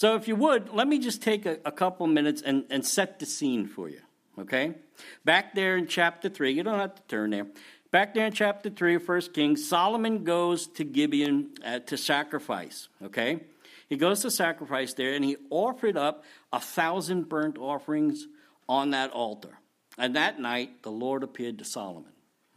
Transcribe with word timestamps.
So, 0.00 0.16
if 0.16 0.28
you 0.28 0.36
would, 0.36 0.70
let 0.70 0.88
me 0.88 0.98
just 0.98 1.20
take 1.20 1.44
a, 1.44 1.58
a 1.62 1.70
couple 1.70 2.06
minutes 2.06 2.40
and, 2.40 2.64
and 2.70 2.86
set 2.86 3.18
the 3.18 3.26
scene 3.26 3.66
for 3.66 3.86
you, 3.86 4.00
okay? 4.38 4.72
Back 5.26 5.54
there 5.54 5.76
in 5.76 5.88
chapter 5.88 6.30
3, 6.30 6.52
you 6.52 6.62
don't 6.62 6.78
have 6.78 6.94
to 6.94 7.02
turn 7.02 7.28
there. 7.28 7.46
Back 7.92 8.14
there 8.14 8.24
in 8.24 8.32
chapter 8.32 8.70
3 8.70 8.94
of 8.94 9.06
1 9.06 9.20
Kings, 9.34 9.68
Solomon 9.68 10.24
goes 10.24 10.68
to 10.68 10.84
Gibeon 10.84 11.50
uh, 11.62 11.80
to 11.80 11.98
sacrifice, 11.98 12.88
okay? 13.02 13.40
He 13.90 13.98
goes 13.98 14.22
to 14.22 14.30
sacrifice 14.30 14.94
there 14.94 15.12
and 15.12 15.22
he 15.22 15.36
offered 15.50 15.98
up 15.98 16.24
a 16.50 16.60
thousand 16.60 17.28
burnt 17.28 17.58
offerings 17.58 18.26
on 18.70 18.92
that 18.92 19.10
altar. 19.10 19.58
And 19.98 20.16
that 20.16 20.40
night, 20.40 20.82
the 20.82 20.90
Lord 20.90 21.22
appeared 21.22 21.58
to 21.58 21.66
Solomon, 21.66 22.12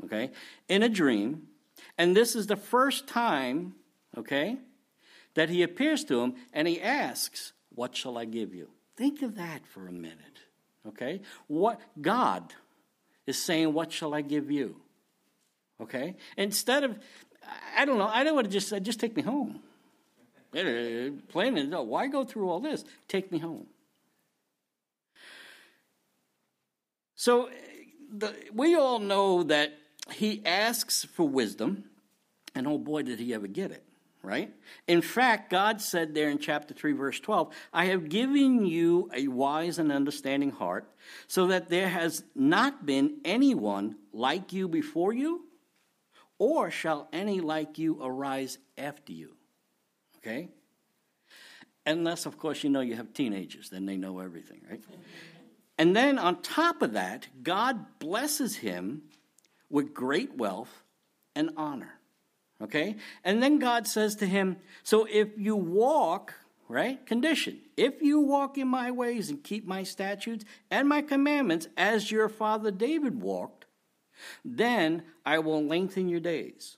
okay, 0.06 0.32
in 0.70 0.82
a 0.82 0.88
dream. 0.88 1.50
And 1.98 2.16
this 2.16 2.38
is 2.38 2.48
the 2.48 2.56
first 2.56 3.06
time, 3.06 3.76
okay, 4.18 4.60
that 5.36 5.50
he 5.50 5.64
appears 5.64 6.04
to 6.06 6.22
him 6.22 6.36
and 6.54 6.68
he 6.68 6.82
asks, 6.82 7.54
What 7.74 7.96
shall 7.96 8.18
I 8.18 8.26
give 8.26 8.54
you? 8.54 8.70
Think 8.96 9.22
of 9.22 9.36
that 9.36 9.66
for 9.68 9.88
a 9.88 9.92
minute, 9.92 10.40
okay? 10.88 11.22
What 11.48 11.82
God 12.00 12.54
is 13.26 13.42
saying, 13.42 13.74
What 13.74 13.92
shall 13.92 14.14
I 14.14 14.22
give 14.22 14.52
you? 14.52 14.76
Okay? 15.82 16.16
Instead 16.38 16.84
of, 16.84 16.98
I 17.76 17.86
don't 17.86 17.98
know, 17.98 18.08
I 18.08 18.24
don't 18.24 18.36
want 18.36 18.46
to 18.48 18.52
just, 18.52 18.74
just 18.84 19.00
take 19.00 19.16
me 19.16 19.24
home. 19.24 19.60
Plain 21.30 21.58
and 21.58 21.74
why 21.88 22.08
go 22.08 22.24
through 22.24 22.50
all 22.50 22.60
this? 22.60 22.86
Take 23.08 23.32
me 23.32 23.40
home. 23.40 23.66
So 27.16 27.50
the, 28.12 28.36
we 28.54 28.76
all 28.76 29.00
know 29.00 29.44
that 29.44 29.74
he 30.12 30.42
asks 30.46 31.06
for 31.06 31.28
wisdom, 31.28 31.86
and 32.54 32.68
oh 32.68 32.78
boy, 32.78 33.04
did 33.04 33.20
he 33.20 33.34
ever 33.34 33.48
get 33.48 33.72
it, 33.72 33.84
right? 34.24 34.52
In 34.88 35.02
fact, 35.02 35.50
God 35.50 35.82
said 35.82 36.16
there 36.16 36.30
in 36.30 36.40
chapter 36.40 36.74
3, 36.74 36.94
verse 36.94 37.20
12, 37.20 37.54
I 37.74 37.86
have 37.86 38.08
given 38.10 38.66
you 38.66 39.10
a 39.14 39.28
wise 39.28 39.78
and 39.80 39.92
understanding 39.92 40.52
heart, 40.52 40.90
so 41.28 41.48
that 41.48 41.70
there 41.70 41.90
has 41.90 42.24
not 42.34 42.86
been 42.86 43.20
anyone 43.26 43.98
like 44.14 44.54
you 44.54 44.68
before 44.70 45.14
you, 45.14 45.46
or 46.40 46.72
shall 46.72 47.10
any 47.12 47.42
like 47.42 47.78
you 47.78 48.02
arise 48.02 48.58
after 48.78 49.12
you. 49.12 49.36
Okay? 50.18 50.50
Unless, 51.86 52.26
of 52.26 52.38
course, 52.38 52.64
you 52.64 52.70
know 52.70 52.80
you 52.80 52.96
have 52.96 53.14
teenagers, 53.14 53.70
then 53.70 53.86
they 53.86 53.98
know 53.98 54.20
everything, 54.20 54.62
right? 54.70 54.82
And 55.76 55.96
then 55.96 56.20
on 56.20 56.44
top 56.44 56.84
of 56.84 56.94
that, 56.94 57.28
God 57.42 57.98
blesses 57.98 58.58
him 58.58 59.02
with 59.72 59.92
great 59.92 60.38
wealth 60.38 60.84
and 61.36 61.50
honor. 61.58 62.00
Okay? 62.64 62.96
And 63.24 63.44
then 63.44 63.60
God 63.60 63.88
says 63.88 64.16
to 64.18 64.26
him, 64.26 64.58
So 64.84 65.06
if 65.10 65.30
you 65.38 65.56
walk, 65.56 66.34
right? 66.68 67.06
Condition. 67.06 67.60
If 67.76 68.02
you 68.02 68.22
walk 68.22 68.58
in 68.58 68.68
my 68.68 68.92
ways 68.92 69.30
and 69.30 69.44
keep 69.44 69.68
my 69.68 69.84
statutes 69.84 70.46
and 70.72 70.88
my 70.88 71.02
commandments 71.02 71.68
as 71.78 72.12
your 72.12 72.30
father 72.30 72.72
David 72.72 73.22
walked, 73.22 73.66
then 74.46 75.04
I 75.26 75.40
will 75.40 75.64
lengthen 75.66 76.08
your 76.08 76.22
days. 76.22 76.78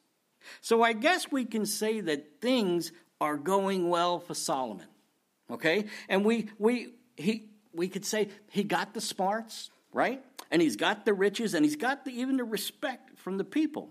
So 0.62 0.82
I 0.82 0.94
guess 0.94 1.32
we 1.32 1.46
can 1.46 1.66
say 1.66 2.02
that 2.02 2.42
things 2.42 2.92
are 3.22 3.38
going 3.38 3.90
well 3.90 4.20
for 4.20 4.34
Solomon. 4.34 4.88
Okay? 5.52 5.86
And 6.10 6.26
we 6.26 6.50
we 6.58 6.94
he 7.16 7.50
we 7.74 7.88
could 7.88 8.06
say 8.06 8.30
he 8.50 8.64
got 8.64 8.94
the 8.94 9.02
smarts, 9.02 9.70
right? 9.94 10.24
And 10.50 10.62
he's 10.62 10.76
got 10.76 11.06
the 11.06 11.14
riches 11.14 11.54
and 11.54 11.64
he's 11.66 11.76
got 11.76 12.06
the, 12.06 12.12
even 12.12 12.38
the 12.38 12.44
respect 12.44 13.18
from 13.20 13.38
the 13.38 13.44
people. 13.44 13.90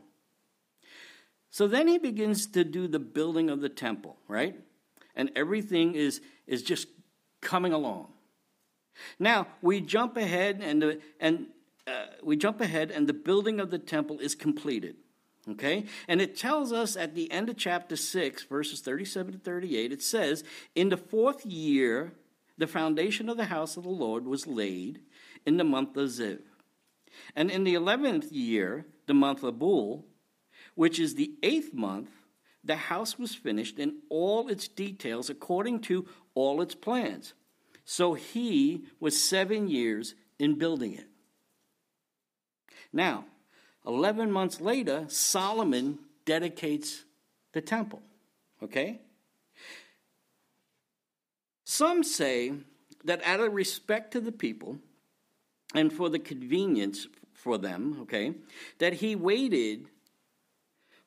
So 1.54 1.68
then 1.68 1.86
he 1.86 1.98
begins 1.98 2.48
to 2.48 2.64
do 2.64 2.88
the 2.88 2.98
building 2.98 3.48
of 3.48 3.60
the 3.60 3.68
temple, 3.68 4.16
right? 4.26 4.56
And 5.14 5.30
everything 5.36 5.94
is 5.94 6.20
is 6.48 6.64
just 6.64 6.88
coming 7.40 7.72
along. 7.72 8.08
Now, 9.20 9.46
we 9.62 9.80
jump 9.80 10.16
ahead 10.16 10.60
and 10.60 10.82
the, 10.82 11.00
and 11.20 11.46
uh, 11.86 12.06
we 12.24 12.36
jump 12.36 12.60
ahead 12.60 12.90
and 12.90 13.06
the 13.06 13.12
building 13.12 13.60
of 13.60 13.70
the 13.70 13.78
temple 13.78 14.18
is 14.18 14.34
completed. 14.34 14.96
Okay? 15.48 15.84
And 16.08 16.20
it 16.20 16.36
tells 16.36 16.72
us 16.72 16.96
at 16.96 17.14
the 17.14 17.30
end 17.30 17.48
of 17.48 17.56
chapter 17.56 17.94
6, 17.94 18.42
verses 18.46 18.80
37 18.80 19.34
to 19.34 19.38
38, 19.38 19.92
it 19.92 20.02
says, 20.02 20.42
In 20.74 20.88
the 20.88 20.96
fourth 20.96 21.46
year, 21.46 22.14
the 22.58 22.66
foundation 22.66 23.28
of 23.28 23.36
the 23.36 23.44
house 23.44 23.76
of 23.76 23.84
the 23.84 23.90
Lord 23.90 24.26
was 24.26 24.48
laid 24.48 25.02
in 25.46 25.56
the 25.56 25.62
month 25.62 25.96
of 25.96 26.08
Ziv. 26.08 26.40
And 27.36 27.48
in 27.48 27.62
the 27.62 27.74
eleventh 27.74 28.32
year, 28.32 28.86
the 29.06 29.14
month 29.14 29.44
of 29.44 29.60
Bul, 29.60 30.04
which 30.74 30.98
is 30.98 31.14
the 31.14 31.32
eighth 31.42 31.72
month, 31.72 32.10
the 32.62 32.76
house 32.76 33.18
was 33.18 33.34
finished 33.34 33.78
in 33.78 33.96
all 34.08 34.48
its 34.48 34.68
details 34.68 35.28
according 35.28 35.80
to 35.80 36.06
all 36.34 36.62
its 36.62 36.74
plans. 36.74 37.34
So 37.84 38.14
he 38.14 38.84
was 38.98 39.22
seven 39.22 39.68
years 39.68 40.14
in 40.38 40.58
building 40.58 40.94
it. 40.94 41.06
Now, 42.92 43.26
11 43.86 44.30
months 44.30 44.60
later, 44.60 45.04
Solomon 45.08 45.98
dedicates 46.24 47.04
the 47.52 47.60
temple. 47.60 48.02
Okay? 48.62 49.00
Some 51.64 52.02
say 52.02 52.52
that 53.04 53.20
out 53.24 53.40
of 53.40 53.52
respect 53.52 54.12
to 54.12 54.20
the 54.20 54.32
people 54.32 54.78
and 55.74 55.92
for 55.92 56.08
the 56.08 56.18
convenience 56.18 57.06
for 57.32 57.58
them, 57.58 57.98
okay, 58.02 58.34
that 58.78 58.94
he 58.94 59.16
waited 59.16 59.88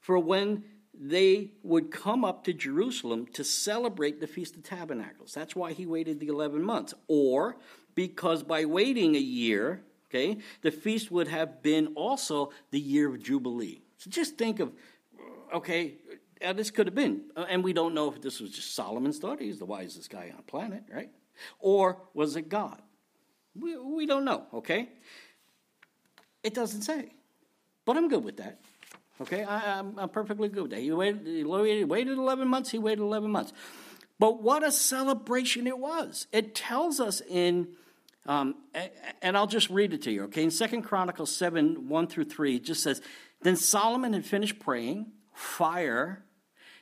for 0.07 0.17
when 0.17 0.63
they 0.99 1.51
would 1.61 1.91
come 1.91 2.25
up 2.25 2.43
to 2.45 2.53
Jerusalem 2.53 3.27
to 3.33 3.43
celebrate 3.43 4.19
the 4.19 4.25
Feast 4.25 4.55
of 4.55 4.63
Tabernacles. 4.63 5.33
That's 5.33 5.55
why 5.55 5.73
he 5.73 5.85
waited 5.85 6.19
the 6.19 6.27
11 6.27 6.63
months. 6.63 6.95
Or 7.07 7.57
because 7.93 8.41
by 8.41 8.65
waiting 8.65 9.15
a 9.15 9.19
year, 9.19 9.83
Okay? 10.09 10.37
The 10.61 10.71
feast 10.71 11.11
would 11.11 11.27
have 11.27 11.61
been 11.61 11.87
also 11.95 12.51
the 12.71 12.79
year 12.79 13.09
of 13.09 13.21
Jubilee. 13.21 13.81
So 13.97 14.09
just 14.09 14.37
think 14.37 14.59
of, 14.59 14.71
okay, 15.53 15.95
this 16.55 16.71
could 16.71 16.87
have 16.87 16.95
been. 16.95 17.23
Uh, 17.35 17.45
and 17.49 17.63
we 17.63 17.73
don't 17.73 17.93
know 17.93 18.11
if 18.11 18.21
this 18.21 18.39
was 18.39 18.51
just 18.51 18.73
Solomon's 18.73 19.19
thought. 19.19 19.41
He's 19.41 19.59
the 19.59 19.65
wisest 19.65 20.09
guy 20.09 20.31
on 20.35 20.43
planet, 20.43 20.83
right? 20.93 21.09
Or 21.59 22.01
was 22.13 22.35
it 22.35 22.47
God? 22.47 22.81
We, 23.53 23.75
we 23.77 24.05
don't 24.05 24.23
know, 24.23 24.45
okay? 24.53 24.89
It 26.43 26.53
doesn't 26.53 26.83
say. 26.83 27.11
But 27.85 27.97
I'm 27.97 28.07
good 28.07 28.23
with 28.23 28.37
that. 28.37 28.61
Okay? 29.21 29.43
I, 29.43 29.79
am 29.79 30.09
perfectly 30.09 30.49
good 30.49 30.63
with 30.63 30.71
that. 30.71 30.81
He 30.81 30.91
waited, 30.91 31.25
he 31.25 31.43
waited 31.43 32.17
11 32.17 32.47
months, 32.47 32.71
he 32.71 32.77
waited 32.77 33.01
11 33.01 33.31
months. 33.31 33.53
But 34.19 34.41
what 34.41 34.63
a 34.63 34.71
celebration 34.71 35.67
it 35.67 35.77
was. 35.77 36.27
It 36.31 36.55
tells 36.55 36.99
us 36.99 37.21
in 37.21 37.69
um, 38.27 38.55
and 39.21 39.37
I'll 39.37 39.47
just 39.47 39.69
read 39.69 39.93
it 39.93 40.01
to 40.01 40.11
you, 40.11 40.23
okay? 40.23 40.43
In 40.43 40.51
Second 40.51 40.81
Chronicles 40.81 41.33
7 41.33 41.87
1 41.87 42.07
through 42.07 42.25
3, 42.25 42.57
it 42.57 42.63
just 42.65 42.83
says, 42.83 43.01
Then 43.41 43.55
Solomon 43.55 44.13
had 44.13 44.25
finished 44.25 44.59
praying, 44.59 45.11
fire 45.33 46.23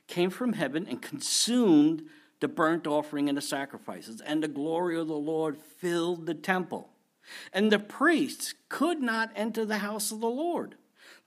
came 0.07 0.29
from 0.29 0.53
heaven 0.53 0.88
and 0.90 1.02
consumed 1.02 2.03
the 2.40 2.47
burnt 2.47 2.88
offering 2.88 3.29
and 3.29 3.38
the 3.38 3.44
sacrifices, 3.44 4.22
and 4.22 4.41
the 4.41 4.47
glory 4.47 4.97
of 5.00 5.07
the 5.07 5.13
Lord 5.13 5.57
filled 5.57 6.25
the 6.25 6.34
temple. 6.34 6.90
And 7.53 7.72
the 7.72 7.79
priests 7.79 8.53
could 8.69 9.02
not 9.02 9.31
enter 9.35 9.66
the 9.66 9.79
house 9.79 10.12
of 10.12 10.22
the 10.22 10.28
Lord 10.28 10.75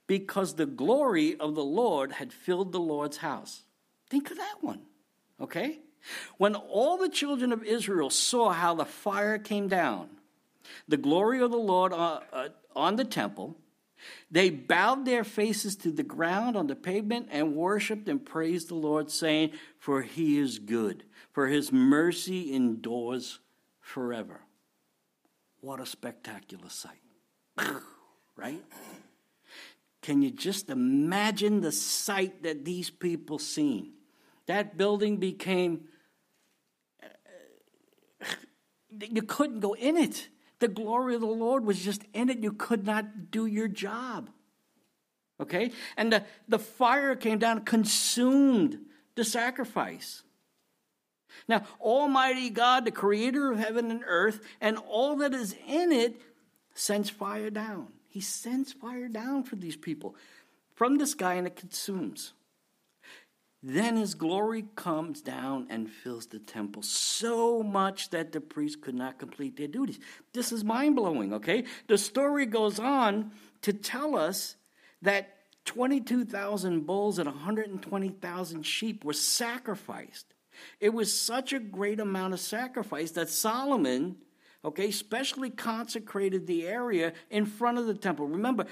because 0.09 0.55
the 0.55 0.67
glory 0.67 1.37
of 1.39 1.55
the 1.55 1.65
Lord 1.65 2.13
had 2.13 2.33
filled 2.33 2.73
the 2.73 2.81
Lord's 2.81 3.19
house. 3.19 3.63
Think 4.11 4.33
of 4.33 4.39
that 4.39 4.57
one, 4.61 4.81
okay? 5.41 5.79
When 6.39 6.57
all 6.57 6.97
the 6.97 7.11
children 7.11 7.53
of 7.53 7.63
Israel 7.63 8.11
saw 8.11 8.51
how 8.51 8.75
the 8.75 8.87
fire 8.87 9.39
came 9.39 9.69
down, 9.69 10.09
the 10.89 10.97
glory 10.97 11.41
of 11.41 11.51
the 11.51 11.59
Lord 11.59 11.93
uh, 11.93 12.21
uh, 12.33 12.49
on 12.75 12.97
the 12.97 13.05
temple, 13.05 13.57
they 14.31 14.49
bowed 14.49 15.05
their 15.05 15.25
faces 15.25 15.77
to 15.77 15.91
the 15.91 16.03
ground 16.03 16.57
on 16.57 16.69
the 16.69 16.77
pavement 16.77 17.29
and 17.31 17.55
worshiped 17.55 18.09
and 18.09 18.25
praised 18.25 18.69
the 18.69 18.75
Lord, 18.75 19.11
saying, 19.11 19.53
For 19.79 20.03
he 20.03 20.39
is 20.39 20.59
good, 20.59 21.05
for 21.33 21.49
his 21.49 21.71
mercy 21.71 22.55
endures 22.55 23.41
forever. 23.81 24.41
What 25.61 25.81
a 25.81 25.87
spectacular 25.87 26.71
sight, 26.71 27.01
right? 28.37 28.63
Can 30.09 30.23
you 30.23 30.31
just 30.31 30.71
imagine 30.71 31.61
the 31.61 31.71
sight 31.71 32.43
that 32.43 32.65
these 32.65 32.89
people 32.89 33.39
seen? 33.39 33.93
That 34.47 34.79
building 34.79 35.19
became 35.19 35.83
uh, 37.03 38.25
you 38.91 39.21
couldn't 39.21 39.61
go 39.61 39.75
in 39.75 39.99
it. 39.99 40.29
The 40.61 40.69
glory 40.69 41.15
of 41.15 41.21
the 41.21 41.27
Lord 41.27 41.67
was 41.67 41.85
just 41.85 42.05
in 42.15 42.31
it. 42.31 42.39
You 42.39 42.55
could 42.55 42.87
not 42.87 43.31
do 43.31 43.45
your 43.45 43.69
job. 43.69 44.31
Okay? 45.43 45.73
And 45.99 46.11
the, 46.11 46.25
the 46.49 46.59
fire 46.59 47.15
came 47.15 47.39
down, 47.39 47.67
consumed 47.67 48.79
the 49.15 49.25
sacrifice. 49.25 50.23
Now, 51.47 51.65
Almighty 51.83 52.49
God, 52.49 52.87
the 52.87 52.93
creator 52.93 53.53
of 53.53 53.59
heaven 53.59 53.91
and 53.91 54.01
earth, 54.07 54.41
and 54.59 54.79
all 54.79 55.17
that 55.17 55.35
is 55.35 55.55
in 55.67 55.93
it, 55.93 56.19
sends 56.73 57.11
fire 57.11 57.51
down. 57.51 57.89
He 58.09 58.21
sends 58.21 58.73
fire 58.73 59.09
down 59.09 59.45
for 59.45 59.57
these 59.57 59.77
people 59.77 60.17
from 60.75 60.99
the 60.99 61.07
sky 61.07 61.35
and 61.35 61.47
it 61.47 61.57
consumes. 61.57 62.33
Then 63.63 63.97
his 63.97 64.15
glory 64.15 64.67
comes 64.77 65.21
down 65.21 65.67
and 65.69 65.91
fills 65.91 66.27
the 66.27 66.39
temple 66.39 66.83
so 66.83 67.63
much 67.63 68.11
that 68.11 68.31
the 68.31 68.41
priests 68.41 68.79
could 68.81 68.95
not 68.95 69.19
complete 69.19 69.57
their 69.57 69.67
duties. 69.67 69.99
This 70.33 70.53
is 70.53 70.63
mind 70.63 70.95
blowing, 70.95 71.35
okay? 71.35 71.65
The 71.89 71.99
story 71.99 72.47
goes 72.47 72.79
on 72.79 73.33
to 73.63 73.73
tell 73.73 74.17
us 74.17 74.55
that 75.03 75.35
22,000 75.65 76.87
bulls 76.87 77.19
and 77.19 77.29
120,000 77.29 78.63
sheep 78.63 79.05
were 79.05 79.13
sacrificed. 79.13 80.35
It 80.81 80.91
was 80.91 81.19
such 81.19 81.53
a 81.53 81.59
great 81.59 82.01
amount 82.01 82.35
of 82.35 82.41
sacrifice 82.41 83.11
that 83.13 83.29
Solomon, 83.29 84.17
okay, 84.65 84.91
specially 84.91 85.51
consecrated 85.51 86.47
the 86.47 86.67
area 86.67 87.13
in 87.31 87.47
front 87.47 87.79
of 87.79 87.87
the 87.87 87.95
temple. 87.95 88.27
Remember, 88.27 88.67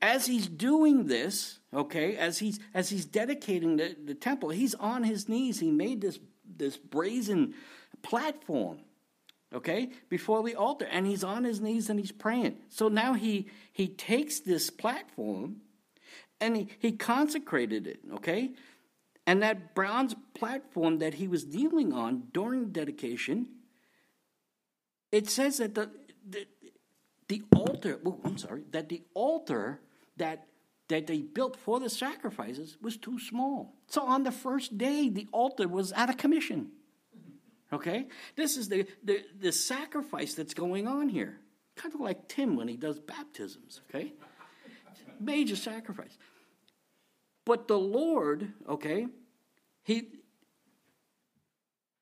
as 0.00 0.26
he's 0.26 0.46
doing 0.48 1.06
this, 1.06 1.58
okay, 1.72 2.16
as 2.16 2.38
he's 2.38 2.58
as 2.74 2.90
he's 2.90 3.04
dedicating 3.04 3.76
the, 3.76 3.96
the 4.04 4.14
temple, 4.14 4.50
he's 4.50 4.74
on 4.74 5.04
his 5.04 5.28
knees. 5.28 5.60
He 5.60 5.70
made 5.70 6.00
this 6.00 6.18
this 6.44 6.76
brazen 6.76 7.54
platform, 8.02 8.78
okay, 9.54 9.90
before 10.08 10.42
the 10.42 10.54
altar, 10.54 10.86
and 10.90 11.06
he's 11.06 11.24
on 11.24 11.44
his 11.44 11.60
knees 11.60 11.88
and 11.88 11.98
he's 11.98 12.12
praying. 12.12 12.56
So 12.68 12.88
now 12.88 13.14
he 13.14 13.48
he 13.72 13.88
takes 13.88 14.40
this 14.40 14.70
platform 14.70 15.62
and 16.40 16.56
he, 16.56 16.68
he 16.80 16.92
consecrated 16.92 17.86
it, 17.86 18.00
okay? 18.14 18.50
And 19.26 19.42
that 19.42 19.76
bronze 19.76 20.16
platform 20.34 20.98
that 20.98 21.14
he 21.14 21.28
was 21.28 21.46
kneeling 21.46 21.92
on 21.92 22.24
during 22.32 22.72
dedication, 22.72 23.46
it 25.12 25.28
says 25.28 25.58
that 25.58 25.74
the, 25.74 25.90
the, 26.28 26.46
the 27.28 27.42
altar, 27.54 28.00
oh, 28.04 28.18
I'm 28.24 28.38
sorry, 28.38 28.64
that 28.72 28.88
the 28.88 29.02
altar 29.14 29.80
that 30.16 30.46
that 30.88 31.06
they 31.06 31.22
built 31.22 31.56
for 31.56 31.80
the 31.80 31.88
sacrifices 31.88 32.76
was 32.82 32.98
too 32.98 33.18
small. 33.18 33.74
So 33.86 34.02
on 34.02 34.24
the 34.24 34.32
first 34.32 34.76
day, 34.76 35.08
the 35.08 35.26
altar 35.32 35.66
was 35.66 35.90
out 35.94 36.10
of 36.10 36.18
commission. 36.18 36.70
Okay? 37.72 38.08
This 38.36 38.58
is 38.58 38.68
the, 38.68 38.86
the, 39.02 39.24
the 39.38 39.52
sacrifice 39.52 40.34
that's 40.34 40.52
going 40.52 40.86
on 40.86 41.08
here. 41.08 41.38
Kind 41.76 41.94
of 41.94 42.00
like 42.00 42.28
Tim 42.28 42.56
when 42.56 42.68
he 42.68 42.76
does 42.76 42.98
baptisms, 43.00 43.80
okay? 43.88 44.12
Major 45.18 45.56
sacrifice. 45.56 46.18
But 47.46 47.68
the 47.68 47.78
Lord, 47.78 48.52
okay, 48.68 49.06
he 49.82 50.08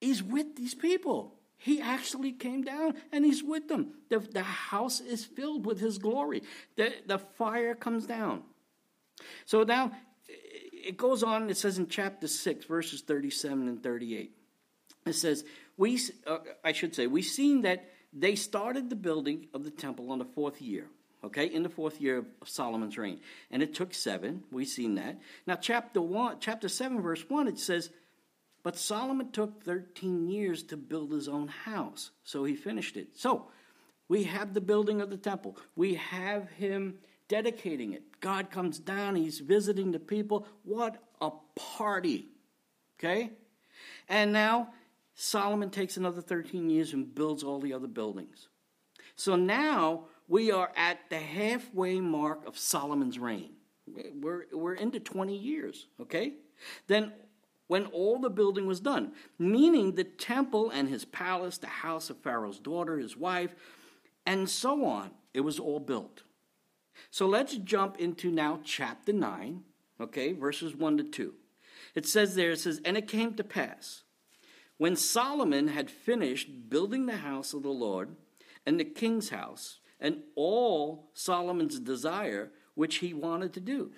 he's 0.01 0.21
with 0.21 0.57
these 0.57 0.75
people. 0.75 1.35
He 1.61 1.79
actually 1.79 2.31
came 2.31 2.63
down 2.63 2.95
and 3.11 3.23
he's 3.23 3.43
with 3.43 3.67
them. 3.67 3.93
The, 4.09 4.17
the 4.17 4.41
house 4.41 4.99
is 4.99 5.23
filled 5.23 5.63
with 5.63 5.79
his 5.79 5.99
glory. 5.99 6.41
The, 6.75 6.91
the 7.05 7.19
fire 7.19 7.75
comes 7.75 8.07
down. 8.07 8.41
So 9.45 9.61
now 9.61 9.91
it 10.27 10.97
goes 10.97 11.21
on, 11.21 11.51
it 11.51 11.57
says 11.57 11.77
in 11.77 11.85
chapter 11.87 12.27
6, 12.27 12.65
verses 12.65 13.01
37 13.01 13.67
and 13.67 13.83
38. 13.83 14.31
It 15.05 15.13
says, 15.13 15.45
we, 15.77 15.99
uh, 16.25 16.39
I 16.63 16.71
should 16.71 16.95
say, 16.95 17.05
we've 17.05 17.25
seen 17.25 17.61
that 17.61 17.91
they 18.11 18.33
started 18.33 18.89
the 18.89 18.95
building 18.95 19.45
of 19.53 19.63
the 19.63 19.69
temple 19.69 20.11
on 20.11 20.17
the 20.17 20.25
fourth 20.25 20.63
year 20.63 20.87
okay, 21.23 21.45
in 21.45 21.61
the 21.61 21.69
fourth 21.69 22.01
year 22.01 22.17
of 22.41 22.49
Solomon's 22.49 22.97
reign. 22.97 23.19
And 23.51 23.61
it 23.61 23.75
took 23.75 23.93
seven. 23.93 24.43
We've 24.51 24.67
seen 24.67 24.95
that. 24.95 25.19
Now, 25.45 25.55
chapter 25.55 26.01
one, 26.01 26.37
chapter 26.39 26.67
seven, 26.67 27.01
verse 27.01 27.23
one, 27.29 27.47
it 27.47 27.59
says, 27.59 27.91
But 28.63 28.77
Solomon 28.77 29.31
took 29.31 29.63
13 29.63 30.27
years 30.27 30.63
to 30.63 30.77
build 30.77 31.11
his 31.11 31.27
own 31.27 31.47
house. 31.47 32.11
So 32.23 32.43
he 32.43 32.55
finished 32.55 32.97
it. 32.97 33.17
So 33.17 33.47
we 34.07 34.23
have 34.23 34.53
the 34.53 34.61
building 34.61 35.01
of 35.01 35.09
the 35.09 35.17
temple. 35.17 35.57
We 35.75 35.95
have 35.95 36.49
him 36.51 36.95
dedicating 37.27 37.93
it. 37.93 38.19
God 38.19 38.51
comes 38.51 38.77
down, 38.77 39.15
he's 39.15 39.39
visiting 39.39 39.91
the 39.91 39.99
people. 39.99 40.45
What 40.63 41.01
a 41.21 41.31
party. 41.55 42.27
Okay? 42.99 43.31
And 44.09 44.33
now 44.33 44.73
Solomon 45.15 45.69
takes 45.69 45.97
another 45.97 46.21
13 46.21 46.69
years 46.69 46.93
and 46.93 47.15
builds 47.15 47.43
all 47.43 47.59
the 47.59 47.73
other 47.73 47.87
buildings. 47.87 48.49
So 49.15 49.35
now 49.35 50.05
we 50.27 50.51
are 50.51 50.71
at 50.75 50.97
the 51.09 51.19
halfway 51.19 51.99
mark 51.99 52.47
of 52.47 52.57
Solomon's 52.57 53.17
reign. 53.17 53.51
We're, 53.87 54.45
we're 54.51 54.73
into 54.73 54.99
20 54.99 55.35
years, 55.35 55.87
okay? 56.01 56.33
Then, 56.87 57.11
when 57.71 57.85
all 57.85 58.19
the 58.19 58.29
building 58.29 58.67
was 58.67 58.81
done, 58.81 59.13
meaning 59.39 59.95
the 59.95 60.03
temple 60.03 60.69
and 60.71 60.89
his 60.89 61.05
palace, 61.05 61.57
the 61.57 61.67
house 61.67 62.09
of 62.09 62.17
Pharaoh's 62.17 62.59
daughter, 62.59 62.97
his 62.97 63.15
wife, 63.15 63.55
and 64.25 64.49
so 64.49 64.83
on, 64.83 65.11
it 65.33 65.39
was 65.39 65.57
all 65.57 65.79
built. 65.79 66.23
So 67.11 67.27
let's 67.27 67.55
jump 67.55 67.97
into 67.97 68.29
now 68.29 68.59
chapter 68.65 69.13
9, 69.13 69.63
okay, 70.01 70.33
verses 70.33 70.75
1 70.75 70.97
to 70.97 71.03
2. 71.05 71.33
It 71.95 72.05
says 72.05 72.35
there, 72.35 72.51
it 72.51 72.59
says, 72.59 72.81
And 72.83 72.97
it 72.97 73.07
came 73.07 73.35
to 73.35 73.43
pass, 73.45 74.03
when 74.77 74.97
Solomon 74.97 75.69
had 75.69 75.89
finished 75.89 76.69
building 76.69 77.05
the 77.05 77.17
house 77.19 77.53
of 77.53 77.63
the 77.63 77.69
Lord 77.69 78.17
and 78.65 78.81
the 78.81 78.83
king's 78.83 79.29
house, 79.29 79.79
and 79.97 80.23
all 80.35 81.09
Solomon's 81.13 81.79
desire, 81.79 82.51
which 82.75 82.97
he 82.97 83.13
wanted 83.13 83.53
to 83.53 83.61
do. 83.61 83.91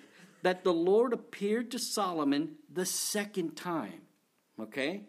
That 0.44 0.62
the 0.62 0.74
Lord 0.74 1.14
appeared 1.14 1.70
to 1.70 1.78
Solomon 1.78 2.56
the 2.70 2.84
second 2.84 3.56
time, 3.56 4.02
okay, 4.60 5.04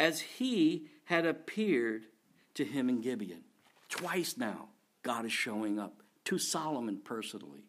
as 0.00 0.20
he 0.20 0.88
had 1.04 1.26
appeared 1.26 2.06
to 2.54 2.64
him 2.64 2.88
in 2.88 3.02
Gibeon. 3.02 3.42
Twice 3.90 4.38
now, 4.38 4.70
God 5.02 5.26
is 5.26 5.32
showing 5.32 5.78
up 5.78 6.02
to 6.24 6.38
Solomon 6.38 7.02
personally. 7.04 7.64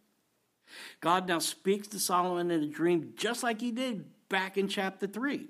God 1.02 1.28
now 1.28 1.40
speaks 1.40 1.90
to 1.90 2.00
Solomon 2.00 2.52
in 2.52 2.64
a 2.64 2.68
dream 2.68 3.12
just 3.18 3.44
like 3.44 3.60
he 3.60 3.72
did 3.72 4.06
back 4.30 4.58
in 4.58 4.70
chapter 4.70 5.06
3. 5.06 5.48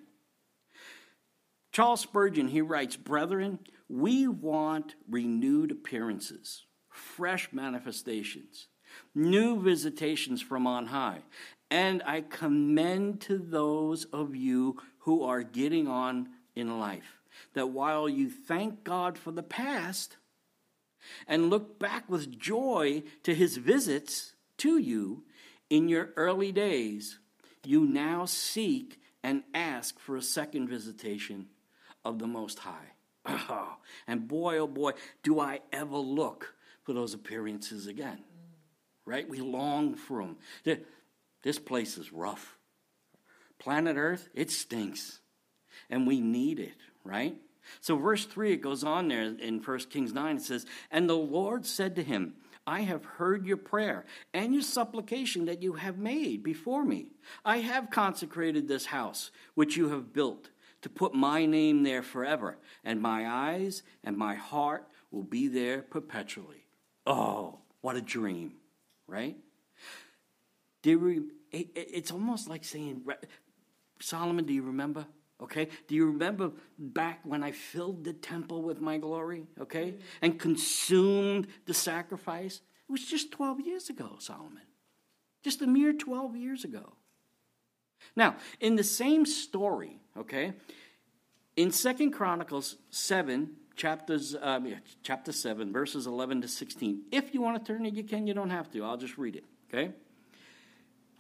Charles 1.72 2.02
Spurgeon, 2.02 2.48
he 2.48 2.62
writes, 2.62 2.96
Brethren, 2.96 3.60
we 3.88 4.28
want 4.28 4.96
renewed 5.08 5.70
appearances 5.70 6.66
fresh 6.90 7.54
manifestations, 7.54 8.68
new 9.14 9.62
visitations 9.62 10.42
from 10.42 10.66
on 10.66 10.88
high. 10.88 11.22
And 11.72 12.02
I 12.06 12.22
commend 12.22 13.22
to 13.22 13.38
those 13.38 14.06
of 14.06 14.36
you 14.36 14.78
who 15.00 15.24
are 15.24 15.44
getting 15.44 15.88
on 15.88 16.30
in 16.56 16.80
life 16.80 17.20
that 17.54 17.70
while 17.70 18.10
you 18.10 18.30
thank 18.30 18.84
God 18.84 19.18
for 19.18 19.32
the 19.32 19.44
past 19.44 20.18
and 21.28 21.50
look 21.50 21.80
back 21.80 22.10
with 22.10 22.40
joy 22.40 23.04
to 23.24 23.34
his 23.34 23.58
visits 23.58 24.34
to 24.58 24.78
you 24.78 25.24
in 25.70 25.88
your 25.88 26.10
early 26.16 26.52
days, 26.52 27.20
you 27.64 27.86
now 27.86 28.26
seek 28.26 29.00
and 29.24 29.44
ask 29.54 30.00
for 30.00 30.16
a 30.16 30.22
second 30.22 30.68
visitation 30.68 31.48
of 32.04 32.20
the 32.20 32.28
Most 32.28 32.60
High. 32.60 32.94
Oh, 33.26 33.78
and 34.08 34.28
boy, 34.28 34.58
oh 34.58 34.68
boy, 34.68 34.94
do 35.24 35.40
I 35.40 35.60
ever 35.72 35.98
look 35.98 36.56
for 36.90 36.94
those 36.94 37.14
appearances 37.14 37.86
again. 37.86 38.18
Right? 39.06 39.30
We 39.30 39.42
long 39.42 39.94
for 39.94 40.24
them. 40.24 40.38
This 41.44 41.60
place 41.60 41.98
is 41.98 42.12
rough. 42.12 42.58
Planet 43.60 43.98
Earth, 43.98 44.30
it 44.34 44.52
stinks. 44.52 45.20
And 45.90 46.08
we 46.08 46.20
need 46.20 46.60
it, 46.60 46.76
right? 47.04 47.36
So, 47.82 47.98
verse 47.98 48.26
3, 48.26 48.54
it 48.54 48.62
goes 48.62 48.84
on 48.84 49.08
there 49.08 49.24
in 49.24 49.62
1 49.62 49.80
Kings 49.90 50.14
9. 50.14 50.38
It 50.38 50.42
says, 50.42 50.66
And 50.92 51.10
the 51.10 51.16
Lord 51.16 51.66
said 51.66 51.96
to 51.96 52.04
him, 52.04 52.36
I 52.66 52.82
have 52.82 53.04
heard 53.04 53.46
your 53.46 53.58
prayer 53.58 54.06
and 54.34 54.54
your 54.54 54.62
supplication 54.62 55.46
that 55.46 55.62
you 55.62 55.74
have 55.74 55.98
made 55.98 56.44
before 56.44 56.84
me. 56.84 57.08
I 57.44 57.58
have 57.58 57.90
consecrated 57.90 58.68
this 58.68 58.86
house 58.86 59.32
which 59.56 59.76
you 59.76 59.90
have 59.90 60.14
built 60.14 60.50
to 60.82 60.90
put 60.90 61.14
my 61.14 61.46
name 61.46 61.84
there 61.84 62.04
forever, 62.04 62.58
and 62.84 63.02
my 63.02 63.28
eyes 63.28 63.84
and 64.04 64.16
my 64.16 64.36
heart 64.36 64.88
will 65.12 65.24
be 65.24 65.48
there 65.48 65.82
perpetually. 65.82 66.66
Oh, 67.06 67.60
what 67.82 67.96
a 67.96 68.02
dream, 68.02 68.54
right? 69.08 69.36
Do 70.82 70.90
you, 70.92 71.32
it's 71.52 72.12
almost 72.12 72.48
like 72.48 72.64
saying, 72.64 73.04
Solomon, 74.00 74.46
do 74.46 74.54
you 74.54 74.64
remember? 74.64 75.06
Okay? 75.42 75.70
Do 75.88 75.96
you 75.96 76.08
remember 76.08 76.52
back 76.78 77.22
when 77.24 77.44
I 77.44 77.52
filled 77.52 78.04
the 78.04 78.14
temple 78.14 78.62
with 78.62 78.82
my 78.82 78.98
glory? 78.98 79.48
Okay? 79.60 79.96
And 80.22 80.40
consumed 80.40 81.48
the 81.66 81.74
sacrifice? 81.74 82.62
It 82.88 82.92
was 82.92 83.06
just 83.06 83.32
12 83.32 83.62
years 83.62 83.90
ago, 83.90 84.18
Solomon. 84.20 84.64
Just 85.44 85.62
a 85.62 85.68
mere 85.68 85.94
12 85.94 86.36
years 86.36 86.64
ago. 86.64 86.94
Now, 88.16 88.36
in 88.60 88.76
the 88.76 88.84
same 88.84 89.26
story, 89.26 90.00
okay, 90.18 90.54
in 91.56 91.72
Second 91.72 92.12
Chronicles 92.12 92.78
7, 92.90 93.52
chapters, 93.76 94.36
um, 94.42 94.66
yeah, 94.66 94.78
chapter 95.04 95.32
7, 95.32 95.72
verses 95.72 96.08
11 96.08 96.42
to 96.42 96.48
16. 96.48 97.04
If 97.12 97.34
you 97.34 97.42
want 97.42 97.64
to 97.64 97.74
turn 97.74 97.86
it, 97.86 97.94
you 97.94 98.04
can. 98.04 98.28
You 98.28 98.34
don't 98.34 98.50
have 98.50 98.72
to. 98.72 98.84
I'll 98.84 98.98
just 98.98 99.18
read 99.18 99.36
it, 99.36 99.46
okay? 99.72 99.94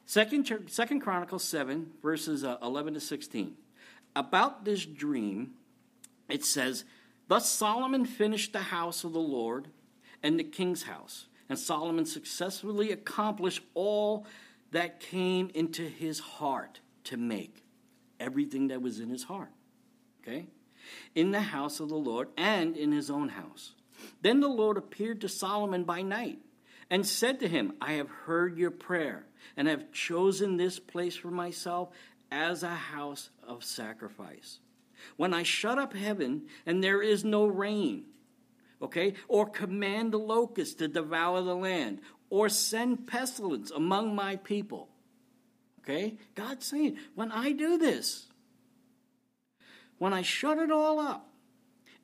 Second, 0.10 0.72
Second 0.72 1.02
Chronicles 1.02 1.44
7, 1.44 1.92
verses 2.02 2.44
uh, 2.44 2.58
11 2.64 2.96
to 2.96 3.00
16. 3.00 3.54
About 4.16 4.66
this 4.66 4.84
dream, 4.84 5.52
it 6.28 6.44
says, 6.44 6.84
Thus 7.28 7.48
Solomon 7.48 8.08
finished 8.08 8.52
the 8.52 8.58
house 8.58 9.04
of 9.04 9.14
the 9.14 9.20
Lord 9.20 9.68
and 10.24 10.40
the 10.40 10.44
king's 10.44 10.82
house. 10.82 11.28
And 11.48 11.60
Solomon 11.60 12.08
successfully 12.08 12.92
accomplished 12.92 13.62
all 13.76 14.26
that 14.72 15.00
came 15.00 15.52
into 15.54 15.84
his 15.84 16.18
heart 16.20 16.80
to 17.04 17.16
make. 17.16 17.64
everything 18.20 18.70
that 18.70 18.82
was 18.82 19.00
in 19.00 19.10
his 19.10 19.26
heart. 19.26 19.52
Okay? 20.24 20.48
In 21.14 21.30
the 21.30 21.42
house 21.42 21.80
of 21.80 21.90
the 21.90 21.96
Lord 21.96 22.30
and 22.36 22.76
in 22.76 22.92
his 22.92 23.12
own 23.12 23.30
house. 23.30 23.76
Then 24.24 24.40
the 24.40 24.48
Lord 24.48 24.76
appeared 24.76 25.22
to 25.22 25.30
Solomon 25.30 25.84
by 25.84 26.02
night 26.02 26.40
and 26.90 27.06
said 27.06 27.40
to 27.40 27.48
him, 27.48 27.74
I 27.80 27.94
have 27.94 28.10
heard 28.10 28.58
your 28.58 28.72
prayer 28.72 29.26
and 29.56 29.68
have 29.68 29.92
chosen 29.92 30.58
this 30.58 30.80
place 30.80 31.16
for 31.16 31.32
myself 31.32 31.90
as 32.32 32.64
a 32.64 32.70
house 32.70 33.30
of 33.48 33.64
sacrifice. 33.64 34.60
When 35.18 35.34
I 35.34 35.44
shut 35.44 35.78
up 35.78 35.94
heaven 35.94 36.48
and 36.66 36.84
there 36.84 37.02
is 37.02 37.24
no 37.24 37.46
rain, 37.46 38.06
okay, 38.82 39.14
or 39.28 39.50
command 39.50 40.14
the 40.14 40.20
locusts 40.20 40.76
to 40.76 40.88
devour 40.88 41.42
the 41.42 41.56
land, 41.56 42.02
or 42.30 42.50
send 42.50 43.08
pestilence 43.08 43.72
among 43.72 44.16
my 44.16 44.36
people, 44.38 44.90
okay, 45.82 46.18
God's 46.36 46.66
saying, 46.66 46.98
when 47.16 47.32
I 47.32 47.52
do 47.52 47.78
this, 47.78 48.28
when 49.98 50.14
I 50.14 50.22
shut 50.22 50.58
it 50.58 50.72
all 50.72 51.00
up, 51.00 51.29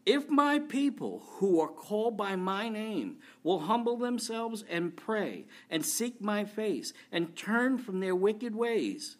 if 0.05 0.29
my 0.29 0.59
people 0.59 1.23
who 1.37 1.59
are 1.59 1.67
called 1.67 2.15
by 2.15 2.35
my 2.35 2.69
name 2.69 3.17
will 3.43 3.61
humble 3.61 3.97
themselves 3.97 4.63
and 4.69 4.95
pray 4.95 5.45
and 5.69 5.83
seek 5.83 6.21
my 6.21 6.45
face 6.45 6.93
and 7.11 7.35
turn 7.35 7.77
from 7.77 7.99
their 7.99 8.15
wicked 8.15 8.55
ways, 8.55 9.17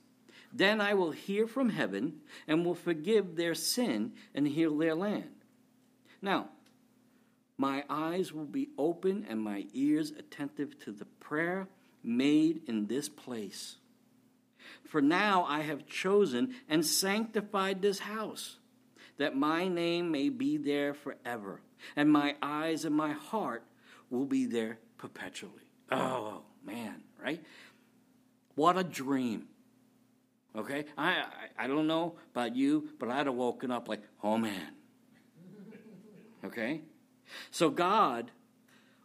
then 0.54 0.80
I 0.80 0.94
will 0.94 1.12
hear 1.12 1.48
from 1.48 1.70
heaven 1.70 2.22
and 2.48 2.63
will 2.63 2.75
forgive 2.75 3.36
their 3.36 3.56
sin 3.56 4.13
and 4.34 4.48
heal 4.48 4.77
their 4.77 4.96
land. 4.96 5.32
Now, 6.22 6.50
my 7.58 7.84
eyes 7.89 8.32
will 8.32 8.46
be 8.46 8.70
open 8.77 9.25
and 9.27 9.42
my 9.42 9.65
ears 9.74 10.12
attentive 10.12 10.77
to 10.84 10.92
the 10.92 11.06
prayer 11.06 11.68
made 12.04 12.62
in 12.68 12.88
this 12.88 13.10
place. 13.10 13.77
For 14.84 15.01
now 15.01 15.46
I 15.46 15.62
have 15.62 15.88
chosen 15.88 16.56
and 16.70 16.86
sanctified 16.86 17.82
this 17.82 18.00
house 18.00 18.58
that 19.17 19.36
my 19.36 19.67
name 19.67 20.12
may 20.12 20.29
be 20.29 20.57
there 20.57 20.93
forever, 20.93 21.62
and 21.95 22.12
my 22.12 22.36
eyes 22.41 22.86
and 22.86 22.95
my 22.95 23.12
heart 23.12 23.63
will 24.10 24.25
be 24.25 24.45
there 24.45 24.79
perpetually. 24.98 25.51
Oh, 25.91 26.41
man, 26.65 27.03
right? 27.22 27.43
What 28.55 28.77
a 28.77 28.84
dream. 28.84 29.48
Okay? 30.55 30.86
I, 30.98 31.10
I, 31.12 31.65
I 31.65 31.67
don't 31.67 31.88
know 31.88 32.15
about 32.31 32.55
you, 32.55 32.89
but 33.00 33.10
I'd 33.10 33.27
have 33.27 33.36
woken 33.36 33.72
up 33.72 33.88
like, 33.88 34.01
oh 34.24 34.38
man. 34.38 34.74
Okay? 36.43 36.81
So 37.51 37.69
God 37.69 38.31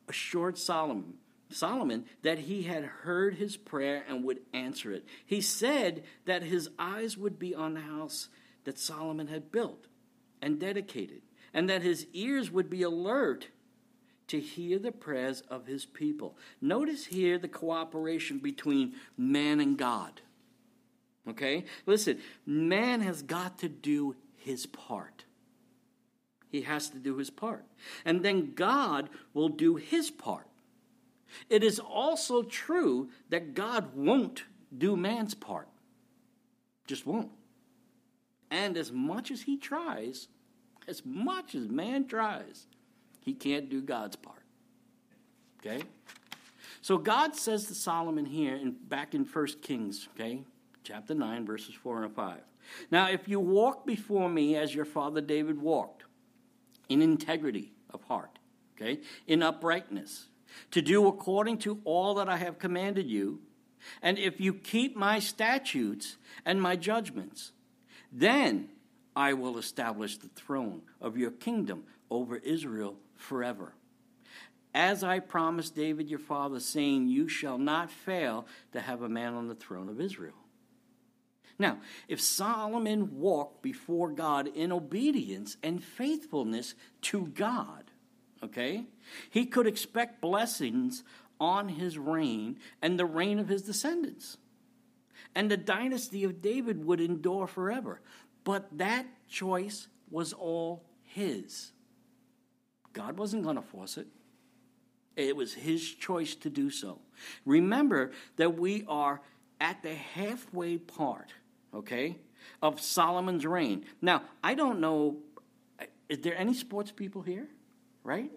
assured 0.08 0.58
Solomon 0.58 1.14
Solomon 1.52 2.04
that 2.22 2.38
he 2.38 2.62
had 2.62 2.84
heard 2.84 3.34
his 3.34 3.56
prayer 3.56 4.04
and 4.08 4.22
would 4.22 4.38
answer 4.52 4.92
it. 4.92 5.04
He 5.26 5.40
said 5.40 6.04
that 6.24 6.44
his 6.44 6.70
eyes 6.78 7.16
would 7.16 7.40
be 7.40 7.56
on 7.56 7.74
the 7.74 7.80
house 7.80 8.28
that 8.62 8.78
Solomon 8.78 9.26
had 9.26 9.50
built 9.50 9.86
and 10.42 10.58
dedicated, 10.58 11.22
and 11.52 11.68
that 11.68 11.82
his 11.82 12.06
ears 12.12 12.50
would 12.50 12.70
be 12.70 12.82
alert 12.82 13.48
to 14.28 14.38
hear 14.38 14.78
the 14.78 14.92
prayers 14.92 15.42
of 15.50 15.66
his 15.66 15.84
people. 15.84 16.36
Notice 16.60 17.06
here 17.06 17.36
the 17.38 17.48
cooperation 17.48 18.38
between 18.38 18.94
man 19.16 19.58
and 19.58 19.76
God. 19.76 20.20
Okay? 21.28 21.64
Listen, 21.84 22.18
man 22.46 23.00
has 23.00 23.22
got 23.22 23.58
to 23.58 23.68
do 23.68 24.14
his 24.36 24.66
part. 24.66 25.24
He 26.48 26.62
has 26.62 26.88
to 26.90 26.98
do 26.98 27.16
his 27.16 27.30
part. 27.30 27.64
And 28.04 28.24
then 28.24 28.54
God 28.54 29.08
will 29.34 29.48
do 29.48 29.76
his 29.76 30.10
part. 30.10 30.46
It 31.48 31.62
is 31.62 31.78
also 31.78 32.42
true 32.42 33.10
that 33.28 33.54
God 33.54 33.94
won't 33.94 34.44
do 34.76 34.96
man's 34.96 35.34
part. 35.34 35.68
Just 36.86 37.06
won't. 37.06 37.30
And 38.50 38.76
as 38.76 38.90
much 38.90 39.30
as 39.30 39.42
he 39.42 39.56
tries, 39.56 40.28
as 40.88 41.04
much 41.04 41.54
as 41.54 41.68
man 41.68 42.06
tries, 42.06 42.66
he 43.20 43.32
can't 43.32 43.68
do 43.68 43.80
God's 43.80 44.16
part. 44.16 44.42
Okay? 45.60 45.82
So 46.82 46.98
God 46.98 47.36
says 47.36 47.66
to 47.66 47.74
Solomon 47.74 48.24
here, 48.24 48.56
in, 48.56 48.72
back 48.72 49.14
in 49.14 49.24
1 49.24 49.46
Kings, 49.62 50.08
okay, 50.14 50.42
chapter 50.82 51.14
9, 51.14 51.44
verses 51.44 51.74
4 51.74 52.04
and 52.04 52.14
5. 52.14 52.40
Now, 52.90 53.08
if 53.08 53.28
you 53.28 53.40
walk 53.40 53.86
before 53.86 54.28
me 54.28 54.56
as 54.56 54.74
your 54.74 54.84
father 54.84 55.20
David 55.20 55.60
walked, 55.60 56.04
in 56.88 57.02
integrity 57.02 57.72
of 57.90 58.02
heart, 58.04 58.38
okay, 58.74 59.00
in 59.26 59.42
uprightness, 59.42 60.26
to 60.70 60.82
do 60.82 61.06
according 61.06 61.58
to 61.58 61.80
all 61.84 62.14
that 62.14 62.28
I 62.28 62.36
have 62.36 62.58
commanded 62.58 63.06
you, 63.06 63.40
and 64.02 64.18
if 64.18 64.40
you 64.40 64.54
keep 64.54 64.96
my 64.96 65.18
statutes 65.18 66.16
and 66.44 66.60
my 66.60 66.76
judgments, 66.76 67.52
then 68.12 68.68
I 69.14 69.32
will 69.32 69.58
establish 69.58 70.16
the 70.16 70.28
throne 70.28 70.82
of 71.00 71.16
your 71.16 71.30
kingdom 71.30 71.84
over 72.10 72.36
Israel 72.36 72.96
forever. 73.16 73.74
As 74.72 75.02
I 75.02 75.18
promised 75.18 75.74
David 75.74 76.08
your 76.08 76.20
father, 76.20 76.60
saying, 76.60 77.08
You 77.08 77.28
shall 77.28 77.58
not 77.58 77.90
fail 77.90 78.46
to 78.72 78.80
have 78.80 79.02
a 79.02 79.08
man 79.08 79.34
on 79.34 79.48
the 79.48 79.54
throne 79.54 79.88
of 79.88 80.00
Israel. 80.00 80.34
Now, 81.58 81.78
if 82.08 82.20
Solomon 82.20 83.18
walked 83.18 83.62
before 83.62 84.08
God 84.08 84.46
in 84.46 84.72
obedience 84.72 85.56
and 85.62 85.82
faithfulness 85.82 86.74
to 87.02 87.26
God, 87.26 87.90
okay, 88.42 88.86
he 89.28 89.44
could 89.44 89.66
expect 89.66 90.22
blessings 90.22 91.04
on 91.38 91.68
his 91.68 91.98
reign 91.98 92.58
and 92.80 92.98
the 92.98 93.04
reign 93.04 93.38
of 93.38 93.48
his 93.48 93.62
descendants. 93.62 94.38
And 95.34 95.50
the 95.50 95.56
dynasty 95.56 96.24
of 96.24 96.42
David 96.42 96.84
would 96.84 97.00
endure 97.00 97.46
forever. 97.46 98.00
But 98.44 98.66
that 98.78 99.06
choice 99.28 99.88
was 100.10 100.32
all 100.32 100.84
his. 101.04 101.72
God 102.92 103.18
wasn't 103.18 103.44
going 103.44 103.56
to 103.56 103.62
force 103.62 103.96
it. 103.96 104.08
It 105.16 105.36
was 105.36 105.54
his 105.54 105.94
choice 105.94 106.34
to 106.36 106.50
do 106.50 106.70
so. 106.70 106.98
Remember 107.44 108.12
that 108.36 108.58
we 108.58 108.84
are 108.88 109.20
at 109.60 109.82
the 109.82 109.94
halfway 109.94 110.78
part, 110.78 111.32
okay, 111.74 112.16
of 112.62 112.80
Solomon's 112.80 113.44
reign. 113.44 113.84
Now, 114.00 114.22
I 114.42 114.54
don't 114.54 114.80
know, 114.80 115.18
is 116.08 116.18
there 116.20 116.36
any 116.36 116.54
sports 116.54 116.90
people 116.90 117.22
here? 117.22 117.48
Right? 118.02 118.30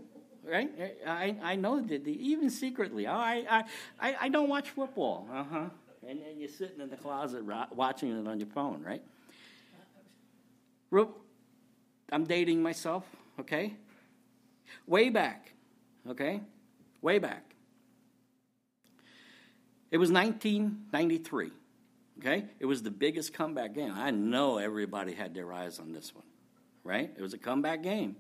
Right? 0.44 0.70
I, 1.08 1.38
I 1.42 1.56
know 1.56 1.80
that 1.80 2.06
even 2.06 2.50
secretly, 2.50 3.08
I, 3.08 3.64
I, 4.00 4.16
I 4.20 4.30
don't 4.30 4.50
watch 4.50 4.72
football. 4.72 5.28
Uh 5.32 5.44
huh. 5.44 5.66
And 6.08 6.20
then 6.20 6.38
you're 6.38 6.50
sitting 6.50 6.82
in 6.82 6.90
the 6.90 6.98
closet 6.98 7.44
watching 7.74 8.12
it 8.12 8.28
on 8.28 8.40
your 8.40 8.50
phone, 8.50 8.84
right? 8.84 9.02
I'm 12.12 12.26
dating 12.26 12.62
myself, 12.62 13.04
okay? 13.40 13.74
Way 14.86 15.10
back, 15.10 15.52
okay? 16.10 16.42
Way 17.02 17.20
back. 17.20 17.56
It 19.90 19.98
was 19.98 20.12
1993, 20.12 21.52
okay? 22.20 22.46
It 22.60 22.66
was 22.66 22.84
the 22.84 22.92
biggest 22.92 23.34
comeback 23.34 23.74
game. 23.74 23.94
I 23.96 24.12
know 24.12 24.58
everybody 24.58 25.14
had 25.14 25.34
their 25.34 25.52
eyes 25.54 25.80
on 25.80 25.94
this 25.94 26.14
one, 26.14 26.26
right? 26.84 27.12
It 27.18 27.22
was 27.22 27.34
a 27.34 27.38
comeback 27.38 27.82
game 27.82 28.16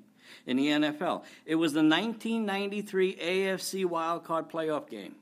in 0.47 0.57
the 0.57 0.67
NFL. 0.67 1.23
It 1.45 1.55
was 1.55 1.73
the 1.73 1.83
1993 1.83 3.15
AFC 3.15 3.85
wildcard 3.85 4.49
playoff 4.49 4.89
game, 4.89 5.15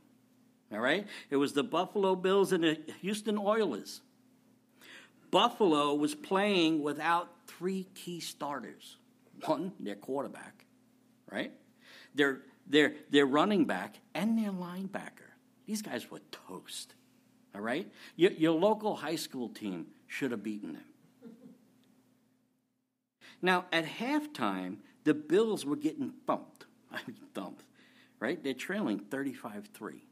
all 0.72 0.80
right? 0.80 1.08
It 1.30 1.38
was 1.38 1.54
the 1.54 1.64
Buffalo 1.64 2.16
Bills 2.16 2.52
and 2.52 2.64
the 2.64 2.80
Houston 3.02 3.38
Oilers. 3.38 4.02
Buffalo 5.32 5.94
was 5.96 6.14
playing 6.14 6.84
without 6.84 7.30
three 7.48 7.88
key 7.96 8.20
starters. 8.20 8.98
One, 9.46 9.72
their 9.80 9.96
quarterback, 9.96 10.66
right? 11.32 11.52
Their, 12.14 12.42
their, 12.68 12.94
their 13.10 13.26
running 13.26 13.66
back 13.66 13.96
and 14.14 14.38
their 14.38 14.52
linebacker. 14.52 15.32
These 15.66 15.82
guys 15.82 16.12
were 16.12 16.20
toast, 16.48 16.94
all 17.56 17.62
right? 17.62 17.90
Your, 18.16 18.32
your 18.32 18.52
local 18.52 18.96
high 18.96 19.16
school 19.16 19.50
team 19.50 19.88
should 20.08 20.32
have 20.32 20.44
beaten 20.44 20.74
them. 20.74 20.84
Now, 23.42 23.66
at 23.72 23.86
halftime, 23.86 24.78
the 25.04 25.14
Bills 25.14 25.66
were 25.66 25.76
getting 25.76 26.14
thumped. 26.28 26.66
I 26.92 27.00
mean, 27.08 27.18
thumped, 27.34 27.64
right? 28.20 28.42
They're 28.44 28.54
trailing 28.54 29.00
35 29.00 29.70
3. 29.74 30.04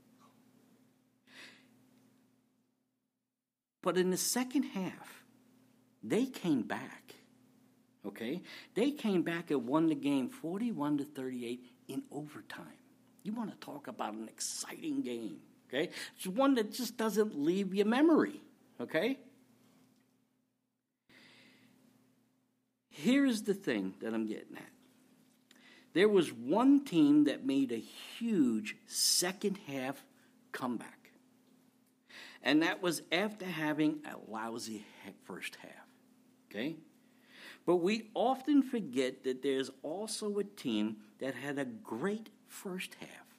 But 3.82 3.98
in 3.98 4.10
the 4.10 4.18
second 4.18 4.64
half, 4.64 5.24
they 6.04 6.26
came 6.26 6.64
back. 6.64 7.16
Okay? 8.06 8.42
They 8.76 8.92
came 8.92 9.24
back 9.24 9.52
and 9.52 9.68
won 9.68 9.88
the 9.88 9.96
game 9.96 10.30
41 10.30 11.00
to 11.00 11.04
38 11.06 11.64
in 11.88 12.04
overtime. 12.12 12.66
You 13.24 13.34
want 13.34 13.52
to 13.52 13.58
talk 13.58 13.88
about 13.88 14.14
an 14.14 14.28
exciting 14.30 15.02
game, 15.02 15.40
okay? 15.68 15.90
It's 16.16 16.28
one 16.28 16.56
that 16.56 16.72
just 16.72 16.98
doesn't 16.98 17.38
leave 17.38 17.74
your 17.74 17.86
memory, 17.86 18.42
okay? 18.80 19.18
Here's 22.90 23.44
the 23.44 23.54
thing 23.54 23.94
that 24.00 24.14
I'm 24.14 24.26
getting 24.26 24.56
at. 24.56 24.72
There 25.94 26.10
was 26.10 26.32
one 26.32 26.86
team 26.86 27.26
that 27.26 27.46
made 27.46 27.72
a 27.72 27.84
huge 28.18 28.78
second 28.88 29.60
half 29.68 30.04
comeback. 30.52 30.99
And 32.42 32.64
that 32.64 32.82
was 32.82 33.02
after 33.12 33.46
having 33.46 34.00
a 34.06 34.32
lousy 34.32 34.86
first 35.26 35.58
half. 35.62 35.88
Okay? 36.50 36.78
But 37.66 37.78
we 37.78 38.10
often 38.14 38.64
forget 38.64 39.24
that 39.24 39.44
there's 39.44 39.70
also 39.84 40.40
a 40.40 40.44
team 40.44 40.98
that 41.20 41.36
had 41.36 41.60
a 41.60 41.66
great 41.66 42.30
first 42.48 42.96
half, 43.00 43.38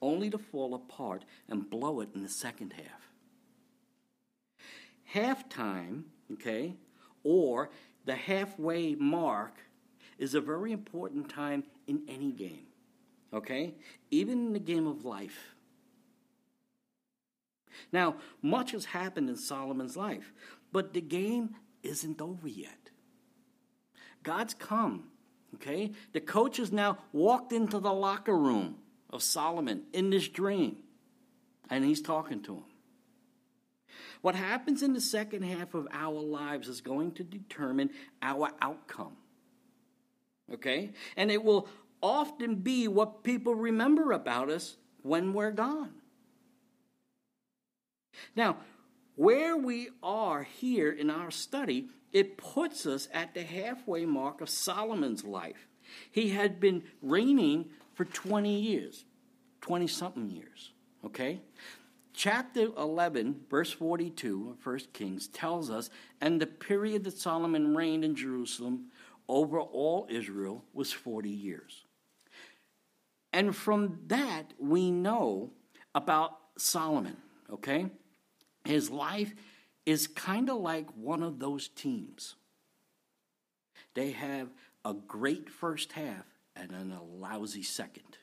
only 0.00 0.30
to 0.30 0.38
fall 0.38 0.74
apart 0.74 1.24
and 1.48 1.68
blow 1.68 2.00
it 2.00 2.10
in 2.14 2.22
the 2.22 2.28
second 2.28 2.74
half. 2.74 3.12
Halftime, 5.14 6.04
okay, 6.32 6.76
or 7.24 7.70
the 8.04 8.14
halfway 8.14 8.94
mark 8.94 9.56
is 10.18 10.34
a 10.34 10.40
very 10.40 10.72
important 10.72 11.28
time 11.28 11.64
in 11.86 12.02
any 12.08 12.30
game, 12.30 12.66
okay? 13.32 13.74
Even 14.10 14.46
in 14.46 14.52
the 14.52 14.60
game 14.60 14.86
of 14.86 15.04
life. 15.04 15.51
Now, 17.92 18.16
much 18.40 18.72
has 18.72 18.86
happened 18.86 19.28
in 19.28 19.36
Solomon's 19.36 19.96
life, 19.96 20.32
but 20.72 20.92
the 20.92 21.00
game 21.00 21.56
isn't 21.82 22.20
over 22.20 22.48
yet. 22.48 22.90
God's 24.22 24.54
come, 24.54 25.04
okay? 25.56 25.92
The 26.12 26.20
coach 26.20 26.58
has 26.58 26.72
now 26.72 26.98
walked 27.12 27.52
into 27.52 27.78
the 27.78 27.92
locker 27.92 28.36
room 28.36 28.76
of 29.10 29.22
Solomon 29.22 29.82
in 29.92 30.10
this 30.10 30.28
dream, 30.28 30.76
and 31.68 31.84
he's 31.84 32.00
talking 32.00 32.42
to 32.42 32.54
him. 32.54 32.64
What 34.22 34.36
happens 34.36 34.82
in 34.82 34.92
the 34.92 35.00
second 35.00 35.42
half 35.42 35.74
of 35.74 35.88
our 35.92 36.20
lives 36.20 36.68
is 36.68 36.80
going 36.80 37.12
to 37.12 37.24
determine 37.24 37.90
our 38.22 38.50
outcome. 38.62 39.16
Okay? 40.52 40.92
And 41.16 41.30
it 41.30 41.42
will 41.42 41.68
often 42.00 42.56
be 42.56 42.86
what 42.88 43.24
people 43.24 43.54
remember 43.54 44.12
about 44.12 44.48
us 44.48 44.76
when 45.02 45.32
we're 45.32 45.50
gone. 45.50 45.92
Now, 48.36 48.56
where 49.16 49.56
we 49.56 49.90
are 50.02 50.42
here 50.42 50.90
in 50.90 51.10
our 51.10 51.30
study, 51.30 51.88
it 52.12 52.36
puts 52.36 52.86
us 52.86 53.08
at 53.12 53.34
the 53.34 53.42
halfway 53.42 54.04
mark 54.04 54.40
of 54.40 54.48
Solomon's 54.48 55.24
life. 55.24 55.68
He 56.10 56.30
had 56.30 56.60
been 56.60 56.84
reigning 57.00 57.70
for 57.94 58.04
20 58.04 58.58
years, 58.58 59.04
20 59.60 59.86
something 59.86 60.30
years. 60.30 60.72
Okay? 61.04 61.40
Chapter 62.14 62.68
11, 62.76 63.40
verse 63.50 63.72
42 63.72 64.56
of 64.58 64.66
1 64.66 64.78
Kings 64.92 65.28
tells 65.28 65.70
us, 65.70 65.90
and 66.20 66.40
the 66.40 66.46
period 66.46 67.04
that 67.04 67.18
Solomon 67.18 67.74
reigned 67.74 68.04
in 68.04 68.14
Jerusalem 68.14 68.90
over 69.28 69.60
all 69.60 70.06
Israel 70.10 70.64
was 70.74 70.92
40 70.92 71.30
years. 71.30 71.84
And 73.32 73.56
from 73.56 74.00
that, 74.08 74.52
we 74.58 74.90
know 74.90 75.52
about 75.94 76.38
Solomon, 76.58 77.16
okay? 77.50 77.86
His 78.64 78.90
life 78.90 79.34
is 79.84 80.06
kind 80.06 80.48
of 80.48 80.58
like 80.58 80.88
one 80.96 81.22
of 81.22 81.38
those 81.38 81.68
teams. 81.68 82.36
They 83.94 84.12
have 84.12 84.48
a 84.84 84.94
great 84.94 85.50
first 85.50 85.92
half 85.92 86.24
and 86.56 86.70
then 86.70 86.92
a 86.92 87.02
lousy 87.02 87.62
second. 87.62 88.18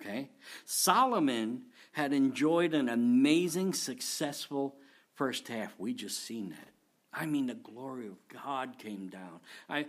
Okay? 0.00 0.30
Solomon 0.64 1.62
had 1.92 2.12
enjoyed 2.12 2.74
an 2.74 2.88
amazing, 2.88 3.72
successful 3.72 4.76
first 5.14 5.48
half. 5.48 5.74
We 5.78 5.94
just 5.94 6.20
seen 6.24 6.50
that. 6.50 6.68
I 7.12 7.26
mean, 7.26 7.46
the 7.46 7.54
glory 7.54 8.06
of 8.06 8.16
God 8.28 8.78
came 8.78 9.08
down. 9.08 9.40
I, 9.68 9.86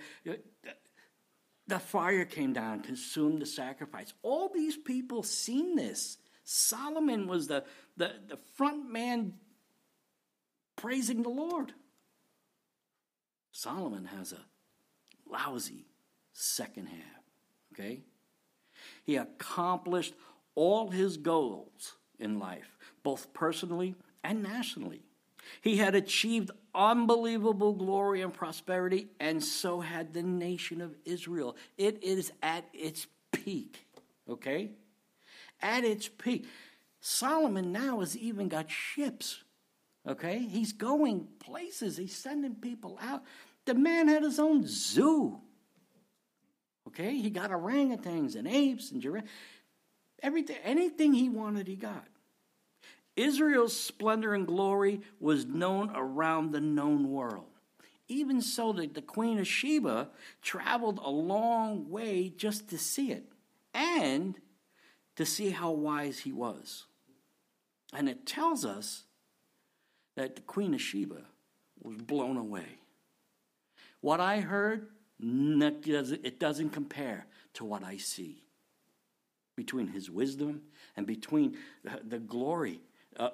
the 1.67 1.79
fire 1.79 2.25
came 2.25 2.53
down, 2.53 2.81
consumed 2.81 3.41
the 3.41 3.45
sacrifice. 3.45 4.13
All 4.21 4.49
these 4.49 4.75
people 4.75 5.23
seen 5.23 5.75
this. 5.75 6.17
Solomon 6.43 7.27
was 7.27 7.47
the, 7.47 7.63
the, 7.97 8.11
the 8.27 8.37
front 8.55 8.91
man 8.91 9.33
praising 10.75 11.23
the 11.23 11.29
Lord. 11.29 11.73
Solomon 13.51 14.05
has 14.05 14.33
a 14.33 14.45
lousy 15.31 15.85
second 16.33 16.87
half. 16.87 17.23
Okay? 17.73 18.01
He 19.03 19.15
accomplished 19.15 20.13
all 20.55 20.89
his 20.89 21.17
goals 21.17 21.93
in 22.19 22.39
life, 22.39 22.77
both 23.03 23.33
personally 23.33 23.95
and 24.23 24.43
nationally. 24.43 25.03
He 25.61 25.77
had 25.77 25.95
achieved 25.95 26.51
unbelievable 26.73 27.73
glory 27.73 28.21
and 28.21 28.33
prosperity, 28.33 29.09
and 29.19 29.43
so 29.43 29.81
had 29.81 30.13
the 30.13 30.23
nation 30.23 30.81
of 30.81 30.95
Israel. 31.05 31.55
It 31.77 32.03
is 32.03 32.31
at 32.41 32.65
its 32.73 33.07
peak, 33.31 33.85
okay? 34.29 34.71
At 35.63 35.85
its 35.85 36.09
peak. 36.09 36.45
Solomon 36.99 37.71
now 37.71 38.01
has 38.01 38.17
even 38.17 38.49
got 38.49 38.69
ships, 38.69 39.43
okay? 40.07 40.39
He's 40.39 40.73
going 40.73 41.27
places, 41.39 41.97
he's 41.97 42.15
sending 42.15 42.55
people 42.55 42.99
out. 43.01 43.23
The 43.65 43.73
man 43.73 44.09
had 44.09 44.23
his 44.23 44.39
own 44.39 44.65
zoo, 44.67 45.39
okay? 46.87 47.15
He 47.15 47.29
got 47.29 47.51
orangutans 47.51 48.35
and 48.35 48.47
apes 48.47 48.91
and 48.91 49.01
giraffes. 49.01 49.29
Everything, 50.21 50.57
anything 50.63 51.13
he 51.13 51.29
wanted, 51.29 51.67
he 51.67 51.75
got. 51.75 52.07
Israel's 53.15 53.75
splendor 53.75 54.33
and 54.33 54.47
glory 54.47 55.01
was 55.19 55.45
known 55.45 55.91
around 55.95 56.51
the 56.51 56.61
known 56.61 57.09
world. 57.09 57.47
Even 58.09 58.41
so, 58.41 58.73
that 58.73 58.93
the 58.93 59.01
Queen 59.01 59.39
of 59.39 59.47
Sheba 59.47 60.09
traveled 60.41 60.99
a 61.01 61.09
long 61.09 61.89
way 61.89 62.29
just 62.35 62.69
to 62.69 62.77
see 62.77 63.11
it 63.11 63.25
and 63.73 64.39
to 65.15 65.25
see 65.25 65.49
how 65.49 65.71
wise 65.71 66.19
he 66.19 66.31
was. 66.31 66.85
And 67.93 68.09
it 68.09 68.25
tells 68.25 68.65
us 68.65 69.03
that 70.15 70.35
the 70.35 70.41
Queen 70.41 70.73
of 70.73 70.81
Sheba 70.81 71.21
was 71.81 71.97
blown 71.97 72.37
away. 72.37 72.79
What 74.01 74.19
I 74.19 74.39
heard, 74.39 74.87
it 75.19 76.39
doesn't 76.39 76.69
compare 76.71 77.25
to 77.53 77.65
what 77.65 77.83
I 77.83 77.97
see 77.97 78.43
between 79.55 79.87
his 79.87 80.09
wisdom 80.09 80.61
and 80.97 81.05
between 81.05 81.57
the 82.03 82.19
glory 82.19 82.81
uh, 83.17 83.29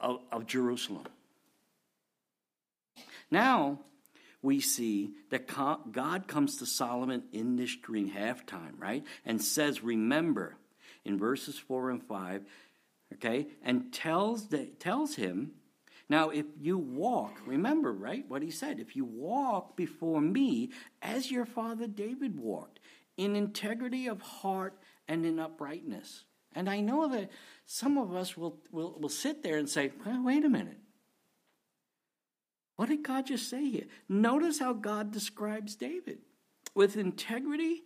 uh, 0.00 0.16
of, 0.32 0.46
Jerusalem. 0.46 1.06
Now 3.30 3.78
we 4.42 4.60
see 4.60 5.12
that 5.30 5.46
God 5.46 6.26
comes 6.26 6.56
to 6.56 6.66
Solomon 6.66 7.22
in 7.32 7.56
this 7.56 7.76
dream, 7.76 8.10
halftime, 8.10 8.72
right? 8.78 9.04
And 9.24 9.40
says, 9.40 9.82
Remember, 9.82 10.56
in 11.04 11.18
verses 11.18 11.58
4 11.58 11.90
and 11.90 12.02
5, 12.02 12.42
okay, 13.14 13.48
and 13.62 13.92
tells, 13.92 14.48
the, 14.48 14.66
tells 14.78 15.16
him, 15.16 15.52
Now 16.08 16.30
if 16.30 16.46
you 16.60 16.78
walk, 16.78 17.38
remember, 17.46 17.92
right, 17.92 18.24
what 18.28 18.42
he 18.42 18.50
said, 18.50 18.78
if 18.78 18.94
you 18.94 19.04
walk 19.04 19.76
before 19.76 20.20
me 20.20 20.70
as 21.02 21.30
your 21.30 21.46
father 21.46 21.86
David 21.86 22.38
walked, 22.38 22.80
in 23.16 23.36
integrity 23.36 24.06
of 24.06 24.22
heart 24.22 24.78
and 25.06 25.26
in 25.26 25.38
uprightness. 25.38 26.24
And 26.54 26.68
I 26.68 26.80
know 26.80 27.08
that 27.08 27.30
some 27.66 27.98
of 27.98 28.14
us 28.14 28.36
will, 28.36 28.58
will, 28.72 28.96
will 28.98 29.08
sit 29.08 29.42
there 29.42 29.58
and 29.58 29.68
say, 29.68 29.92
well, 30.04 30.24
wait 30.24 30.44
a 30.44 30.48
minute. 30.48 30.78
What 32.76 32.88
did 32.88 33.02
God 33.02 33.26
just 33.26 33.50
say 33.50 33.68
here? 33.68 33.84
Notice 34.08 34.58
how 34.58 34.72
God 34.72 35.12
describes 35.12 35.76
David 35.76 36.20
with 36.74 36.96
integrity 36.96 37.82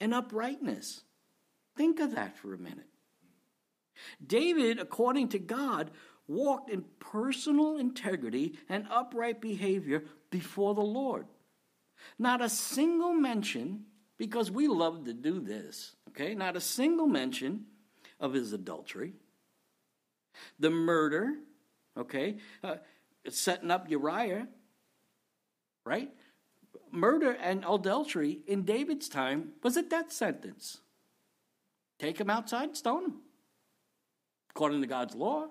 and 0.00 0.14
uprightness. 0.14 1.02
Think 1.76 2.00
of 2.00 2.14
that 2.14 2.36
for 2.36 2.54
a 2.54 2.58
minute. 2.58 2.88
David, 4.24 4.78
according 4.78 5.30
to 5.30 5.38
God, 5.38 5.90
walked 6.28 6.70
in 6.70 6.84
personal 6.98 7.78
integrity 7.78 8.54
and 8.68 8.86
upright 8.90 9.40
behavior 9.40 10.04
before 10.30 10.74
the 10.74 10.80
Lord. 10.80 11.26
Not 12.18 12.42
a 12.42 12.48
single 12.48 13.12
mention, 13.12 13.84
because 14.18 14.50
we 14.50 14.68
love 14.68 15.04
to 15.04 15.12
do 15.12 15.40
this, 15.40 15.94
okay? 16.08 16.34
Not 16.34 16.56
a 16.56 16.60
single 16.60 17.06
mention 17.06 17.66
of 18.20 18.32
his 18.32 18.52
adultery 18.52 19.14
the 20.58 20.70
murder, 20.70 21.34
okay, 21.96 22.36
uh, 22.62 22.76
setting 23.28 23.70
up 23.70 23.88
Uriah, 23.90 24.48
right? 25.84 26.10
Murder 26.90 27.32
and 27.32 27.64
adultery 27.68 28.40
in 28.46 28.62
David's 28.62 29.08
time 29.08 29.52
was 29.62 29.76
a 29.76 29.82
death 29.82 30.12
sentence. 30.12 30.80
Take 31.98 32.20
him 32.20 32.30
outside, 32.30 32.76
stone 32.76 33.04
him, 33.04 33.14
according 34.50 34.80
to 34.82 34.86
God's 34.86 35.14
law. 35.14 35.48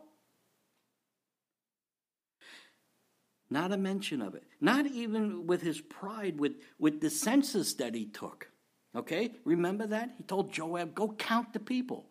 Not 3.50 3.72
a 3.72 3.78
mention 3.78 4.22
of 4.22 4.36
it. 4.36 4.44
Not 4.60 4.86
even 4.88 5.48
with 5.48 5.62
his 5.62 5.80
pride, 5.80 6.40
with, 6.40 6.54
with 6.80 7.00
the 7.00 7.10
census 7.10 7.74
that 7.76 7.94
he 7.96 8.06
took. 8.06 8.50
Okay? 8.96 9.32
Remember 9.44 9.88
that? 9.88 10.12
He 10.18 10.24
told 10.24 10.52
Joab, 10.52 10.96
go 10.96 11.10
count 11.10 11.54
the 11.54 11.60
people. 11.60 12.06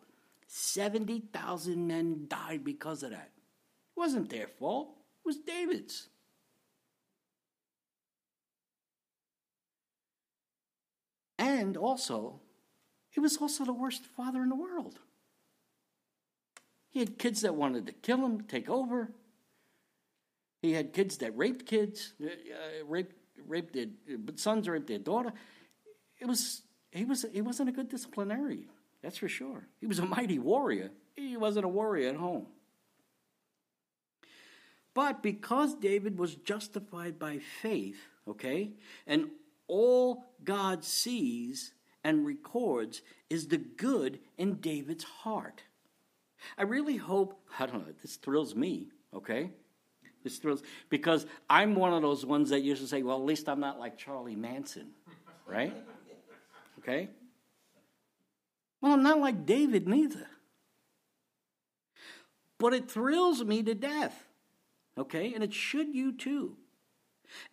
70,000 0.47 1.87
men 1.87 2.25
died 2.27 2.63
because 2.63 3.03
of 3.03 3.11
that. 3.11 3.31
It 3.35 3.99
wasn't 3.99 4.29
their 4.29 4.47
fault, 4.47 4.89
it 5.23 5.27
was 5.27 5.37
David's. 5.37 6.07
And 11.37 11.75
also, 11.75 12.39
he 13.15 13.21
was 13.21 13.37
also 13.37 13.63
the 13.63 13.71
worst 13.71 14.05
father 14.05 14.43
in 14.43 14.49
the 14.49 14.55
world. 14.55 14.99
He 16.89 16.99
had 16.99 17.17
kids 17.17 17.41
that 17.41 17.55
wanted 17.55 17.85
to 17.87 17.93
kill 17.93 18.17
him, 18.17 18.41
take 18.41 18.69
over. 18.69 19.09
He 20.61 20.73
had 20.73 20.91
kids 20.91 21.15
that 21.19 21.35
raped 21.37 21.65
kids, 21.65 22.11
uh, 22.21 22.27
uh 22.27 22.85
raped, 22.85 23.15
raped 23.47 23.73
their 23.73 23.85
sons, 24.35 24.67
raped 24.67 24.87
their 24.87 24.99
daughter. 24.99 25.31
It 26.19 26.27
was 26.27 26.63
he 26.91 27.05
was 27.05 27.25
he 27.31 27.41
wasn't 27.41 27.69
a 27.69 27.71
good 27.71 27.87
disciplinarian. 27.87 28.67
That's 29.01 29.17
for 29.17 29.29
sure. 29.29 29.65
He 29.79 29.87
was 29.87 29.99
a 29.99 30.05
mighty 30.05 30.37
warrior. 30.37 30.91
He 31.15 31.37
wasn't 31.37 31.63
a 31.63 31.69
warrior 31.69 32.09
at 32.09 32.17
home. 32.17 32.47
But 34.93 35.23
because 35.23 35.73
David 35.75 36.19
was 36.19 36.35
justified 36.35 37.17
by 37.17 37.39
faith, 37.61 38.09
okay, 38.27 38.71
and 39.07 39.29
all 39.67 40.25
God 40.43 40.83
sees 40.83 41.71
and 42.05 42.23
records 42.23 43.01
is 43.31 43.47
the 43.47 43.57
good 43.57 44.19
in 44.37 44.53
David's 44.61 45.03
heart. 45.03 45.63
I 46.55 46.61
really 46.61 46.97
hope, 46.97 47.41
I 47.59 47.65
don't 47.65 47.87
know, 47.87 47.93
this 48.01 48.17
thrills 48.17 48.53
me, 48.55 48.89
okay? 49.11 49.49
This 50.23 50.37
thrills, 50.37 50.61
because 50.89 51.25
I'm 51.49 51.73
one 51.75 51.93
of 51.93 52.03
those 52.03 52.23
ones 52.23 52.51
that 52.51 52.61
used 52.61 52.81
to 52.83 52.87
say, 52.87 53.01
well, 53.01 53.17
at 53.17 53.25
least 53.25 53.49
I'm 53.49 53.59
not 53.59 53.79
like 53.79 53.97
Charlie 53.97 54.37
Manson, 54.37 54.91
right? 55.45 55.75
Okay? 56.79 57.09
Well, 58.79 58.93
I'm 58.93 59.01
not 59.01 59.19
like 59.19 59.47
David 59.47 59.87
neither. 59.87 60.27
But 62.59 62.75
it 62.75 62.91
thrills 62.91 63.43
me 63.43 63.63
to 63.63 63.73
death, 63.73 64.27
okay? 64.95 65.33
And 65.33 65.43
it 65.43 65.51
should 65.51 65.95
you 65.95 66.11
too. 66.11 66.57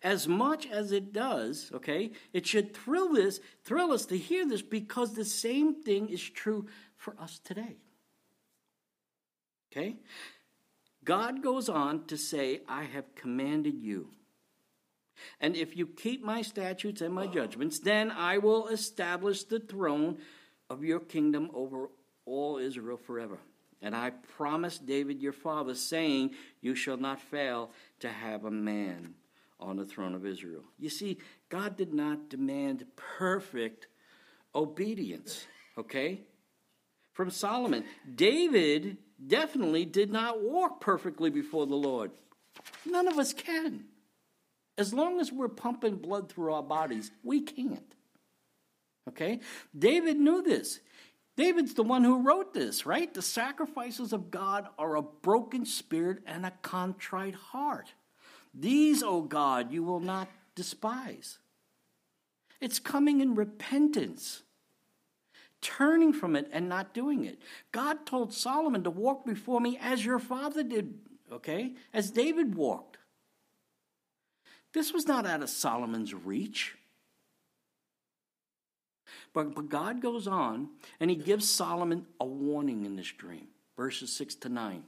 As 0.01 0.27
much 0.27 0.67
as 0.69 0.91
it 0.91 1.13
does, 1.13 1.71
okay, 1.73 2.11
it 2.33 2.45
should 2.45 2.75
thrill 2.75 3.13
this, 3.13 3.39
thrill 3.63 3.91
us 3.91 4.05
to 4.07 4.17
hear 4.17 4.47
this 4.47 4.61
because 4.61 5.13
the 5.13 5.25
same 5.25 5.81
thing 5.83 6.09
is 6.09 6.21
true 6.21 6.67
for 6.97 7.15
us 7.19 7.39
today. 7.43 7.77
Okay? 9.71 9.97
God 11.03 11.43
goes 11.43 11.69
on 11.69 12.05
to 12.05 12.17
say, 12.17 12.61
I 12.67 12.83
have 12.83 13.15
commanded 13.15 13.81
you. 13.81 14.09
And 15.39 15.55
if 15.55 15.75
you 15.75 15.87
keep 15.87 16.23
my 16.23 16.41
statutes 16.41 17.01
and 17.01 17.13
my 17.13 17.27
judgments, 17.27 17.79
then 17.79 18.11
I 18.11 18.37
will 18.37 18.67
establish 18.67 19.43
the 19.43 19.59
throne 19.59 20.17
of 20.69 20.83
your 20.83 20.99
kingdom 20.99 21.49
over 21.53 21.89
all 22.25 22.57
Israel 22.57 22.97
forever. 22.97 23.39
And 23.81 23.95
I 23.95 24.11
promised 24.11 24.85
David 24.85 25.21
your 25.21 25.33
father, 25.33 25.75
saying, 25.75 26.31
You 26.61 26.73
shall 26.73 26.97
not 26.97 27.19
fail 27.19 27.71
to 27.99 28.09
have 28.09 28.45
a 28.45 28.51
man 28.51 29.15
on 29.63 29.77
the 29.77 29.85
throne 29.85 30.13
of 30.13 30.25
Israel. 30.25 30.63
You 30.77 30.89
see, 30.89 31.17
God 31.49 31.75
did 31.77 31.93
not 31.93 32.29
demand 32.29 32.85
perfect 32.95 33.87
obedience, 34.53 35.45
okay? 35.77 36.21
From 37.13 37.29
Solomon. 37.29 37.83
David 38.15 38.97
definitely 39.25 39.85
did 39.85 40.11
not 40.11 40.41
walk 40.41 40.81
perfectly 40.81 41.29
before 41.29 41.65
the 41.65 41.75
Lord. 41.75 42.11
None 42.85 43.07
of 43.07 43.17
us 43.17 43.33
can. 43.33 43.85
As 44.77 44.93
long 44.93 45.19
as 45.19 45.31
we're 45.31 45.49
pumping 45.49 45.97
blood 45.97 46.31
through 46.31 46.53
our 46.53 46.63
bodies, 46.63 47.11
we 47.23 47.41
can't. 47.41 47.95
Okay? 49.09 49.39
David 49.77 50.17
knew 50.17 50.41
this. 50.41 50.79
David's 51.35 51.73
the 51.73 51.83
one 51.83 52.03
who 52.03 52.23
wrote 52.23 52.53
this, 52.53 52.85
right? 52.85 53.11
The 53.11 53.21
sacrifices 53.21 54.13
of 54.13 54.29
God 54.29 54.67
are 54.77 54.95
a 54.95 55.01
broken 55.01 55.65
spirit 55.65 56.19
and 56.25 56.45
a 56.45 56.53
contrite 56.61 57.35
heart. 57.35 57.93
These, 58.53 59.01
O 59.01 59.21
God, 59.21 59.71
you 59.71 59.83
will 59.83 59.99
not 59.99 60.27
despise. 60.55 61.39
It's 62.61 62.79
coming 62.79 63.19
in 63.19 63.35
repentance, 63.35 64.43
turning 65.61 66.13
from 66.13 66.35
it 66.35 66.49
and 66.53 66.69
not 66.69 66.93
doing 66.93 67.25
it. 67.25 67.41
God 67.71 68.05
told 68.05 68.33
Solomon 68.33 68.83
to 68.83 68.89
walk 68.89 69.25
before 69.25 69.59
me 69.59 69.77
as 69.81 70.05
your 70.05 70.19
father 70.19 70.63
did, 70.63 70.93
okay? 71.31 71.73
As 71.93 72.11
David 72.11 72.55
walked. 72.55 72.97
This 74.73 74.93
was 74.93 75.07
not 75.07 75.25
out 75.25 75.43
of 75.43 75.49
Solomon's 75.49 76.13
reach. 76.13 76.75
But, 79.33 79.55
but 79.55 79.69
God 79.69 80.01
goes 80.01 80.27
on 80.27 80.69
and 80.99 81.09
he 81.09 81.15
gives 81.15 81.49
Solomon 81.49 82.05
a 82.19 82.25
warning 82.25 82.85
in 82.85 82.95
this 82.95 83.11
dream, 83.11 83.47
verses 83.75 84.15
6 84.15 84.35
to 84.35 84.49
9. 84.49 84.83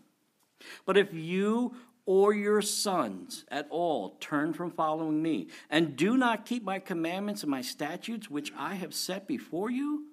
But 0.85 0.97
if 0.97 1.13
you 1.13 1.75
or 2.05 2.33
your 2.33 2.61
sons 2.61 3.45
at 3.49 3.67
all 3.69 4.17
turn 4.19 4.53
from 4.53 4.71
following 4.71 5.21
me, 5.21 5.47
and 5.69 5.95
do 5.95 6.17
not 6.17 6.45
keep 6.45 6.63
my 6.63 6.79
commandments 6.79 7.41
and 7.41 7.49
my 7.49 7.61
statutes 7.61 8.29
which 8.29 8.53
I 8.57 8.75
have 8.75 8.93
set 8.93 9.27
before 9.27 9.71
you, 9.71 10.05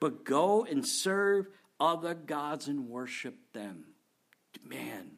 but 0.00 0.24
go 0.24 0.64
and 0.64 0.86
serve 0.86 1.48
other 1.80 2.14
gods 2.14 2.68
and 2.68 2.88
worship 2.88 3.34
them. 3.52 3.84
Man, 4.64 5.12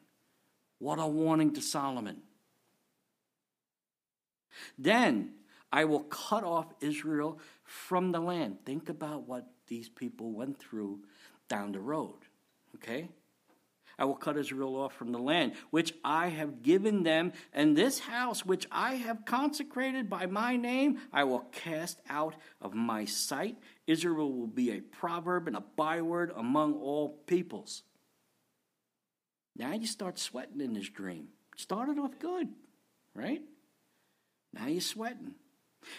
what 0.78 0.98
a 0.98 1.06
warning 1.06 1.52
to 1.54 1.60
Solomon. 1.60 2.22
Then 4.78 5.32
I 5.72 5.84
will 5.84 6.04
cut 6.04 6.44
off 6.44 6.72
Israel 6.80 7.40
from 7.64 8.12
the 8.12 8.20
land. 8.20 8.58
Think 8.64 8.88
about 8.88 9.26
what 9.26 9.46
these 9.66 9.88
people 9.88 10.30
went 10.30 10.58
through 10.58 11.00
down 11.48 11.72
the 11.72 11.80
road. 11.80 12.18
Okay? 12.76 13.08
I 13.98 14.04
will 14.04 14.16
cut 14.16 14.36
Israel 14.36 14.76
off 14.76 14.94
from 14.94 15.12
the 15.12 15.18
land 15.18 15.52
which 15.70 15.94
I 16.04 16.28
have 16.28 16.62
given 16.62 17.02
them, 17.02 17.32
and 17.52 17.76
this 17.76 18.00
house 18.00 18.44
which 18.44 18.66
I 18.70 18.94
have 18.94 19.24
consecrated 19.24 20.10
by 20.10 20.26
my 20.26 20.56
name, 20.56 21.00
I 21.12 21.24
will 21.24 21.46
cast 21.52 22.00
out 22.08 22.34
of 22.60 22.74
my 22.74 23.04
sight. 23.04 23.56
Israel 23.86 24.32
will 24.32 24.46
be 24.46 24.70
a 24.70 24.80
proverb 24.80 25.46
and 25.46 25.56
a 25.56 25.64
byword 25.76 26.32
among 26.34 26.74
all 26.74 27.08
peoples. 27.26 27.82
Now 29.56 29.72
you 29.72 29.86
start 29.86 30.18
sweating 30.18 30.60
in 30.60 30.74
this 30.74 30.88
dream. 30.88 31.28
Started 31.56 31.98
off 31.98 32.18
good, 32.18 32.48
right? 33.14 33.42
Now 34.52 34.66
you're 34.66 34.80
sweating. 34.80 35.34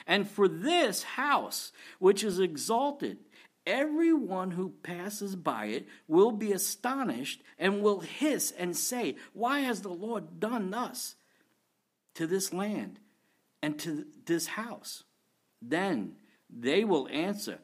And 0.07 0.27
for 0.29 0.47
this 0.47 1.03
house, 1.03 1.71
which 1.99 2.23
is 2.23 2.39
exalted, 2.39 3.17
everyone 3.65 4.51
who 4.51 4.69
passes 4.83 5.35
by 5.35 5.65
it 5.65 5.87
will 6.07 6.31
be 6.31 6.51
astonished 6.51 7.41
and 7.57 7.81
will 7.81 7.99
hiss 7.99 8.51
and 8.57 8.75
say, 8.75 9.15
Why 9.33 9.61
has 9.61 9.81
the 9.81 9.89
Lord 9.89 10.39
done 10.39 10.71
thus 10.71 11.15
to 12.15 12.27
this 12.27 12.53
land 12.53 12.99
and 13.61 13.77
to 13.79 14.05
this 14.25 14.47
house? 14.47 15.03
Then 15.61 16.15
they 16.49 16.83
will 16.83 17.07
answer, 17.09 17.59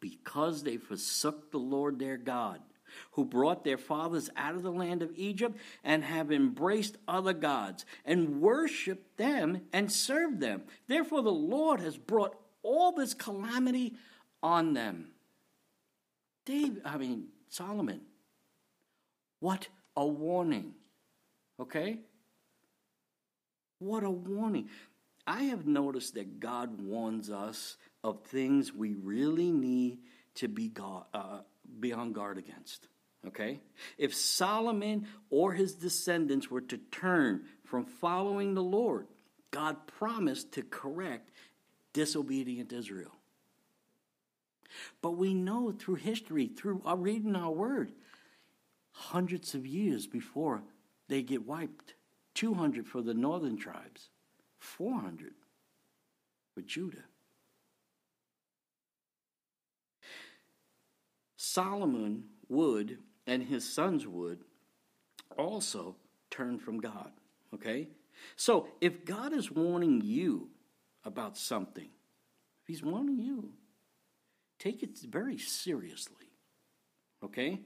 Because 0.00 0.62
they 0.62 0.76
forsook 0.76 1.50
the 1.50 1.58
Lord 1.58 1.98
their 1.98 2.16
God 2.16 2.60
who 3.12 3.24
brought 3.24 3.64
their 3.64 3.78
fathers 3.78 4.30
out 4.36 4.54
of 4.54 4.62
the 4.62 4.72
land 4.72 5.02
of 5.02 5.12
Egypt 5.16 5.58
and 5.84 6.04
have 6.04 6.32
embraced 6.32 6.96
other 7.06 7.32
gods 7.32 7.84
and 8.04 8.40
worshiped 8.40 9.16
them 9.16 9.62
and 9.72 9.90
served 9.90 10.40
them. 10.40 10.62
Therefore, 10.86 11.22
the 11.22 11.30
Lord 11.30 11.80
has 11.80 11.96
brought 11.96 12.36
all 12.62 12.92
this 12.92 13.14
calamity 13.14 13.94
on 14.42 14.72
them. 14.72 15.08
David, 16.46 16.82
I 16.84 16.96
mean, 16.96 17.26
Solomon, 17.48 18.00
what 19.40 19.68
a 19.96 20.06
warning. 20.06 20.74
Okay? 21.60 21.98
What 23.78 24.04
a 24.04 24.10
warning. 24.10 24.70
I 25.26 25.44
have 25.44 25.66
noticed 25.66 26.14
that 26.14 26.40
God 26.40 26.80
warns 26.80 27.30
us 27.30 27.76
of 28.04 28.22
things 28.22 28.72
we 28.72 28.94
really 28.94 29.50
need 29.50 29.98
to 30.36 30.48
be 30.48 30.72
uh, 31.12 31.40
be 31.80 31.92
on 31.92 32.12
guard 32.12 32.38
against. 32.38 32.88
Okay? 33.26 33.60
If 33.98 34.14
Solomon 34.14 35.08
or 35.30 35.52
his 35.52 35.74
descendants 35.74 36.48
were 36.50 36.60
to 36.62 36.78
turn 36.78 37.44
from 37.64 37.84
following 37.84 38.54
the 38.54 38.62
Lord, 38.62 39.08
God 39.50 39.86
promised 39.86 40.52
to 40.52 40.62
correct 40.62 41.30
disobedient 41.92 42.72
Israel. 42.72 43.15
But 45.02 45.12
we 45.12 45.34
know 45.34 45.72
through 45.72 45.96
history, 45.96 46.48
through 46.48 46.82
our 46.84 46.96
reading 46.96 47.36
our 47.36 47.50
word, 47.50 47.92
hundreds 48.90 49.54
of 49.54 49.66
years 49.66 50.06
before 50.06 50.62
they 51.08 51.22
get 51.22 51.46
wiped 51.46 51.94
200 52.34 52.86
for 52.86 53.02
the 53.02 53.14
northern 53.14 53.56
tribes, 53.56 54.10
400 54.58 55.32
for 56.54 56.62
Judah. 56.62 57.04
Solomon 61.36 62.24
would, 62.48 62.98
and 63.26 63.42
his 63.42 63.70
sons 63.70 64.06
would, 64.06 64.40
also 65.38 65.96
turn 66.30 66.58
from 66.58 66.80
God. 66.80 67.10
Okay? 67.54 67.88
So 68.36 68.68
if 68.80 69.04
God 69.04 69.32
is 69.32 69.50
warning 69.50 70.00
you 70.04 70.48
about 71.04 71.36
something, 71.36 71.88
if 72.62 72.66
he's 72.66 72.82
warning 72.82 73.18
you, 73.18 73.52
take 74.58 74.82
it 74.82 74.98
very 74.98 75.38
seriously. 75.38 76.26
Okay? 77.24 77.60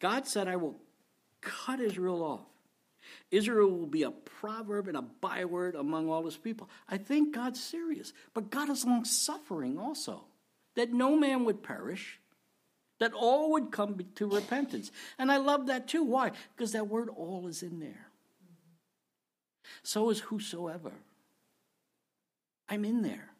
God 0.00 0.26
said, 0.26 0.48
I 0.48 0.56
will 0.56 0.80
cut 1.40 1.80
Israel 1.80 2.22
off. 2.22 2.46
Israel 3.30 3.70
will 3.70 3.86
be 3.86 4.04
a 4.04 4.10
proverb 4.10 4.88
and 4.88 4.96
a 4.96 5.02
byword 5.02 5.74
among 5.74 6.08
all 6.08 6.24
his 6.24 6.36
people. 6.36 6.68
I 6.88 6.98
think 6.98 7.34
God's 7.34 7.62
serious, 7.62 8.12
but 8.32 8.50
God 8.50 8.70
is 8.70 8.84
long 8.84 9.04
suffering 9.04 9.78
also, 9.78 10.24
that 10.76 10.92
no 10.92 11.16
man 11.16 11.44
would 11.44 11.62
perish, 11.62 12.20
that 13.00 13.12
all 13.12 13.52
would 13.52 13.72
come 13.72 13.98
to 14.14 14.26
repentance. 14.28 14.92
And 15.18 15.32
I 15.32 15.38
love 15.38 15.66
that 15.66 15.88
too. 15.88 16.04
Why? 16.04 16.30
Because 16.54 16.72
that 16.72 16.88
word 16.88 17.08
all 17.08 17.48
is 17.48 17.62
in 17.62 17.80
there. 17.80 18.08
So 19.82 20.10
is 20.10 20.20
whosoever. 20.20 20.92
I'm 22.68 22.84
in 22.84 23.02
there. 23.02 23.31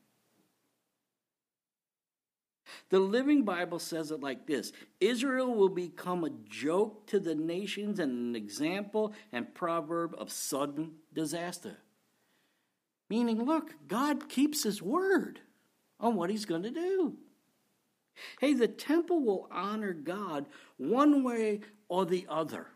The 2.92 3.00
Living 3.00 3.42
Bible 3.42 3.78
says 3.78 4.10
it 4.10 4.20
like 4.20 4.46
this 4.46 4.70
Israel 5.00 5.54
will 5.54 5.70
become 5.70 6.24
a 6.24 6.30
joke 6.50 7.06
to 7.06 7.18
the 7.18 7.34
nations 7.34 7.98
and 7.98 8.12
an 8.12 8.36
example 8.36 9.14
and 9.32 9.54
proverb 9.54 10.14
of 10.18 10.30
sudden 10.30 10.96
disaster. 11.10 11.78
Meaning, 13.08 13.46
look, 13.46 13.72
God 13.88 14.28
keeps 14.28 14.62
his 14.62 14.82
word 14.82 15.40
on 15.98 16.16
what 16.16 16.28
he's 16.28 16.44
going 16.44 16.64
to 16.64 16.70
do. 16.70 17.16
Hey, 18.38 18.52
the 18.52 18.68
temple 18.68 19.22
will 19.22 19.48
honor 19.50 19.94
God 19.94 20.44
one 20.76 21.24
way 21.24 21.60
or 21.88 22.04
the 22.04 22.26
other. 22.28 22.66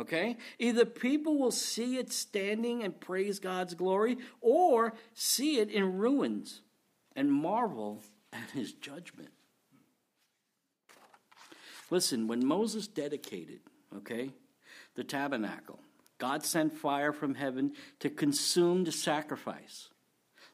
Okay? 0.00 0.36
Either 0.58 0.84
people 0.84 1.38
will 1.38 1.52
see 1.52 1.96
it 1.96 2.12
standing 2.12 2.82
and 2.82 3.00
praise 3.00 3.38
God's 3.38 3.74
glory, 3.74 4.18
or 4.40 4.94
see 5.14 5.60
it 5.60 5.70
in 5.70 5.96
ruins 5.96 6.62
and 7.14 7.32
marvel 7.32 8.02
at 8.32 8.50
his 8.50 8.72
judgment. 8.72 9.30
Listen, 11.90 12.28
when 12.28 12.46
Moses 12.46 12.86
dedicated, 12.86 13.60
okay, 13.96 14.30
the 14.94 15.04
tabernacle, 15.04 15.80
God 16.18 16.44
sent 16.44 16.74
fire 16.74 17.12
from 17.12 17.34
heaven 17.34 17.72
to 18.00 18.10
consume 18.10 18.84
the 18.84 18.92
sacrifice. 18.92 19.88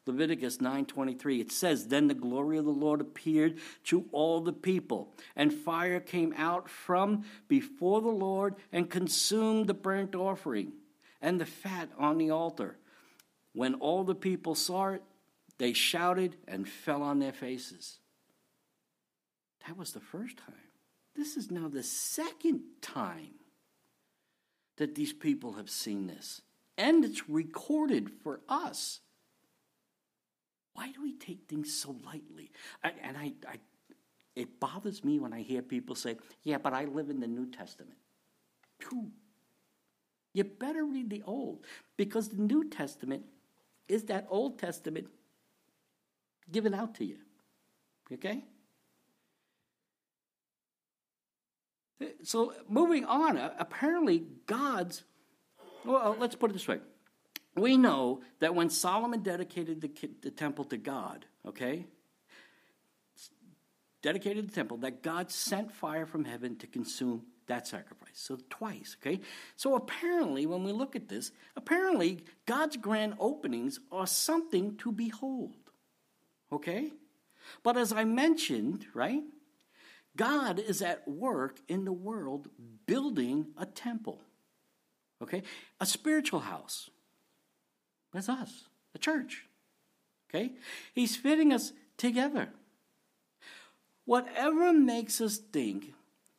Leviticus 0.05 0.57
9:23 0.57 1.39
it 1.39 1.51
says 1.51 1.87
then 1.87 2.07
the 2.07 2.13
glory 2.13 2.57
of 2.57 2.65
the 2.65 2.71
Lord 2.71 3.01
appeared 3.01 3.57
to 3.85 4.05
all 4.11 4.39
the 4.39 4.53
people 4.53 5.15
and 5.35 5.51
fire 5.51 5.99
came 5.99 6.31
out 6.37 6.69
from 6.69 7.25
before 7.47 8.01
the 8.01 8.09
Lord 8.09 8.55
and 8.71 8.89
consumed 8.89 9.65
the 9.65 9.73
burnt 9.73 10.13
offering 10.13 10.73
and 11.21 11.41
the 11.41 11.45
fat 11.45 11.89
on 11.97 12.19
the 12.19 12.29
altar 12.29 12.77
when 13.53 13.73
all 13.75 14.03
the 14.03 14.13
people 14.13 14.53
saw 14.53 14.89
it 14.89 15.01
they 15.57 15.73
shouted 15.73 16.37
and 16.47 16.67
fell 16.67 17.01
on 17.01 17.19
their 17.19 17.33
faces 17.33 17.99
that 19.67 19.77
was 19.77 19.91
the 19.91 19.99
first 19.99 20.37
time 20.37 20.55
this 21.15 21.37
is 21.37 21.51
now 21.51 21.67
the 21.67 21.83
second 21.83 22.61
time 22.81 23.35
that 24.77 24.95
these 24.95 25.13
people 25.13 25.53
have 25.53 25.69
seen 25.69 26.07
this 26.07 26.41
and 26.77 27.05
it's 27.05 27.29
recorded 27.29 28.09
for 28.23 28.41
us 28.49 28.99
why 30.75 30.91
do 30.91 31.01
we 31.01 31.13
take 31.13 31.47
things 31.47 31.73
so 31.73 31.95
lightly? 32.05 32.51
I, 32.83 32.91
and 33.01 33.17
I, 33.17 33.33
I, 33.47 33.55
it 34.35 34.59
bothers 34.59 35.03
me 35.03 35.19
when 35.19 35.33
I 35.33 35.41
hear 35.41 35.61
people 35.61 35.95
say, 35.95 36.17
yeah, 36.43 36.57
but 36.57 36.73
I 36.73 36.83
live 36.83 37.09
in 37.09 37.21
the 37.21 37.27
New 37.27 37.49
Testament. 37.49 37.97
Phew. 38.79 39.09
You 40.33 40.43
better 40.43 40.83
read 40.83 41.09
the 41.09 41.23
Old 41.25 41.65
because 41.95 42.27
the 42.27 42.41
New 42.41 42.69
Testament 42.69 43.23
is 43.87 44.03
that 44.03 44.27
Old 44.29 44.59
Testament 44.59 45.07
given 46.51 46.73
out 46.73 46.95
to 46.95 47.05
you. 47.05 47.17
Okay? 48.11 48.43
So, 52.23 52.53
moving 52.67 53.05
on, 53.05 53.37
uh, 53.37 53.53
apparently 53.57 54.25
God's, 54.45 55.03
well, 55.85 56.13
uh, 56.13 56.15
let's 56.19 56.35
put 56.35 56.49
it 56.49 56.53
this 56.53 56.67
way 56.67 56.79
we 57.55 57.77
know 57.77 58.21
that 58.39 58.53
when 58.53 58.69
Solomon 58.69 59.21
dedicated 59.21 59.81
the, 59.81 60.09
the 60.21 60.31
temple 60.31 60.65
to 60.65 60.77
God, 60.77 61.25
okay, 61.47 61.85
dedicated 64.01 64.49
the 64.49 64.53
temple, 64.53 64.77
that 64.77 65.01
God 65.01 65.31
sent 65.31 65.71
fire 65.71 66.05
from 66.05 66.25
heaven 66.25 66.57
to 66.57 66.67
consume 66.67 67.23
that 67.47 67.67
sacrifice. 67.67 68.11
So 68.13 68.39
twice, 68.49 68.97
okay? 68.99 69.21
So 69.55 69.75
apparently, 69.75 70.45
when 70.45 70.63
we 70.63 70.71
look 70.71 70.95
at 70.95 71.07
this, 71.07 71.31
apparently 71.55 72.25
God's 72.45 72.75
grand 72.75 73.15
openings 73.19 73.79
are 73.91 74.07
something 74.07 74.75
to 74.77 74.91
behold, 74.91 75.53
okay? 76.51 76.91
But 77.63 77.77
as 77.77 77.91
I 77.91 78.03
mentioned, 78.03 78.87
right, 78.93 79.23
God 80.15 80.59
is 80.59 80.81
at 80.81 81.07
work 81.07 81.59
in 81.67 81.85
the 81.85 81.91
world 81.91 82.47
building 82.85 83.47
a 83.57 83.65
temple, 83.65 84.21
okay? 85.21 85.43
A 85.79 85.85
spiritual 85.85 86.41
house. 86.41 86.89
That's 88.13 88.29
us, 88.29 88.65
the 88.93 88.99
church. 88.99 89.45
Okay? 90.29 90.53
He's 90.93 91.15
fitting 91.15 91.51
us 91.51 91.73
together. 91.97 92.49
Whatever 94.05 94.71
makes 94.71 95.19
us 95.19 95.37
think 95.37 95.93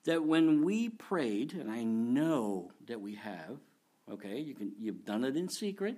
that 0.05 0.25
when 0.25 0.65
we 0.65 0.89
prayed, 0.89 1.53
and 1.53 1.71
I 1.71 1.83
know 1.83 2.71
that 2.87 3.01
we 3.01 3.17
have, 3.17 3.59
okay, 4.11 4.39
you 4.39 4.55
can 4.55 4.73
you've 4.79 5.05
done 5.05 5.25
it 5.25 5.37
in 5.37 5.49
secret, 5.49 5.97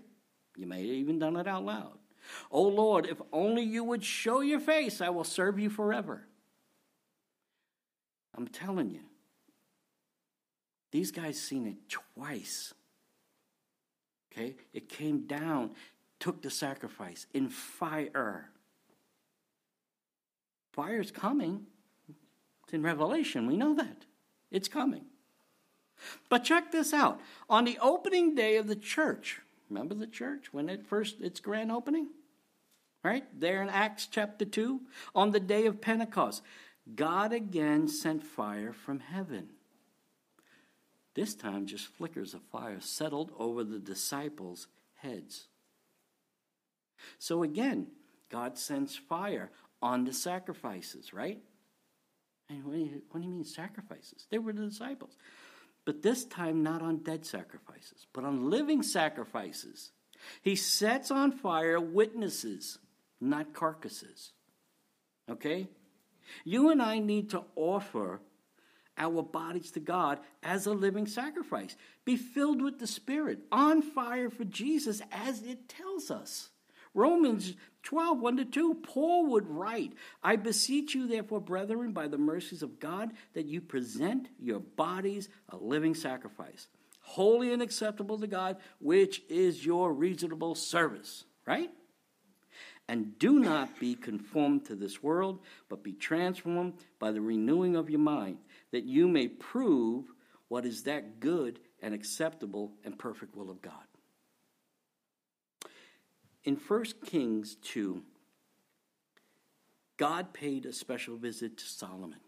you 0.57 0.67
may 0.67 0.81
have 0.81 0.97
even 0.97 1.19
done 1.19 1.37
it 1.37 1.47
out 1.47 1.65
loud. 1.65 1.99
Oh 2.51 2.63
Lord, 2.63 3.07
if 3.07 3.21
only 3.33 3.63
you 3.63 3.85
would 3.85 4.05
show 4.05 4.41
your 4.41 4.61
face, 4.61 5.01
I 5.01 5.11
will 5.11 5.25
serve 5.25 5.59
you 5.59 5.71
forever. 5.71 6.27
I'm 8.37 8.49
telling 8.49 8.91
you, 8.91 9.01
these 10.91 11.11
guys 11.11 11.41
seen 11.41 11.67
it 11.67 11.77
twice. 11.89 12.73
Okay? 14.33 14.55
It 14.73 14.89
came 14.89 15.27
down, 15.27 15.73
took 16.21 16.43
the 16.43 16.51
sacrifice 16.51 17.27
in 17.35 17.49
fire. 17.49 18.51
Fire's 20.73 21.11
coming. 21.11 21.67
It's 22.65 22.73
in 22.73 22.83
Revelation. 22.83 23.47
We 23.47 23.57
know 23.57 23.75
that. 23.75 24.07
It's 24.51 24.69
coming. 24.69 25.07
But 26.29 26.45
check 26.45 26.71
this 26.71 26.95
out. 26.95 27.21
On 27.51 27.65
the 27.65 27.79
opening 27.81 28.35
day 28.35 28.57
of 28.57 28.69
the 28.69 28.77
church, 28.77 29.41
remember 29.69 29.95
the 29.95 30.07
church 30.07 30.53
when 30.53 30.69
it 30.69 30.87
first 30.87 31.21
its 31.21 31.41
grand 31.41 31.73
opening? 31.73 32.09
Right? 33.05 33.25
There 33.39 33.63
in 33.63 33.69
Acts 33.69 34.09
chapter 34.11 34.45
2, 34.45 34.81
on 35.15 35.31
the 35.31 35.41
day 35.41 35.67
of 35.67 35.81
Pentecost, 35.81 36.43
God 36.95 37.33
again 37.33 37.89
sent 37.89 38.25
fire 38.25 38.73
from 38.73 39.01
heaven. 39.01 39.51
This 41.15 41.35
time, 41.35 41.67
just 41.67 41.87
flickers 41.87 42.35
of 42.35 42.43
fire 42.43 42.81
settled 42.81 43.33
over 43.39 43.65
the 43.65 43.79
disciples' 43.79 44.69
heads. 44.95 45.49
So 47.19 47.43
again, 47.43 47.89
God 48.31 48.59
sends 48.59 48.97
fire 48.97 49.51
on 49.81 50.05
the 50.05 50.13
sacrifices, 50.13 51.13
right? 51.13 51.41
And 52.51 52.65
what 52.65 52.75
do, 52.75 52.81
you, 52.81 53.03
what 53.11 53.21
do 53.21 53.27
you 53.27 53.33
mean 53.33 53.45
sacrifices? 53.45 54.27
They 54.31 54.39
were 54.39 54.53
the 54.53 54.67
disciples. 54.67 55.17
But 55.85 56.03
this 56.03 56.25
time, 56.25 56.63
not 56.63 56.83
on 56.83 56.99
dead 56.99 57.25
sacrifices, 57.25 58.07
but 58.13 58.25
on 58.25 58.51
living 58.51 58.83
sacrifices. 58.83 59.93
He 60.43 60.57
sets 60.57 61.11
on 61.11 61.33
fire 61.33 61.81
witnesses, 61.81 62.79
not 63.21 63.55
carcasses. 63.55 64.33
Okay? 65.31 65.69
You 66.45 66.71
and 66.71 66.83
I 66.83 66.99
need 66.99 67.31
to 67.31 67.45
offer 67.57 68.21
our 68.97 69.23
bodies 69.23 69.71
to 69.73 69.81
God 69.81 70.19
as 70.43 70.67
a 70.67 70.73
living 70.73 71.07
sacrifice. 71.07 71.77
Be 72.05 72.17
filled 72.17 72.61
with 72.61 72.79
the 72.79 72.87
Spirit, 72.87 73.41
on 73.53 73.81
fire 73.81 74.29
for 74.29 74.45
Jesus, 74.45 75.01
as 75.13 75.43
it 75.43 75.69
tells 75.69 76.11
us. 76.11 76.51
Romans 76.95 77.55
12, 77.85 78.19
1 78.19 78.37
to 78.39 78.45
2, 78.45 78.75
Paul 78.83 79.27
would 79.27 79.47
write, 79.47 79.93
I 80.23 80.37
beseech 80.37 80.95
you, 80.95 81.07
therefore, 81.07 81.41
brethren, 81.41 81.93
by 81.93 82.09
the 82.09 82.19
mercies 82.19 82.63
of 82.63 82.81
God, 82.81 83.13
that 83.35 83.47
you 83.47 83.61
present 83.61 84.29
your 84.39 84.59
bodies 84.59 85.29
a 85.51 85.57
living 85.57 85.95
sacrifice, 85.95 86.67
holy 87.01 87.53
and 87.53 87.63
acceptable 87.63 88.19
to 88.19 88.27
God, 88.27 88.57
which 88.81 89.23
is 89.29 89.65
your 89.65 89.93
reasonable 89.93 90.55
service. 90.55 91.25
Right? 91.47 91.71
And 92.89 93.19
do 93.19 93.39
not 93.39 93.79
be 93.79 93.95
conformed 93.95 94.65
to 94.67 94.75
this 94.75 95.03
world, 95.03 95.41
but 95.69 95.83
be 95.83 95.93
transformed 95.93 96.73
by 96.99 97.11
the 97.11 97.21
renewing 97.21 97.77
of 97.77 97.91
your 97.91 98.01
mind 98.01 98.39
that 98.71 98.85
you 98.85 99.07
may 99.09 99.29
prove 99.29 100.07
what 100.49 100.65
is 100.65 100.85
that 100.85 101.21
good 101.21 101.61
and 101.83 101.93
acceptable 101.93 102.73
and 102.85 102.99
perfect 102.99 103.37
will 103.37 103.51
of 103.51 103.61
God. 103.61 103.75
In 106.45 106.57
1 106.57 106.85
Kings 107.05 107.57
2, 107.63 108.03
God 109.99 110.33
paid 110.33 110.65
a 110.65 110.73
special 110.73 111.17
visit 111.17 111.59
to 111.59 111.65
Solomon. 111.65 112.21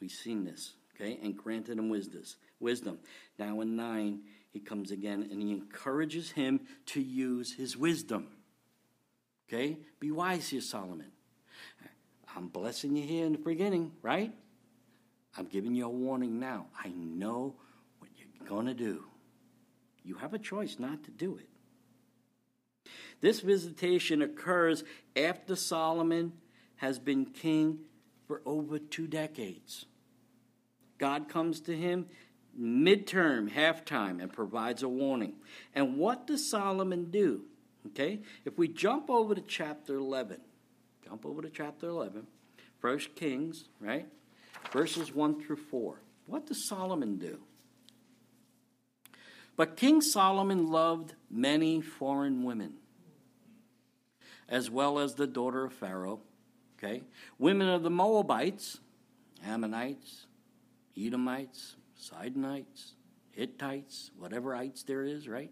We've 0.00 0.10
seen 0.10 0.44
this, 0.44 0.74
okay, 0.96 1.20
and 1.22 1.36
granted 1.36 1.78
him 1.78 1.88
wisdom. 1.88 2.98
Now 3.38 3.60
in 3.60 3.76
9, 3.76 4.20
he 4.50 4.58
comes 4.58 4.90
again 4.90 5.28
and 5.30 5.40
he 5.40 5.52
encourages 5.52 6.32
him 6.32 6.62
to 6.86 7.00
use 7.00 7.52
his 7.52 7.76
wisdom. 7.76 8.28
Okay? 9.48 9.78
Be 9.98 10.10
wise 10.10 10.48
here, 10.48 10.60
Solomon. 10.60 11.12
I'm 12.36 12.48
blessing 12.48 12.96
you 12.96 13.06
here 13.06 13.26
in 13.26 13.32
the 13.32 13.38
beginning, 13.38 13.92
right? 14.02 14.32
I'm 15.36 15.46
giving 15.46 15.74
you 15.74 15.86
a 15.86 15.90
warning 15.90 16.38
now. 16.38 16.66
I 16.82 16.88
know 16.88 17.56
what 17.98 18.10
you're 18.16 18.48
going 18.48 18.66
to 18.66 18.74
do. 18.74 19.04
You 20.04 20.16
have 20.16 20.34
a 20.34 20.38
choice 20.38 20.76
not 20.78 21.04
to 21.04 21.10
do 21.10 21.36
it. 21.36 21.48
This 23.20 23.40
visitation 23.40 24.22
occurs 24.22 24.84
after 25.16 25.56
Solomon 25.56 26.32
has 26.76 26.98
been 26.98 27.26
king 27.26 27.80
for 28.26 28.42
over 28.46 28.78
two 28.78 29.06
decades. 29.06 29.86
God 30.98 31.28
comes 31.28 31.60
to 31.62 31.76
him 31.76 32.06
midterm, 32.58 33.50
halftime, 33.50 34.20
and 34.22 34.32
provides 34.32 34.82
a 34.82 34.88
warning. 34.88 35.34
And 35.74 35.96
what 35.96 36.26
does 36.26 36.48
Solomon 36.48 37.10
do? 37.10 37.42
Okay, 37.88 38.20
if 38.44 38.58
we 38.58 38.68
jump 38.68 39.08
over 39.08 39.34
to 39.34 39.40
chapter 39.40 39.96
11, 39.96 40.38
jump 41.04 41.24
over 41.24 41.42
to 41.42 41.50
chapter 41.50 41.88
11, 41.88 42.26
First 42.80 43.14
Kings, 43.14 43.64
right? 43.80 44.06
Verses 44.72 45.14
1 45.14 45.42
through 45.42 45.56
4. 45.56 46.00
What 46.26 46.46
does 46.46 46.68
Solomon 46.68 47.16
do? 47.16 47.38
But 49.56 49.76
King 49.76 50.00
Solomon 50.00 50.68
loved 50.68 51.14
many 51.30 51.80
foreign 51.80 52.44
women, 52.44 52.74
as 54.48 54.70
well 54.70 54.98
as 54.98 55.14
the 55.14 55.26
daughter 55.26 55.64
of 55.64 55.72
Pharaoh, 55.72 56.20
okay? 56.78 57.02
Women 57.38 57.68
of 57.68 57.82
the 57.82 57.90
Moabites, 57.90 58.78
Ammonites, 59.44 60.26
Edomites, 60.96 61.76
Sidonites, 61.94 62.94
Hittites, 63.30 64.10
whatever 64.16 64.54
ites 64.54 64.82
there 64.82 65.02
is, 65.02 65.28
right? 65.28 65.50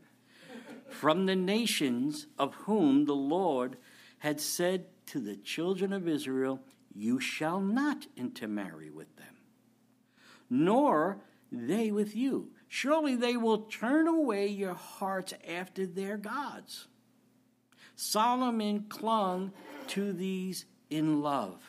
From 0.89 1.27
the 1.27 1.37
nations 1.37 2.27
of 2.39 2.55
whom 2.55 3.05
the 3.05 3.15
Lord 3.15 3.77
had 4.19 4.41
said 4.41 4.87
to 5.07 5.21
the 5.21 5.37
children 5.37 5.93
of 5.93 6.09
Israel, 6.09 6.61
You 6.95 7.21
shall 7.21 7.61
not 7.61 8.07
intermarry 8.17 8.91
with 8.91 9.15
them, 9.17 9.37
nor 10.49 11.19
they 11.53 11.91
with 11.91 12.17
you. 12.17 12.51
Surely 12.69 13.15
they 13.15 13.37
will 13.37 13.59
turn 13.59 14.09
away 14.09 14.49
your 14.49 14.75
hearts 14.75 15.33
after 15.49 15.87
their 15.87 16.17
gods. 16.17 16.89
Solomon 17.95 18.87
clung 18.89 19.53
to 19.89 20.13
these 20.13 20.67
in 20.91 21.23
love. 21.23 21.63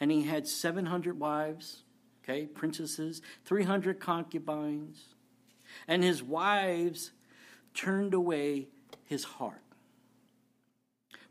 And 0.00 0.10
he 0.10 0.22
had 0.22 0.46
700 0.46 1.18
wives, 1.18 1.82
okay, 2.22 2.46
princesses, 2.46 3.22
300 3.44 4.00
concubines, 4.00 5.14
and 5.86 6.02
his 6.02 6.22
wives 6.22 7.12
turned 7.74 8.14
away 8.14 8.68
his 9.04 9.24
heart. 9.24 9.62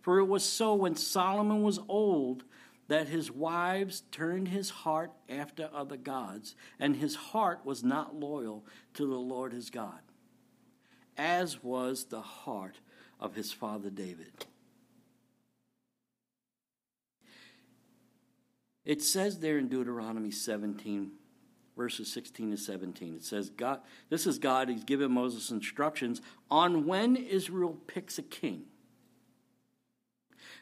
For 0.01 0.19
it 0.19 0.25
was 0.25 0.43
so 0.43 0.73
when 0.73 0.95
Solomon 0.95 1.61
was 1.61 1.79
old 1.87 2.43
that 2.87 3.07
his 3.07 3.31
wives 3.31 4.03
turned 4.11 4.49
his 4.49 4.69
heart 4.69 5.11
after 5.29 5.69
other 5.73 5.95
gods, 5.95 6.55
and 6.79 6.95
his 6.95 7.15
heart 7.15 7.61
was 7.63 7.83
not 7.83 8.15
loyal 8.15 8.65
to 8.95 9.05
the 9.05 9.15
Lord 9.15 9.53
his 9.53 9.69
God, 9.69 10.01
as 11.15 11.63
was 11.63 12.05
the 12.05 12.21
heart 12.21 12.79
of 13.19 13.35
his 13.35 13.53
father 13.53 13.89
David. 13.89 14.45
It 18.83 19.01
says 19.01 19.39
there 19.39 19.57
in 19.57 19.69
Deuteronomy 19.69 20.31
17, 20.31 21.11
verses 21.75 22.11
16 22.11 22.51
to 22.51 22.57
17. 22.57 23.15
It 23.15 23.23
says, 23.23 23.49
God, 23.49 23.79
this 24.09 24.27
is 24.27 24.39
God, 24.39 24.69
He's 24.69 24.83
given 24.83 25.11
Moses 25.11 25.51
instructions 25.51 26.21
on 26.49 26.85
when 26.85 27.15
Israel 27.15 27.77
picks 27.87 28.17
a 28.17 28.23
king. 28.23 28.63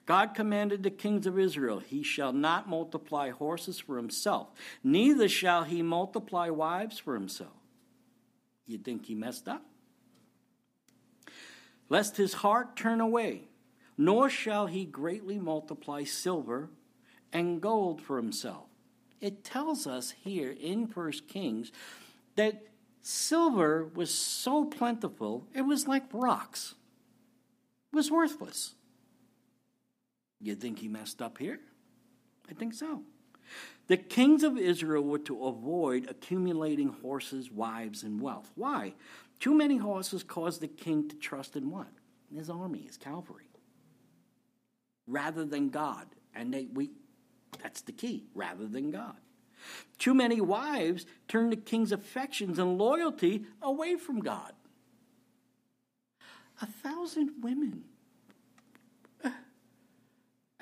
God 0.06 0.34
commanded 0.34 0.82
the 0.82 0.89
kings 0.89 1.28
of 1.28 1.38
Israel, 1.38 1.80
He 1.80 2.02
shall 2.02 2.34
not 2.34 2.67
multiply 2.67 3.30
horses 3.30 3.80
for 3.80 3.98
himself, 3.98 4.48
neither 4.84 5.30
shall 5.30 5.63
he 5.63 5.82
multiply 5.82 6.50
wives 6.50 6.98
for 6.98 7.13
himself. 7.13 7.52
You 8.65 8.78
think 8.78 9.06
he 9.06 9.15
messed 9.15 9.48
up? 9.48 9.65
Lest 11.89 12.17
his 12.17 12.34
heart 12.36 12.76
turn 12.76 13.02
away, 13.02 13.50
nor 13.98 14.30
shall 14.30 14.67
he 14.67 14.86
greatly 14.86 15.39
multiply 15.39 16.04
silver 16.04 16.69
and 17.34 17.62
gold 17.62 18.02
for 18.02 18.17
himself. 18.17 18.68
It 19.21 19.43
tells 19.43 19.86
us 19.86 20.12
here 20.12 20.55
in 20.60 20.88
First 20.88 21.27
Kings 21.27 21.71
that 22.36 22.63
silver 23.01 23.86
was 23.93 24.13
so 24.13 24.65
plentiful, 24.65 25.47
it 25.53 25.62
was 25.62 25.88
like 25.88 26.03
rocks. 26.13 26.75
It 27.91 27.95
was 27.95 28.12
worthless. 28.12 28.75
You 30.41 30.55
think 30.55 30.79
he 30.79 30.88
messed 30.88 31.21
up 31.21 31.38
here? 31.38 31.60
I 32.49 32.53
think 32.53 32.73
so. 32.73 33.01
The 33.88 33.97
kings 33.97 34.43
of 34.43 34.58
Israel 34.58 35.03
were 35.03 35.19
to 35.19 35.45
avoid 35.45 36.08
accumulating 36.10 36.89
horses, 37.01 37.51
wives, 37.51 38.03
and 38.03 38.21
wealth. 38.21 38.51
Why? 38.55 38.93
Too 39.39 39.55
many 39.55 39.77
horses 39.77 40.23
caused 40.23 40.62
the 40.62 40.67
king 40.67 41.10
to 41.10 41.15
trust 41.15 41.55
in 41.55 41.71
what? 41.71 41.88
His 42.34 42.49
army, 42.49 42.84
his 42.86 42.97
cavalry, 42.97 43.49
rather 45.08 45.43
than 45.43 45.69
God. 45.69 46.05
And 46.36 46.53
they, 46.53 46.67
we, 46.71 46.91
that's 47.62 47.82
the 47.82 47.92
key, 47.92 48.26
rather 48.34 48.68
than 48.68 48.92
God. 48.92 49.16
Too 49.98 50.14
many 50.14 50.40
wives 50.40 51.06
turn 51.28 51.50
the 51.50 51.56
king's 51.56 51.92
affections 51.92 52.60
and 52.60 52.78
loyalty 52.78 53.46
away 53.62 53.96
from 53.96 54.20
God. 54.20 54.54
A 56.62 56.66
thousand 56.66 57.42
women. 57.42 57.84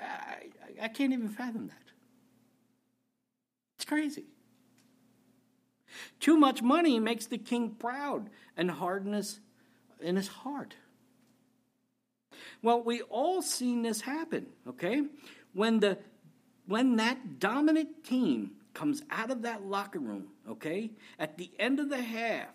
I, 0.00 0.48
I 0.80 0.88
can't 0.88 1.12
even 1.12 1.28
fathom 1.28 1.68
that. 1.68 1.92
It's 3.76 3.84
crazy. 3.84 4.24
Too 6.20 6.36
much 6.36 6.62
money 6.62 6.98
makes 7.00 7.26
the 7.26 7.38
king 7.38 7.70
proud 7.70 8.30
and 8.56 8.70
hardness 8.70 9.40
in 10.00 10.16
his 10.16 10.28
heart. 10.28 10.74
Well, 12.62 12.82
we 12.82 13.02
all 13.02 13.42
seen 13.42 13.82
this 13.82 14.00
happen, 14.00 14.46
okay? 14.66 15.02
When 15.52 15.80
the 15.80 15.98
when 16.68 16.96
that 16.96 17.40
dominant 17.40 18.04
team 18.04 18.52
comes 18.74 19.02
out 19.10 19.30
of 19.30 19.42
that 19.42 19.64
locker 19.64 19.98
room, 19.98 20.28
okay, 20.48 20.90
at 21.18 21.38
the 21.38 21.50
end 21.58 21.80
of 21.80 21.88
the 21.88 22.00
half, 22.00 22.48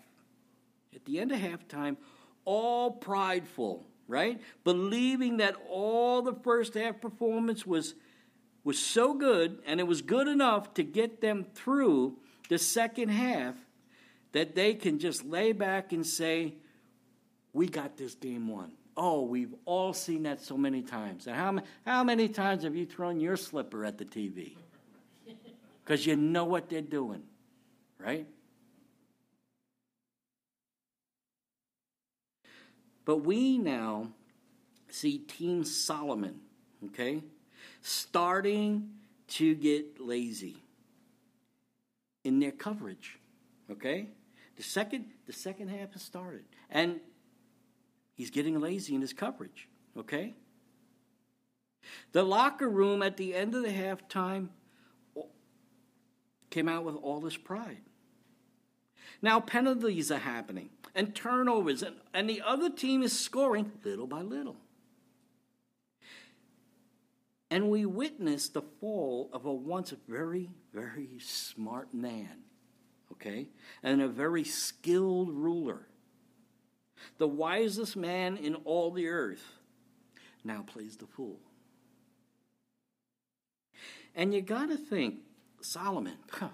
at 0.94 1.04
the 1.04 1.18
end 1.18 1.32
of 1.32 1.38
halftime, 1.38 1.96
all 2.44 2.92
prideful, 2.92 3.84
right? 4.06 4.40
Believing 4.62 5.38
that 5.38 5.56
all 5.68 6.22
the 6.22 6.34
first 6.34 6.74
half 6.74 7.00
performance 7.00 7.66
was 7.66 7.94
was 8.62 8.78
so 8.78 9.12
good 9.12 9.58
and 9.66 9.78
it 9.78 9.86
was 9.86 10.00
good 10.00 10.26
enough 10.26 10.72
to 10.72 10.82
get 10.82 11.20
them 11.20 11.44
through 11.54 12.16
the 12.48 12.58
second 12.58 13.10
half 13.10 13.54
that 14.32 14.54
they 14.54 14.72
can 14.74 14.98
just 14.98 15.22
lay 15.24 15.52
back 15.52 15.92
and 15.92 16.06
say, 16.06 16.54
We 17.52 17.68
got 17.68 17.96
this 17.96 18.14
game 18.14 18.48
won. 18.48 18.72
Oh, 18.96 19.22
we've 19.22 19.54
all 19.64 19.92
seen 19.92 20.22
that 20.24 20.40
so 20.40 20.56
many 20.56 20.82
times. 20.82 21.26
And 21.26 21.36
how, 21.36 21.58
how 21.84 22.04
many 22.04 22.28
times 22.28 22.62
have 22.62 22.76
you 22.76 22.86
thrown 22.86 23.20
your 23.20 23.36
slipper 23.36 23.84
at 23.84 23.98
the 23.98 24.04
TV? 24.04 24.56
Because 25.84 26.06
you 26.06 26.16
know 26.16 26.44
what 26.44 26.68
they're 26.68 26.80
doing, 26.80 27.22
right? 27.98 28.26
But 33.04 33.18
we 33.18 33.58
now 33.58 34.08
see 34.88 35.18
Team 35.18 35.64
Solomon, 35.64 36.40
okay, 36.86 37.22
starting 37.82 38.90
to 39.26 39.54
get 39.54 40.00
lazy 40.00 40.56
in 42.22 42.38
their 42.38 42.52
coverage, 42.52 43.18
okay? 43.70 44.08
The 44.56 44.62
second, 44.62 45.06
the 45.26 45.32
second 45.32 45.68
half 45.68 45.92
has 45.92 46.02
started. 46.02 46.44
And 46.70 47.00
He's 48.14 48.30
getting 48.30 48.60
lazy 48.60 48.94
in 48.94 49.00
his 49.00 49.12
coverage, 49.12 49.68
okay? 49.96 50.34
The 52.12 52.22
locker 52.22 52.68
room 52.68 53.02
at 53.02 53.16
the 53.16 53.34
end 53.34 53.54
of 53.54 53.62
the 53.62 53.68
halftime 53.68 54.48
came 56.50 56.68
out 56.68 56.84
with 56.84 56.94
all 56.96 57.20
this 57.20 57.36
pride. 57.36 57.82
Now 59.20 59.40
penalties 59.40 60.10
are 60.10 60.18
happening 60.18 60.70
and 60.94 61.14
turnovers, 61.14 61.82
and, 61.82 61.96
and 62.12 62.30
the 62.30 62.40
other 62.40 62.70
team 62.70 63.02
is 63.02 63.18
scoring 63.18 63.72
little 63.84 64.06
by 64.06 64.22
little. 64.22 64.56
And 67.50 67.70
we 67.70 67.84
witness 67.84 68.48
the 68.48 68.62
fall 68.62 69.28
of 69.32 69.44
a 69.44 69.52
once 69.52 69.92
very, 70.08 70.50
very 70.72 71.18
smart 71.18 71.92
man, 71.92 72.42
okay, 73.12 73.48
and 73.82 74.00
a 74.00 74.08
very 74.08 74.44
skilled 74.44 75.30
ruler 75.30 75.88
the 77.18 77.28
wisest 77.28 77.96
man 77.96 78.36
in 78.36 78.54
all 78.64 78.90
the 78.90 79.08
earth, 79.08 79.44
now 80.44 80.62
plays 80.62 80.96
the 80.96 81.06
fool. 81.06 81.38
And 84.14 84.32
you 84.32 84.42
got 84.42 84.68
to 84.68 84.76
think, 84.76 85.16
Solomon, 85.60 86.16
huh, 86.30 86.48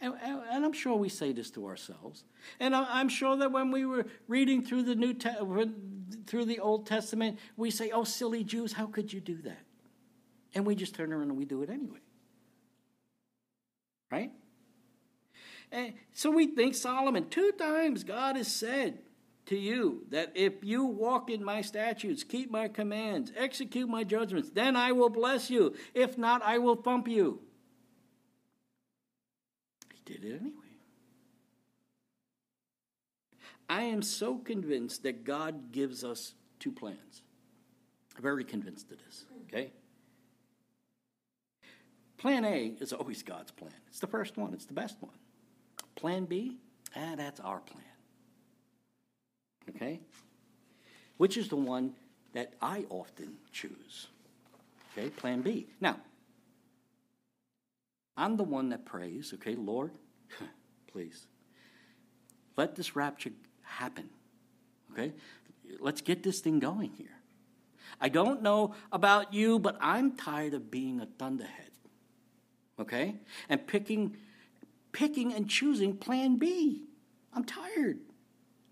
and, 0.00 0.14
and, 0.22 0.64
I'm 0.64 0.72
sure 0.72 0.96
we 0.96 1.08
say 1.08 1.32
this 1.32 1.50
to 1.52 1.66
ourselves. 1.66 2.24
And 2.60 2.76
I'm 2.76 3.08
sure 3.08 3.36
that 3.36 3.50
when 3.52 3.70
we 3.70 3.86
were 3.86 4.06
reading 4.28 4.62
through 4.62 4.82
the 4.82 4.94
New 4.94 5.14
Te- 5.14 5.30
through 6.26 6.44
the 6.44 6.60
Old 6.60 6.86
Testament, 6.86 7.38
we 7.56 7.70
say, 7.70 7.90
"Oh, 7.90 8.04
silly 8.04 8.44
Jews, 8.44 8.74
how 8.74 8.86
could 8.86 9.12
you 9.12 9.20
do 9.20 9.40
that?" 9.42 9.62
And 10.54 10.66
we 10.66 10.74
just 10.74 10.94
turn 10.94 11.12
around 11.12 11.30
and 11.30 11.36
we 11.36 11.46
do 11.46 11.62
it 11.62 11.70
anyway, 11.70 12.00
right? 14.10 14.30
And 15.72 15.94
so 16.12 16.30
we 16.30 16.48
think 16.48 16.74
Solomon 16.74 17.28
two 17.28 17.52
times 17.52 18.04
God 18.04 18.36
has 18.36 18.48
said, 18.48 18.98
to 19.46 19.56
you 19.56 20.04
that 20.10 20.32
if 20.34 20.62
you 20.62 20.84
walk 20.84 21.30
in 21.30 21.42
my 21.42 21.62
statutes, 21.62 22.24
keep 22.24 22.50
my 22.50 22.68
commands, 22.68 23.32
execute 23.36 23.88
my 23.88 24.04
judgments, 24.04 24.50
then 24.50 24.76
I 24.76 24.92
will 24.92 25.08
bless 25.08 25.50
you. 25.50 25.74
If 25.94 26.18
not, 26.18 26.42
I 26.42 26.58
will 26.58 26.76
thump 26.76 27.08
you. 27.08 27.40
He 29.94 30.12
did 30.12 30.24
it 30.24 30.40
anyway. 30.40 30.52
I 33.68 33.82
am 33.82 34.02
so 34.02 34.38
convinced 34.38 35.02
that 35.04 35.24
God 35.24 35.72
gives 35.72 36.04
us 36.04 36.34
two 36.58 36.72
plans. 36.72 37.22
Very 38.20 38.44
convinced 38.44 38.90
of 38.90 38.98
this, 39.04 39.24
okay? 39.48 39.72
Plan 42.16 42.44
A 42.44 42.74
is 42.80 42.92
always 42.92 43.22
God's 43.22 43.50
plan. 43.50 43.72
It's 43.88 44.00
the 44.00 44.06
first 44.06 44.36
one, 44.36 44.54
it's 44.54 44.66
the 44.66 44.72
best 44.72 44.96
one. 45.00 45.12
Plan 45.96 46.24
B, 46.24 46.58
ah, 46.96 47.14
that's 47.16 47.40
our 47.40 47.60
plan. 47.60 47.85
Okay? 49.70 50.00
Which 51.16 51.36
is 51.36 51.48
the 51.48 51.56
one 51.56 51.94
that 52.32 52.52
I 52.60 52.84
often 52.90 53.36
choose. 53.52 54.08
Okay, 54.92 55.08
plan 55.10 55.42
B. 55.42 55.66
Now, 55.80 55.98
I'm 58.16 58.36
the 58.36 58.44
one 58.44 58.70
that 58.70 58.84
prays, 58.84 59.32
okay, 59.34 59.54
Lord, 59.54 59.90
please, 60.92 61.26
let 62.56 62.74
this 62.76 62.96
rapture 62.96 63.32
happen. 63.62 64.08
Okay? 64.92 65.12
Let's 65.80 66.00
get 66.00 66.22
this 66.22 66.40
thing 66.40 66.58
going 66.58 66.90
here. 66.90 67.08
I 68.00 68.08
don't 68.08 68.42
know 68.42 68.74
about 68.92 69.32
you, 69.32 69.58
but 69.58 69.76
I'm 69.80 70.16
tired 70.16 70.54
of 70.54 70.70
being 70.70 71.00
a 71.00 71.06
thunderhead. 71.06 71.70
Okay? 72.78 73.16
And 73.48 73.66
picking 73.66 74.16
picking 74.92 75.34
and 75.34 75.48
choosing 75.48 75.94
plan 75.94 76.36
B. 76.36 76.82
I'm 77.34 77.44
tired. 77.44 77.98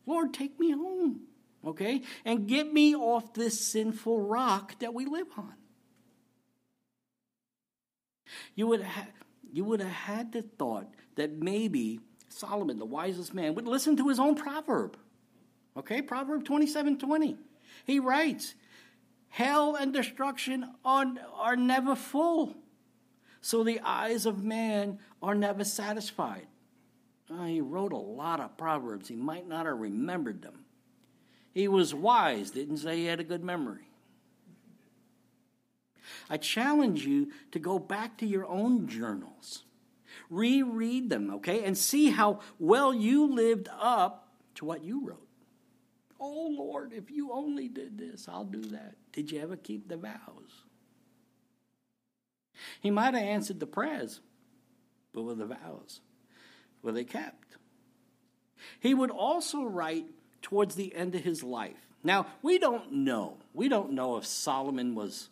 Lord, 0.06 0.34
take 0.34 0.58
me 0.58 0.72
home. 0.72 1.20
Okay? 1.66 2.02
And 2.24 2.46
get 2.46 2.72
me 2.72 2.94
off 2.94 3.32
this 3.32 3.60
sinful 3.60 4.20
rock 4.20 4.78
that 4.80 4.92
we 4.94 5.06
live 5.06 5.28
on. 5.36 5.54
You 8.54 8.66
would 8.68 8.82
have 8.82 9.08
you 9.52 9.64
would 9.64 9.80
have 9.80 9.90
had 9.90 10.32
the 10.32 10.42
thought 10.42 10.92
that 11.14 11.30
maybe 11.30 12.00
Solomon, 12.28 12.78
the 12.78 12.84
wisest 12.84 13.32
man, 13.34 13.54
would 13.54 13.68
listen 13.68 13.96
to 13.98 14.08
his 14.08 14.18
own 14.18 14.34
proverb. 14.34 14.96
Okay, 15.76 16.02
Proverb 16.02 16.44
27 16.44 16.98
20. 16.98 17.36
He 17.84 18.00
writes, 18.00 18.54
Hell 19.28 19.76
and 19.76 19.92
destruction 19.92 20.70
are, 20.84 21.06
are 21.34 21.56
never 21.56 21.94
full, 21.94 22.54
so 23.40 23.62
the 23.62 23.80
eyes 23.80 24.26
of 24.26 24.42
man 24.42 24.98
are 25.22 25.34
never 25.34 25.64
satisfied. 25.64 26.46
Uh, 27.30 27.44
he 27.44 27.60
wrote 27.60 27.92
a 27.92 27.98
lot 27.98 28.40
of 28.40 28.56
proverbs. 28.56 29.08
He 29.08 29.16
might 29.16 29.48
not 29.48 29.66
have 29.66 29.78
remembered 29.78 30.42
them. 30.42 30.64
He 31.52 31.68
was 31.68 31.94
wise, 31.94 32.50
didn't 32.50 32.78
say 32.78 32.96
he 32.96 33.04
had 33.06 33.20
a 33.20 33.24
good 33.24 33.44
memory. 33.44 33.88
I 36.28 36.36
challenge 36.36 37.06
you 37.06 37.30
to 37.52 37.58
go 37.58 37.78
back 37.78 38.18
to 38.18 38.26
your 38.26 38.46
own 38.46 38.88
journals, 38.88 39.62
reread 40.28 41.08
them, 41.10 41.30
okay, 41.34 41.64
and 41.64 41.76
see 41.78 42.10
how 42.10 42.40
well 42.58 42.92
you 42.92 43.26
lived 43.26 43.68
up 43.78 44.28
to 44.56 44.64
what 44.64 44.84
you 44.84 45.06
wrote. 45.06 45.28
Oh 46.20 46.54
Lord, 46.56 46.92
if 46.92 47.10
you 47.10 47.32
only 47.32 47.68
did 47.68 47.98
this, 47.98 48.28
I'll 48.28 48.44
do 48.44 48.62
that. 48.70 48.94
Did 49.12 49.30
you 49.30 49.40
ever 49.40 49.56
keep 49.56 49.88
the 49.88 49.96
vows? 49.96 50.64
He 52.80 52.90
might 52.90 53.14
have 53.14 53.22
answered 53.22 53.60
the 53.60 53.66
prayers, 53.66 54.20
but 55.12 55.22
with 55.22 55.38
the 55.38 55.46
vows? 55.46 56.00
Were 56.84 56.92
they 56.92 57.04
kept? 57.04 57.56
He 58.78 58.94
would 58.94 59.10
also 59.10 59.64
write 59.64 60.06
towards 60.42 60.76
the 60.76 60.94
end 60.94 61.14
of 61.14 61.22
his 61.22 61.42
life. 61.42 61.88
Now, 62.04 62.26
we 62.42 62.58
don't 62.58 62.92
know. 62.92 63.38
We 63.54 63.68
don't 63.68 63.92
know 63.92 64.16
if 64.16 64.26
Solomon 64.26 64.94
was 64.94 65.30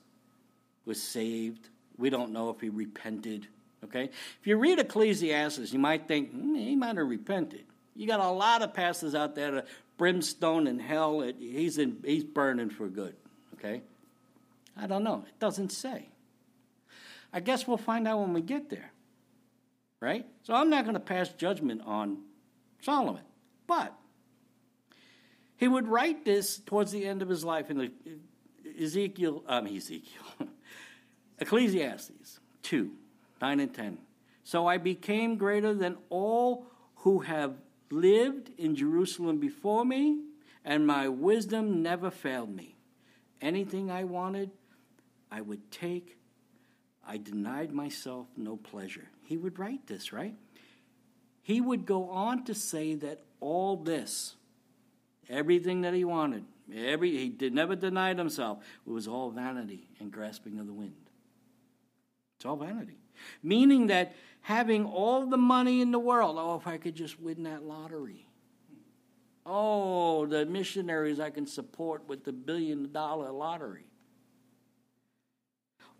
was 0.85 1.01
saved. 1.01 1.69
We 1.97 2.11
don't 2.11 2.33
know 2.33 2.51
if 2.51 2.61
he 2.61 2.69
repented. 2.71 3.47
Okay? 3.85 4.05
If 4.41 4.47
you 4.47 4.57
read 4.57 4.79
Ecclesiastes, 4.79 5.73
you 5.73 5.79
might 5.79 6.09
think 6.09 6.35
mm, 6.35 6.57
he 6.57 6.75
might 6.75 6.97
have 6.97 7.07
repented. 7.09 7.65
You 7.95 8.07
got 8.07 8.21
a 8.21 8.31
lot 8.31 8.63
of 8.63 8.73
pastors 8.73 9.15
out 9.15 9.35
there 9.35 9.51
that 9.53 9.67
brimstone 9.99 10.67
and 10.67 10.81
hell. 10.81 11.21
It, 11.21 11.37
he's 11.39 11.79
in, 11.79 11.99
he's 12.05 12.25
burning 12.25 12.71
for 12.71 12.89
good. 12.89 13.15
Okay? 13.55 13.83
I 14.77 14.87
don't 14.87 15.05
know. 15.05 15.25
It 15.29 15.39
doesn't 15.39 15.71
say. 15.71 16.09
I 17.33 17.41
guess 17.41 17.67
we'll 17.67 17.77
find 17.77 18.09
out 18.09 18.21
when 18.21 18.33
we 18.33 18.41
get 18.41 18.71
there. 18.71 18.92
Right? 20.03 20.27
So 20.43 20.53
I'm 20.53 20.69
not 20.69 20.83
going 20.83 20.95
to 20.95 21.01
pass 21.01 21.29
judgment 21.29 21.83
on 21.87 22.19
Solomon. 22.81 23.23
But 23.69 23.95
he 25.57 25.69
would 25.69 25.87
write 25.87 26.25
this 26.25 26.59
towards 26.59 26.91
the 26.91 27.07
end 27.07 27.23
of 27.23 27.29
his 27.29 27.45
life 27.45 27.71
in 27.71 27.79
the 27.79 27.93
Ezekiel, 28.83 29.45
um, 29.47 29.69
Ezekiel, 29.69 30.23
Ecclesiastes 31.39 32.41
2 32.65 32.91
9 33.41 33.61
and 33.61 33.73
10. 33.73 33.99
So 34.43 34.67
I 34.67 34.79
became 34.79 35.37
greater 35.37 35.73
than 35.73 35.97
all 36.11 36.67
who 36.97 37.21
have 37.21 37.55
lived 37.89 38.51
in 38.59 38.75
Jerusalem 38.75 39.39
before 39.39 39.85
me, 39.85 40.19
and 40.65 40.85
my 40.85 41.07
wisdom 41.07 41.81
never 41.81 42.11
failed 42.11 42.53
me. 42.53 42.75
Anything 43.41 43.89
I 43.89 44.03
wanted, 44.03 44.51
I 45.31 45.43
would 45.43 45.71
take. 45.71 46.19
I 47.07 47.19
denied 47.19 47.73
myself 47.73 48.27
no 48.37 48.57
pleasure. 48.57 49.09
He 49.33 49.39
would 49.39 49.59
write 49.59 49.87
this, 49.87 50.13
right? 50.13 50.35
He 51.41 51.63
would 51.63 51.87
go 51.87 52.11
on 52.11 52.45
to 52.45 52.55
say 52.55 52.97
that 52.97 53.23
all 53.41 53.79
this, 53.79 54.37
everything 55.27 55.81
that 55.81 55.95
he 55.95 56.05
wanted, 56.05 56.45
every 56.71 57.17
he 57.17 57.31
did 57.31 57.55
never 57.55 57.75
denied 57.75 58.19
himself, 58.19 58.59
it 58.87 58.91
was 58.91 59.09
all 59.09 59.31
vanity 59.31 59.89
and 59.99 60.13
grasping 60.13 60.59
of 60.59 60.67
the 60.67 60.75
wind. 60.75 61.09
It's 62.37 62.45
all 62.45 62.57
vanity. 62.57 62.99
Meaning 63.43 63.87
that 63.87 64.15
having 64.43 64.85
all 64.85 65.25
the 65.25 65.39
money 65.39 65.81
in 65.81 65.93
the 65.93 65.99
world, 65.99 66.37
oh, 66.39 66.57
if 66.57 66.67
I 66.67 66.77
could 66.77 66.95
just 66.95 67.19
win 67.19 67.45
that 67.45 67.65
lottery. 67.65 68.27
Oh, 69.47 70.27
the 70.27 70.45
missionaries 70.45 71.21
I 71.21 71.31
can 71.31 71.47
support 71.47 72.07
with 72.07 72.25
the 72.25 72.35
billion 72.35 72.93
dollar 72.93 73.33
lottery. 73.33 73.87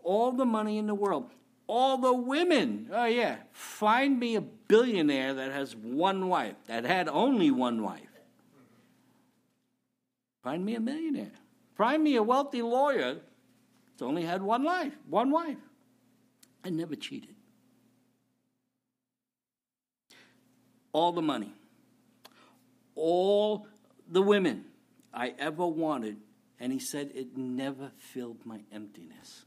All 0.03 0.31
the 0.31 0.45
money 0.45 0.77
in 0.77 0.85
the 0.85 0.93
world. 0.93 1.31
All 1.67 1.97
the 1.97 2.13
women. 2.13 2.89
Oh, 2.91 3.05
yeah. 3.05 3.37
Find 3.51 4.19
me 4.19 4.35
a 4.35 4.41
billionaire 4.41 5.33
that 5.33 5.51
has 5.51 5.75
one 5.75 6.27
wife, 6.27 6.55
that 6.67 6.83
had 6.83 7.07
only 7.07 7.51
one 7.51 7.81
wife. 7.81 8.01
Find 10.43 10.65
me 10.65 10.75
a 10.75 10.79
millionaire. 10.79 11.31
Find 11.75 12.03
me 12.03 12.15
a 12.15 12.23
wealthy 12.23 12.61
lawyer 12.61 13.13
that's 13.13 14.01
only 14.01 14.23
had 14.23 14.41
one 14.41 14.63
life, 14.63 14.93
one 15.09 15.31
wife. 15.31 15.57
I 16.63 16.69
never 16.69 16.95
cheated. 16.95 17.35
All 20.91 21.11
the 21.11 21.21
money, 21.21 21.53
all 22.95 23.67
the 24.07 24.21
women 24.21 24.65
I 25.13 25.33
ever 25.39 25.65
wanted, 25.65 26.17
and 26.59 26.71
he 26.71 26.79
said 26.79 27.11
it 27.15 27.35
never 27.35 27.91
filled 27.97 28.45
my 28.45 28.61
emptiness. 28.71 29.45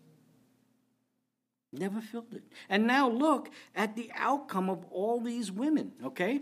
Never 1.73 2.01
filled 2.01 2.33
it. 2.33 2.45
And 2.69 2.87
now 2.87 3.09
look 3.09 3.51
at 3.75 3.97
the 3.97 4.11
outcome 4.15 4.71
of 4.71 4.85
all 4.91 5.21
these 5.21 5.51
women, 5.51 5.93
okay? 6.05 6.41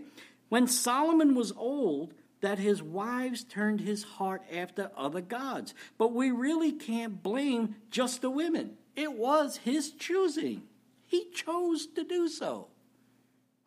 When 0.49 0.67
Solomon 0.67 1.35
was 1.35 1.51
old, 1.57 2.13
that 2.41 2.59
his 2.59 2.83
wives 2.83 3.43
turned 3.43 3.81
his 3.81 4.03
heart 4.03 4.43
after 4.53 4.91
other 4.95 5.21
gods. 5.21 5.73
But 5.97 6.13
we 6.13 6.29
really 6.29 6.71
can't 6.71 7.23
blame 7.23 7.75
just 7.89 8.21
the 8.21 8.29
women. 8.29 8.77
It 8.95 9.13
was 9.13 9.57
his 9.57 9.91
choosing. 9.91 10.63
He 11.07 11.29
chose 11.31 11.87
to 11.87 12.03
do 12.03 12.27
so. 12.27 12.67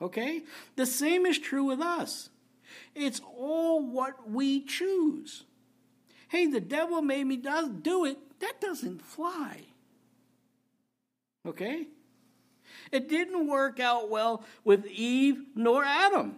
Okay? 0.00 0.42
The 0.76 0.86
same 0.86 1.26
is 1.26 1.38
true 1.38 1.64
with 1.64 1.80
us. 1.80 2.30
It's 2.94 3.20
all 3.36 3.84
what 3.84 4.30
we 4.30 4.60
choose. 4.60 5.44
Hey, 6.28 6.46
the 6.46 6.60
devil 6.60 7.02
made 7.02 7.24
me 7.24 7.36
do 7.36 8.04
it. 8.04 8.18
That 8.40 8.60
doesn't 8.60 9.02
fly. 9.02 9.62
Okay? 11.48 11.86
It 12.92 13.08
didn't 13.08 13.48
work 13.48 13.80
out 13.80 14.10
well 14.10 14.44
with 14.64 14.86
Eve 14.86 15.42
nor 15.54 15.82
Adam. 15.82 16.36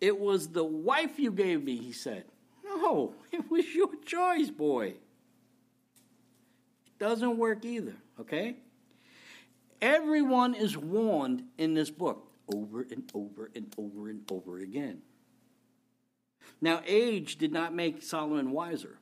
It 0.00 0.18
was 0.18 0.48
the 0.48 0.64
wife 0.64 1.18
you 1.18 1.30
gave 1.30 1.62
me, 1.62 1.76
he 1.76 1.92
said. 1.92 2.24
No, 2.64 3.14
it 3.32 3.50
was 3.50 3.72
your 3.74 3.94
choice, 4.04 4.50
boy. 4.50 4.86
It 4.86 4.98
doesn't 6.98 7.36
work 7.36 7.64
either, 7.64 7.96
okay? 8.18 8.56
Everyone 9.80 10.54
is 10.54 10.76
warned 10.76 11.44
in 11.58 11.74
this 11.74 11.90
book 11.90 12.28
over 12.52 12.82
and 12.82 13.10
over 13.14 13.50
and 13.54 13.72
over 13.76 14.08
and 14.08 14.22
over 14.30 14.58
again. 14.58 15.02
Now, 16.60 16.80
age 16.86 17.36
did 17.36 17.52
not 17.52 17.74
make 17.74 18.02
Solomon 18.02 18.52
wiser. 18.52 18.98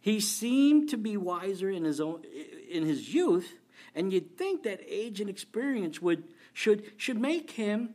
He 0.00 0.20
seemed 0.20 0.88
to 0.90 0.96
be 0.96 1.16
wiser 1.16 1.70
in 1.70 1.84
his 1.84 2.00
own 2.00 2.22
in 2.70 2.84
his 2.84 3.12
youth, 3.12 3.52
and 3.98 4.12
you'd 4.12 4.38
think 4.38 4.62
that 4.62 4.80
age 4.86 5.20
and 5.20 5.28
experience 5.28 6.00
would 6.00 6.22
should 6.52 6.92
should 6.96 7.20
make 7.20 7.50
him 7.50 7.94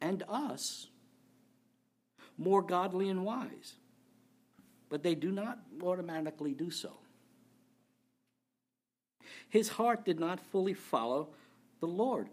and 0.00 0.24
us 0.26 0.88
more 2.38 2.62
godly 2.62 3.10
and 3.10 3.26
wise. 3.26 3.74
But 4.88 5.02
they 5.02 5.14
do 5.14 5.30
not 5.30 5.58
automatically 5.82 6.54
do 6.54 6.70
so. 6.70 6.94
His 9.50 9.68
heart 9.68 10.06
did 10.06 10.18
not 10.18 10.40
fully 10.40 10.72
follow 10.72 11.28
the 11.80 11.86
Lord. 11.86 12.30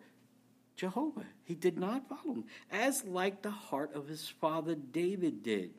Jehovah. 0.77 1.25
He 1.43 1.55
did 1.55 1.77
not 1.77 2.07
follow 2.07 2.35
him, 2.35 2.45
as 2.71 3.03
like 3.03 3.41
the 3.41 3.51
heart 3.51 3.93
of 3.93 4.07
his 4.07 4.27
father 4.27 4.75
David 4.75 5.43
did. 5.43 5.71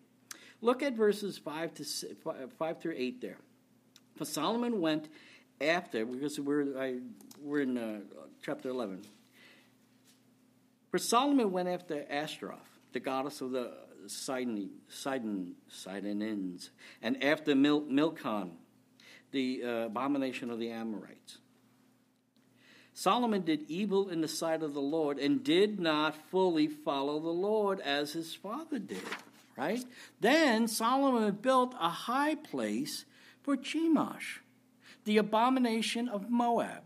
Look 0.60 0.82
at 0.82 0.94
verses 0.94 1.38
5 1.38 1.74
to 1.74 1.84
5 2.58 2.80
through 2.80 2.94
8 2.96 3.20
there. 3.22 3.38
For 4.16 4.24
Solomon 4.24 4.80
went 4.80 5.08
after, 5.60 6.04
because 6.04 6.38
we're, 6.38 6.78
I, 6.78 6.96
we're 7.40 7.62
in 7.62 7.78
uh, 7.78 8.00
chapter 8.42 8.68
11. 8.68 9.02
For 10.90 10.98
Solomon 10.98 11.52
went 11.52 11.68
after 11.68 12.04
Ashtaroth, 12.10 12.78
the 12.92 13.00
goddess 13.00 13.40
of 13.40 13.50
the 13.50 13.72
Sidon, 14.06 14.70
Sidon, 14.88 15.54
Sidonians, 15.68 16.70
and 17.02 17.22
after 17.22 17.54
Mil- 17.54 17.82
Milcom, 17.82 18.52
the 19.32 19.62
uh, 19.64 19.68
abomination 19.86 20.50
of 20.50 20.58
the 20.58 20.70
Amorites. 20.70 21.38
Solomon 22.94 23.42
did 23.42 23.68
evil 23.68 24.08
in 24.08 24.22
the 24.22 24.28
sight 24.28 24.62
of 24.62 24.72
the 24.72 24.80
Lord 24.80 25.18
and 25.18 25.44
did 25.44 25.78
not 25.78 26.16
fully 26.30 26.66
follow 26.66 27.20
the 27.20 27.28
Lord 27.28 27.80
as 27.80 28.14
his 28.14 28.34
father 28.34 28.78
did. 28.78 29.02
Right? 29.54 29.84
Then 30.20 30.68
Solomon 30.68 31.34
built 31.34 31.74
a 31.78 31.90
high 31.90 32.36
place 32.36 33.04
for 33.42 33.56
Chemosh, 33.56 34.38
the 35.06 35.16
abomination 35.16 36.08
of 36.08 36.30
Moab, 36.30 36.82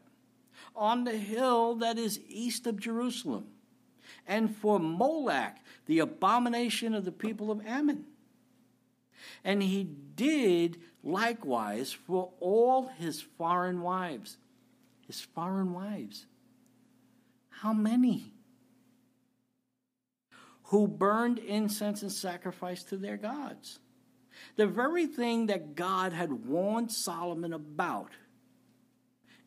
on 0.77 1.03
the 1.05 1.17
hill 1.17 1.75
that 1.75 1.99
is 1.99 2.21
east 2.29 2.67
of 2.67 2.79
Jerusalem, 2.79 3.49
and 4.27 4.55
for 4.55 4.79
Molech, 4.79 5.59
the 5.87 5.99
abomination 5.99 6.95
of 6.95 7.05
the 7.05 7.13
people 7.13 7.51
of 7.51 7.67
Ammon. 7.67 8.05
And 9.45 9.63
he 9.63 9.85
did 9.85 10.81
likewise 11.03 11.93
for 11.93 12.31
all 12.41 12.87
his 12.87 13.21
foreign 13.21 13.83
wives 13.83 14.37
his 15.11 15.21
foreign 15.23 15.73
wives. 15.73 16.27
How 17.49 17.73
many? 17.73 18.33
Who 20.67 20.87
burned 20.87 21.41
incense 21.41 22.03
and 22.03 22.13
sacrifice 22.13 22.85
to 22.85 22.97
their 22.97 23.17
gods. 23.17 23.81
The 24.57 24.67
very 24.67 25.07
thing 25.07 25.47
that 25.47 25.75
God 25.75 26.13
had 26.13 26.47
warned 26.47 26.93
Solomon 26.93 27.53
about 27.53 28.11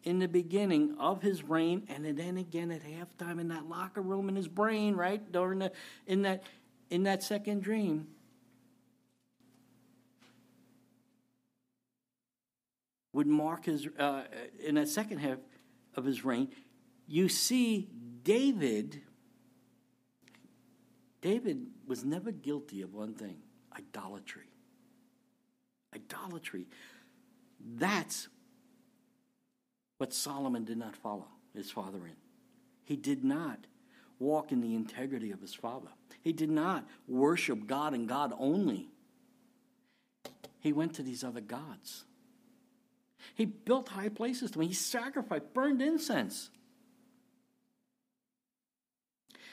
in 0.04 0.20
the 0.20 0.28
beginning 0.28 0.96
of 1.00 1.22
his 1.22 1.44
reign, 1.44 1.86
and 1.88 2.06
then 2.18 2.38
again 2.38 2.72
at 2.72 2.82
halftime 2.84 3.40
in 3.40 3.48
that 3.50 3.68
locker 3.68 4.02
room 4.02 4.30
in 4.30 4.36
his 4.36 4.48
brain, 4.48 4.96
right? 4.96 5.32
During 5.32 5.60
the 5.60 5.72
in 6.06 6.24
that 6.24 6.44
in 6.90 7.04
that 7.04 7.24
second 7.24 7.64
dream. 7.64 8.08
Would 13.14 13.28
mark 13.28 13.66
his 13.66 13.88
uh, 13.98 14.24
in 14.64 14.76
that 14.76 14.90
second 14.90 15.20
half 15.20 15.38
of 15.96 16.04
his 16.04 16.26
reign, 16.26 16.50
you 17.08 17.30
see 17.30 17.88
David. 18.24 19.02
David 21.22 21.68
was 21.88 22.04
never 22.04 22.32
guilty 22.32 22.82
of 22.82 22.94
one 22.94 23.14
thing 23.14 23.38
idolatry. 23.78 24.53
Idolatry. 25.94 26.68
That's 27.76 28.28
what 29.98 30.14
Solomon 30.14 30.66
did 30.66 30.78
not 30.78 30.96
follow 30.96 31.28
his 31.56 31.72
father 31.72 32.00
in. 32.06 32.16
He 32.84 32.96
did 32.96 33.24
not 33.24 33.60
walk 34.20 34.52
in 34.52 34.62
the 34.62 34.76
integrity 34.76 35.32
of 35.32 35.42
his 35.42 35.54
father. 35.54 35.90
He 36.22 36.34
did 36.34 36.50
not 36.50 36.88
worship 37.08 37.68
God 37.68 37.94
and 37.94 38.08
God 38.08 38.34
only. 38.38 38.90
He 40.60 40.74
went 40.74 40.96
to 40.96 41.04
these 41.04 41.24
other 41.24 41.42
gods. 41.42 42.06
He 43.36 43.46
built 43.46 43.90
high 43.90 44.10
places 44.10 44.52
to 44.52 44.60
him. 44.60 44.68
He 44.68 44.74
sacrificed, 44.74 45.54
burned 45.54 45.82
incense. 45.82 46.50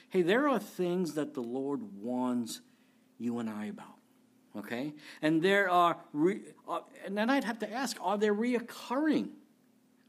Hey, 0.08 0.22
there 0.22 0.48
are 0.48 0.58
things 0.58 1.14
that 1.14 1.34
the 1.34 1.42
Lord 1.42 1.82
warns 2.00 2.60
you 3.18 3.38
and 3.38 3.48
I 3.48 3.66
about. 3.66 3.99
Okay? 4.56 4.92
And 5.22 5.42
there 5.42 5.70
are, 5.70 5.96
re- 6.12 6.42
uh, 6.68 6.80
and 7.04 7.16
then 7.16 7.30
I'd 7.30 7.44
have 7.44 7.58
to 7.60 7.72
ask, 7.72 7.96
are 8.00 8.18
there 8.18 8.34
reoccurring 8.34 9.28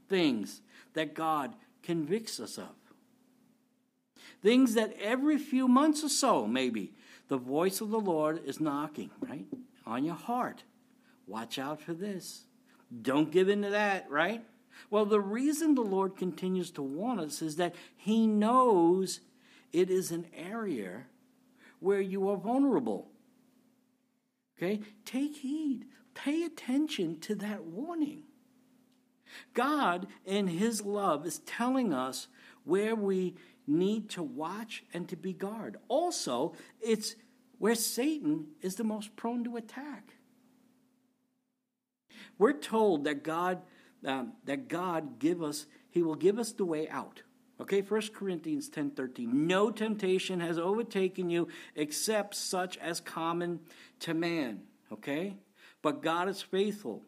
things 0.09 0.61
that 0.93 1.13
God 1.13 1.53
convicts 1.83 2.39
us 2.39 2.57
of? 2.57 2.69
Things 4.41 4.73
that 4.73 4.93
every 4.99 5.37
few 5.37 5.67
months 5.67 6.03
or 6.03 6.09
so, 6.09 6.47
maybe, 6.47 6.93
the 7.27 7.37
voice 7.37 7.79
of 7.79 7.91
the 7.91 7.99
Lord 7.99 8.43
is 8.45 8.59
knocking, 8.59 9.11
right? 9.21 9.45
On 9.85 10.03
your 10.03 10.15
heart. 10.15 10.63
Watch 11.27 11.59
out 11.59 11.81
for 11.81 11.93
this. 11.93 12.45
Don't 13.01 13.31
give 13.31 13.47
in 13.47 13.61
to 13.61 13.69
that, 13.69 14.09
right? 14.09 14.43
Well, 14.89 15.05
the 15.05 15.19
reason 15.19 15.75
the 15.75 15.81
Lord 15.81 16.17
continues 16.17 16.71
to 16.71 16.81
warn 16.81 17.19
us 17.19 17.41
is 17.41 17.57
that 17.57 17.75
He 17.95 18.27
knows 18.27 19.21
it 19.71 19.89
is 19.89 20.11
an 20.11 20.25
area 20.35 21.05
where 21.79 22.01
you 22.01 22.29
are 22.29 22.37
vulnerable. 22.37 23.10
Okay? 24.61 24.81
Take 25.05 25.37
heed, 25.37 25.85
pay 26.13 26.43
attention 26.43 27.19
to 27.21 27.35
that 27.35 27.63
warning. 27.63 28.23
God, 29.53 30.07
in 30.25 30.47
His 30.47 30.83
love, 30.83 31.25
is 31.25 31.39
telling 31.39 31.93
us 31.93 32.27
where 32.63 32.95
we 32.95 33.35
need 33.65 34.09
to 34.11 34.21
watch 34.21 34.83
and 34.93 35.07
to 35.09 35.15
be 35.15 35.33
guard. 35.33 35.77
Also, 35.87 36.53
it's 36.81 37.15
where 37.57 37.75
Satan 37.75 38.47
is 38.61 38.75
the 38.75 38.83
most 38.83 39.15
prone 39.15 39.43
to 39.45 39.55
attack. 39.57 40.15
We're 42.37 42.53
told 42.53 43.05
that 43.05 43.23
God 43.23 43.61
um, 44.03 44.33
that 44.45 44.67
God 44.67 45.19
give 45.19 45.43
us 45.43 45.67
He 45.89 46.01
will 46.01 46.15
give 46.15 46.39
us 46.39 46.51
the 46.51 46.65
way 46.65 46.89
out. 46.89 47.21
Okay, 47.61 47.81
1 47.81 48.13
Corinthians 48.15 48.69
10:13. 48.69 49.45
No 49.45 49.69
temptation 49.69 50.39
has 50.39 50.57
overtaken 50.57 51.29
you 51.29 51.47
except 51.75 52.33
such 52.33 52.75
as 52.79 52.99
common 52.99 53.59
to 53.99 54.15
man. 54.15 54.63
Okay? 54.91 55.37
But 55.83 56.01
God 56.01 56.27
is 56.27 56.41
faithful, 56.41 57.05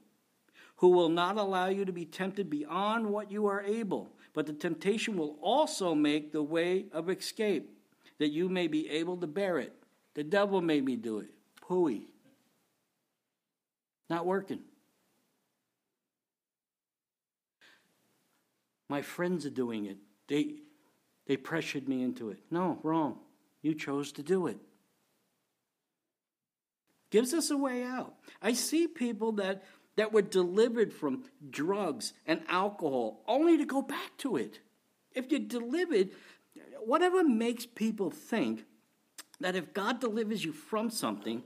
who 0.76 0.90
will 0.90 1.10
not 1.10 1.38
allow 1.38 1.70
you 1.70 1.86
to 1.86 1.92
be 1.92 2.06
tempted 2.06 2.52
beyond 2.52 3.08
what 3.08 3.32
you 3.32 3.48
are 3.48 3.62
able. 3.62 4.16
But 4.34 4.46
the 4.46 4.54
temptation 4.54 5.18
will 5.18 5.38
also 5.42 5.96
make 5.96 6.32
the 6.32 6.44
way 6.44 6.86
of 6.92 7.10
escape, 7.10 7.76
that 8.20 8.30
you 8.30 8.48
may 8.48 8.68
be 8.68 8.88
able 8.90 9.18
to 9.18 9.28
bear 9.28 9.58
it. 9.58 9.74
The 10.14 10.24
devil 10.24 10.62
made 10.62 10.86
me 10.86 10.96
do 10.96 11.18
it. 11.18 11.32
Pooey. 11.62 12.04
Not 14.08 14.28
working. 14.28 14.62
My 18.88 19.02
friends 19.02 19.48
are 19.48 19.52
doing 19.52 19.86
it. 19.88 19.98
They, 20.28 20.56
they 21.28 21.38
pressured 21.38 21.88
me 21.88 22.04
into 22.04 22.30
it. 22.30 22.40
No, 22.50 22.80
wrong. 22.84 23.20
You 23.62 23.76
chose 23.76 24.12
to 24.14 24.24
do 24.24 24.48
it. 24.48 24.58
Gives 27.10 27.34
us 27.34 27.52
a 27.52 27.58
way 27.58 27.84
out. 27.84 28.16
I 28.42 28.54
see 28.54 28.88
people 28.88 29.34
that, 29.34 29.64
that 29.96 30.12
were 30.12 30.22
delivered 30.22 30.92
from 30.92 31.24
drugs 31.50 32.14
and 32.26 32.42
alcohol 32.48 33.24
only 33.28 33.58
to 33.58 33.66
go 33.66 33.82
back 33.82 34.18
to 34.20 34.36
it. 34.36 34.60
If 35.14 35.30
you're 35.30 35.40
delivered, 35.40 36.10
whatever 36.84 37.24
makes 37.24 37.66
people 37.66 38.10
think 38.10 38.66
that 39.40 39.56
if 39.56 39.74
God 39.74 40.00
delivers 40.00 40.44
you 40.44 40.54
from 40.54 40.90
something, 40.90 41.44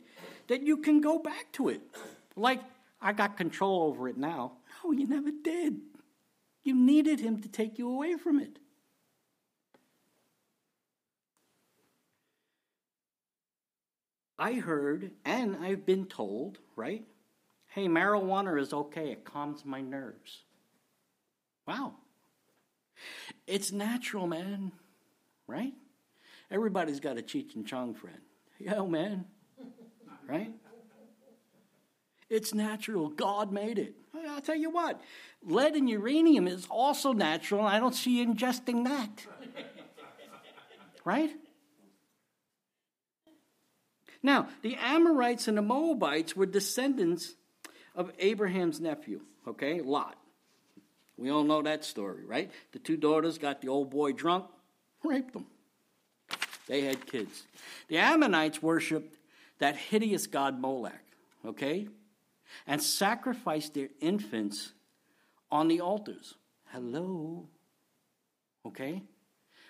that 0.48 0.62
you 0.62 0.78
can 0.78 1.02
go 1.02 1.20
back 1.20 1.52
to 1.54 1.70
it. 1.70 1.82
Like, 2.36 2.62
I 3.02 3.12
got 3.14 3.38
control 3.38 3.84
over 3.84 4.08
it 4.08 4.18
now. 4.18 4.54
No, 4.84 4.92
you 4.92 5.08
never 5.08 5.32
did. 5.44 5.82
You 6.64 6.76
needed 6.76 7.20
him 7.20 7.42
to 7.42 7.50
take 7.50 7.78
you 7.78 7.90
away 7.90 8.16
from 8.16 8.40
it. 8.40 8.60
I 14.40 14.54
heard, 14.54 15.12
and 15.26 15.58
I've 15.58 15.86
been 15.86 16.06
told, 16.06 16.60
right? 16.76 17.04
Hey, 17.68 17.88
marijuana 17.88 18.60
is 18.60 18.74
okay, 18.74 19.12
it 19.12 19.26
calms 19.26 19.66
my 19.66 19.82
nerves. 19.82 20.44
Wow. 21.68 21.96
It's 23.46 23.72
natural, 23.72 24.28
man, 24.28 24.72
right? 25.48 25.74
Everybody's 26.50 27.00
got 27.00 27.18
a 27.18 27.22
Cheech 27.22 27.56
and 27.56 27.66
Chong 27.66 27.94
friend. 27.94 28.20
Yo, 28.60 28.88
man, 28.88 29.26
right? 30.28 30.54
It's 32.30 32.54
natural. 32.54 33.10
God 33.10 33.52
made 33.52 33.80
it. 33.80 33.96
I'll 34.28 34.42
tell 34.42 34.56
you 34.56 34.70
what, 34.70 35.02
lead 35.44 35.76
and 35.76 35.90
uranium 35.90 36.48
is 36.48 36.68
also 36.70 37.14
natural, 37.14 37.66
and 37.66 37.70
I 37.70 37.80
don't 37.80 37.96
see 37.96 38.20
you 38.20 38.28
ingesting 38.28 38.84
that. 38.86 39.26
right? 41.06 41.32
Now, 44.24 44.48
the 44.62 44.76
Amorites 44.76 45.48
and 45.48 45.58
the 45.58 45.62
Moabites 45.62 46.36
were 46.36 46.46
descendants 46.46 47.34
of 47.96 48.12
Abraham's 48.20 48.80
nephew, 48.80 49.22
okay, 49.48 49.82
Lot. 49.82 50.18
We 51.18 51.32
all 51.32 51.44
know 51.44 51.64
that 51.64 51.84
story, 51.84 52.26
right? 52.26 52.52
The 52.74 52.80
two 52.80 52.98
daughters 52.98 53.38
got 53.38 53.62
the 53.62 53.70
old 53.70 53.90
boy 53.90 54.12
drunk, 54.14 54.46
raped 55.04 55.34
them. 55.34 55.48
They 56.68 56.82
had 56.82 57.06
kids. 57.06 57.44
The 57.88 57.98
Ammonites 57.98 58.62
worshiped 58.62 59.18
that 59.60 59.76
hideous 59.76 60.28
god 60.28 60.60
Molech, 60.60 61.04
okay? 61.46 61.88
and 62.66 62.82
sacrificed 62.82 63.74
their 63.74 63.90
infants 64.00 64.74
on 65.52 65.68
the 65.68 65.82
altars. 65.82 66.36
Hello. 66.72 67.48
Okay? 68.66 69.04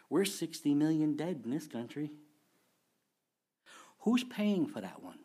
We're 0.09 0.25
60 0.25 0.73
million 0.73 1.15
dead 1.15 1.41
in 1.43 1.51
this 1.51 1.67
country. 1.67 2.11
Who's 3.99 4.23
paying 4.23 4.67
for 4.67 4.81
that 4.81 5.03
one? 5.03 5.19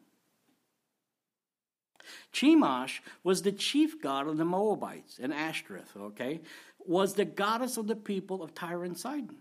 Chemosh 2.32 3.00
was 3.22 3.42
the 3.42 3.52
chief 3.52 4.02
god 4.02 4.26
of 4.26 4.36
the 4.36 4.44
Moabites, 4.44 5.18
and 5.22 5.32
Ashtoreth, 5.32 5.96
okay, 5.96 6.40
was 6.78 7.14
the 7.14 7.24
goddess 7.24 7.76
of 7.76 7.86
the 7.86 7.96
people 7.96 8.42
of 8.42 8.54
Tyre 8.54 8.84
and 8.84 8.98
Sidon. 8.98 9.36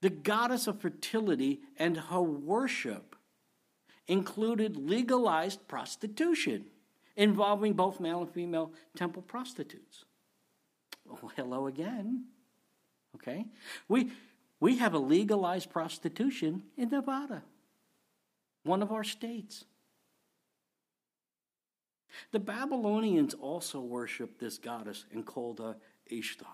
The 0.00 0.10
goddess 0.10 0.66
of 0.66 0.80
fertility 0.80 1.60
and 1.78 1.96
her 1.96 2.22
worship 2.22 3.16
included 4.06 4.76
legalized 4.76 5.66
prostitution 5.68 6.66
involving 7.16 7.72
both 7.72 8.00
male 8.00 8.20
and 8.20 8.30
female 8.30 8.72
temple 8.96 9.22
prostitutes. 9.22 10.04
Oh, 11.10 11.30
hello 11.36 11.66
again. 11.66 12.26
Okay? 13.16 13.46
We, 13.88 14.10
we 14.60 14.78
have 14.78 14.94
a 14.94 14.98
legalized 14.98 15.70
prostitution 15.70 16.62
in 16.76 16.88
Nevada, 16.88 17.42
one 18.64 18.82
of 18.82 18.92
our 18.92 19.04
states. 19.04 19.64
The 22.32 22.40
Babylonians 22.40 23.34
also 23.34 23.80
worshiped 23.80 24.40
this 24.40 24.58
goddess 24.58 25.04
and 25.12 25.24
called 25.24 25.58
her 25.58 25.76
Ishtar. 26.06 26.48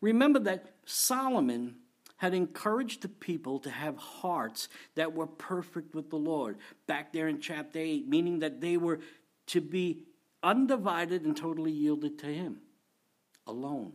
Remember 0.00 0.38
that 0.40 0.74
Solomon 0.84 1.76
had 2.16 2.34
encouraged 2.34 3.02
the 3.02 3.08
people 3.08 3.58
to 3.58 3.70
have 3.70 3.96
hearts 3.96 4.68
that 4.94 5.12
were 5.12 5.26
perfect 5.26 5.94
with 5.94 6.08
the 6.10 6.16
Lord, 6.16 6.56
back 6.86 7.12
there 7.12 7.26
in 7.26 7.40
chapter 7.40 7.80
8, 7.80 8.06
meaning 8.06 8.38
that 8.40 8.60
they 8.60 8.76
were 8.76 9.00
to 9.48 9.60
be 9.60 10.04
undivided 10.42 11.24
and 11.24 11.36
totally 11.36 11.72
yielded 11.72 12.18
to 12.20 12.26
Him 12.26 12.60
alone. 13.46 13.94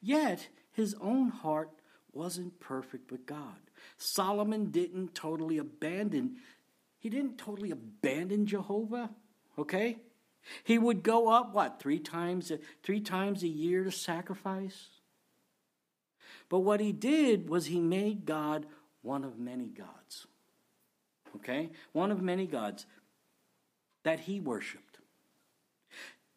Yet, 0.00 0.48
his 0.72 0.94
own 1.00 1.28
heart 1.28 1.70
wasn't 2.12 2.60
perfect 2.60 3.10
with 3.10 3.26
God. 3.26 3.56
Solomon 3.96 4.70
didn't 4.70 5.14
totally 5.14 5.58
abandon 5.58 6.36
he 7.02 7.10
didn't 7.10 7.36
totally 7.36 7.72
abandon 7.72 8.46
Jehovah, 8.46 9.10
okay? 9.58 9.98
He 10.62 10.78
would 10.78 11.02
go 11.02 11.30
up 11.30 11.52
what, 11.52 11.80
3 11.80 11.98
times 11.98 12.52
three 12.84 13.00
times 13.00 13.42
a 13.42 13.48
year 13.48 13.82
to 13.82 13.90
sacrifice? 13.90 14.88
But 16.48 16.60
what 16.60 16.78
he 16.78 16.92
did 16.92 17.48
was 17.48 17.66
he 17.66 17.80
made 17.80 18.24
God 18.24 18.66
one 19.02 19.24
of 19.24 19.36
many 19.36 19.66
gods. 19.66 20.28
Okay? 21.34 21.70
One 21.90 22.12
of 22.12 22.22
many 22.22 22.46
gods 22.46 22.86
that 24.04 24.20
he 24.20 24.38
worshiped. 24.38 24.81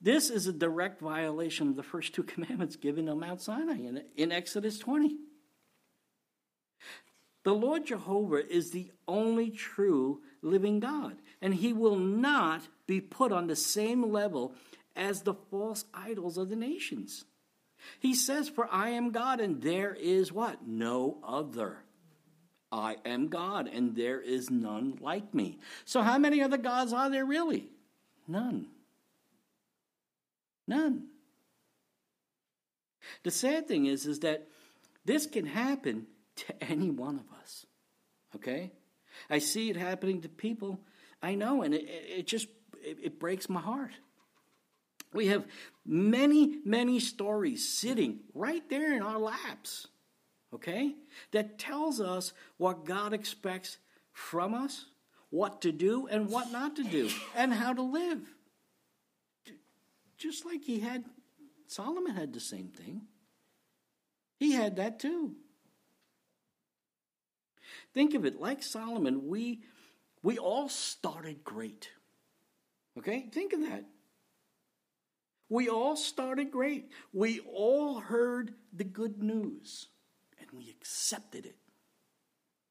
This 0.06 0.30
is 0.30 0.46
a 0.46 0.54
direct 0.54 1.02
violation 1.02 1.68
of 1.68 1.76
the 1.76 1.82
first 1.82 2.14
two 2.14 2.22
commandments 2.34 2.76
given 2.76 3.10
on 3.10 3.20
Mount 3.20 3.42
Sinai 3.42 3.80
in, 3.80 4.04
in 4.16 4.32
Exodus 4.32 4.78
20. 4.78 5.18
The 7.44 7.54
Lord 7.54 7.88
Jehovah 7.88 8.48
is 8.48 8.70
the 8.70 8.92
only 9.08 9.50
true 9.50 10.22
living 10.44 10.80
God, 10.80 11.18
and 11.42 11.56
he 11.56 11.74
will 11.74 11.96
not 11.96 12.62
be 12.86 13.02
put 13.02 13.32
on 13.32 13.48
the 13.48 13.56
same 13.56 14.12
level 14.12 14.54
as 14.96 15.24
the 15.24 15.34
false 15.34 15.86
idols 15.92 16.38
of 16.38 16.50
the 16.50 16.56
nations. 16.56 17.26
He 18.00 18.14
says, 18.14 18.48
For 18.48 18.68
I 18.72 18.90
am 18.90 19.12
God, 19.12 19.40
and 19.40 19.60
there 19.60 19.94
is 19.94 20.32
what? 20.32 20.68
No 20.68 21.18
other. 21.24 21.80
I 22.72 22.98
am 23.06 23.28
God, 23.30 23.68
and 23.68 23.96
there 23.96 24.22
is 24.22 24.52
none 24.52 25.00
like 25.02 25.34
me. 25.34 25.58
So, 25.84 26.02
how 26.04 26.20
many 26.20 26.44
other 26.44 26.58
gods 26.58 26.94
are 26.94 27.10
there 27.10 27.26
really? 27.26 27.70
None. 28.28 28.68
None. 30.68 31.08
The 33.24 33.32
sad 33.32 33.68
thing 33.68 33.86
is, 33.86 34.06
is 34.06 34.22
that 34.22 34.48
this 35.06 35.28
can 35.28 35.46
happen 35.46 36.08
to 36.38 36.64
any 36.64 36.90
one 36.90 37.16
of 37.16 37.40
us. 37.40 37.66
Okay? 38.36 38.72
I 39.30 39.40
see 39.40 39.70
it 39.70 39.78
happening 39.78 40.22
to 40.22 40.30
people 40.30 40.80
I 41.22 41.34
know, 41.34 41.64
and 41.64 41.74
it, 41.74 41.86
it 41.88 42.28
just 42.28 42.48
it, 42.84 42.98
it 43.02 43.20
breaks 43.20 43.50
my 43.50 43.60
heart. 43.60 43.92
We 45.12 45.28
have 45.28 45.46
many, 45.86 46.60
many 46.66 47.00
stories 47.00 47.68
sitting 47.68 48.20
right 48.34 48.68
there 48.70 48.94
in 48.94 49.02
our 49.02 49.18
laps, 49.18 49.88
okay, 50.54 50.94
that 51.32 51.58
tells 51.58 52.00
us 52.02 52.34
what 52.58 52.86
God 52.86 53.14
expects 53.14 53.78
from 54.12 54.54
us, 54.54 54.86
what 55.30 55.62
to 55.62 55.72
do 55.72 56.08
and 56.08 56.30
what 56.30 56.52
not 56.52 56.76
to 56.76 56.84
do, 56.84 57.10
and 57.36 57.54
how 57.54 57.74
to 57.74 57.82
live. 57.82 58.20
Just 60.26 60.44
like 60.44 60.64
he 60.64 60.80
had, 60.80 61.06
Solomon 61.68 62.16
had 62.16 62.34
the 62.34 62.40
same 62.40 62.70
thing. 62.70 63.04
He 64.40 64.54
had 64.54 64.78
that 64.78 65.00
too. 65.00 65.36
Think 67.94 68.16
of 68.16 68.26
it 68.26 68.42
like 68.42 68.64
Solomon, 68.64 69.28
we 69.28 69.62
we 70.24 70.40
all 70.40 70.68
started 70.68 71.44
great. 71.44 71.92
Okay? 72.98 73.28
Think 73.32 73.54
of 73.54 73.62
that. 73.62 73.86
We 75.48 75.70
all 75.70 75.96
started 75.96 76.50
great. 76.50 76.90
We 77.14 77.42
all 77.42 78.00
heard 78.00 78.56
the 78.74 78.84
good 78.84 79.22
news 79.22 79.90
and 80.40 80.50
we 80.52 80.72
accepted 80.72 81.46
it. 81.46 81.58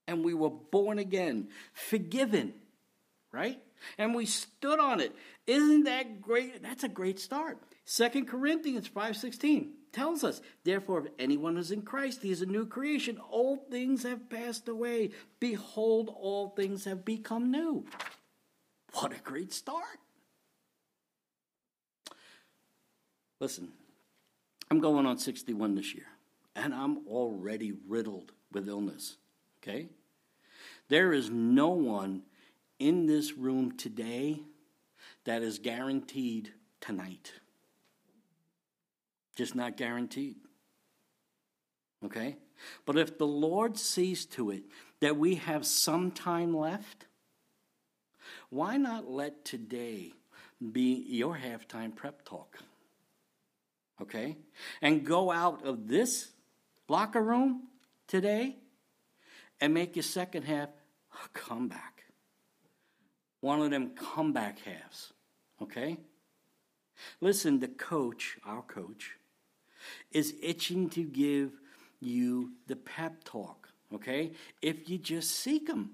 And 0.09 0.25
we 0.25 0.35
were 0.35 0.51
born 0.51 0.99
again, 0.99 1.51
forgiven, 1.73 2.55
right? 3.31 3.61
And 3.99 4.15
we 4.15 4.27
stood 4.27 4.81
on 4.81 5.01
it. 5.01 5.15
Isn't 5.47 5.85
that 5.85 6.21
great? 6.21 6.63
That's 6.63 6.85
a 6.85 6.89
great 6.89 7.19
start. 7.21 7.59
Second 7.85 8.27
Corinthians 8.27 8.89
5:16 8.89 9.73
tells 9.93 10.25
us, 10.25 10.41
therefore, 10.65 11.07
if 11.07 11.13
anyone 11.19 11.57
is 11.57 11.71
in 11.71 11.83
Christ, 11.83 12.23
he 12.23 12.31
is 12.31 12.43
a 12.43 12.47
new 12.47 12.67
creation. 12.67 13.21
Old 13.31 13.71
things 13.71 14.03
have 14.03 14.29
passed 14.29 14.69
away. 14.69 15.11
Behold, 15.39 16.11
all 16.15 16.51
things 16.51 16.85
have 16.85 17.05
become 17.05 17.51
new. 17.51 17.85
What 18.95 19.13
a 19.13 19.21
great 19.23 19.53
start. 19.53 19.99
Listen, 23.41 23.73
I'm 24.71 24.81
going 24.81 25.07
on 25.07 25.19
61 25.19 25.75
this 25.75 25.95
year, 25.95 26.07
and 26.57 26.75
I'm 26.75 27.07
already 27.07 27.73
riddled 27.87 28.33
with 28.53 28.69
illness. 28.69 29.17
Okay? 29.63 29.89
There 30.89 31.13
is 31.13 31.31
no 31.31 31.69
one 31.71 32.23
in 32.79 33.07
this 33.07 33.33
room 33.35 33.77
today 33.77 34.41
that 35.25 35.43
is 35.43 35.59
guaranteed 35.59 36.53
tonight 36.81 37.33
just 39.37 39.55
not 39.55 39.77
guaranteed. 39.77 40.37
Okay? 42.05 42.37
But 42.87 42.99
if 42.99 43.19
the 43.19 43.27
Lord 43.27 43.79
sees 43.79 44.27
to 44.27 44.51
it 44.51 44.65
that 45.01 45.17
we 45.17 45.37
have 45.37 45.67
some 45.67 46.11
time 46.11 46.57
left, 46.57 47.07
why 48.51 48.77
not 48.77 49.11
let 49.11 49.45
today 49.45 50.13
be 50.73 51.05
your 51.09 51.37
halftime 51.37 51.95
prep 51.95 52.25
talk? 52.25 52.59
Okay? 54.01 54.37
And 54.81 55.05
go 55.05 55.31
out 55.31 55.65
of 55.67 55.89
this 55.89 56.31
locker 56.89 57.23
room 57.23 57.65
today 58.07 58.57
and 59.61 59.75
make 59.75 59.97
your 59.97 60.03
second 60.03 60.45
half 60.45 60.69
a 61.25 61.29
comeback. 61.39 61.94
One 63.45 63.61
of 63.61 63.71
them 63.71 63.91
comeback 63.91 64.61
halves. 64.61 65.13
Okay? 65.61 65.99
Listen, 67.21 67.61
the 67.61 67.69
coach, 67.69 68.39
our 68.43 68.63
coach, 68.63 69.19
is 70.11 70.33
itching 70.43 70.89
to 70.89 71.03
give 71.03 71.51
you 72.01 72.53
the 72.69 72.77
pep 72.77 73.23
talk, 73.23 73.69
okay? 73.93 74.33
If 74.63 74.89
you 74.89 74.97
just 74.97 75.31
seek 75.31 75.69
Him, 75.69 75.91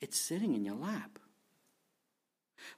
it's 0.00 0.18
sitting 0.18 0.54
in 0.54 0.64
your 0.64 0.74
lap. 0.74 1.20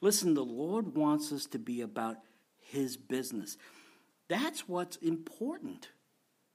Listen, 0.03 0.35
the 0.35 0.45
Lord 0.45 0.95
wants 0.95 1.33
us 1.33 1.47
to 1.47 1.59
be 1.59 1.81
about 1.81 2.19
His 2.59 2.99
business. 2.99 3.57
That's 4.29 4.69
what's 4.69 4.99
important, 4.99 5.89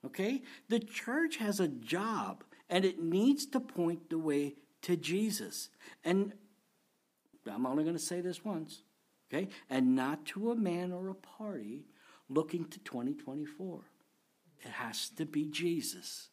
okay? 0.06 0.44
The 0.68 0.80
church 0.80 1.38
has 1.38 1.60
a 1.60 1.68
job 1.68 2.44
and 2.70 2.86
it 2.86 3.02
needs 3.02 3.48
to 3.48 3.60
point 3.60 4.12
the 4.12 4.20
way 4.20 4.54
to 4.84 4.96
Jesus. 4.96 5.70
And 6.04 6.34
I'm 7.50 7.66
only 7.66 7.84
going 7.84 7.96
to 7.96 8.02
say 8.02 8.22
this 8.22 8.44
once, 8.44 8.82
okay? 9.32 9.50
And 9.70 9.96
not 9.96 10.26
to 10.28 10.52
a 10.52 10.56
man 10.56 10.92
or 10.92 11.10
a 11.10 11.16
party 11.16 11.86
looking 12.30 12.66
to 12.66 12.80
2024. 12.80 13.82
It 14.62 14.72
has 14.72 15.10
to 15.18 15.26
be 15.26 15.46
Jesus. 15.46 16.30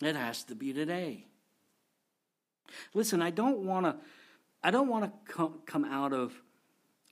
It 0.00 0.16
has 0.16 0.44
to 0.44 0.54
be 0.54 0.72
today. 0.72 1.26
Listen, 2.94 3.22
I 3.22 3.30
don't 3.30 3.58
want 3.58 3.86
to 3.86 3.96
I 4.64 4.70
don't 4.70 4.88
want 4.88 5.04
to 5.04 5.32
come, 5.32 5.60
come 5.66 5.84
out 5.84 6.12
of 6.12 6.40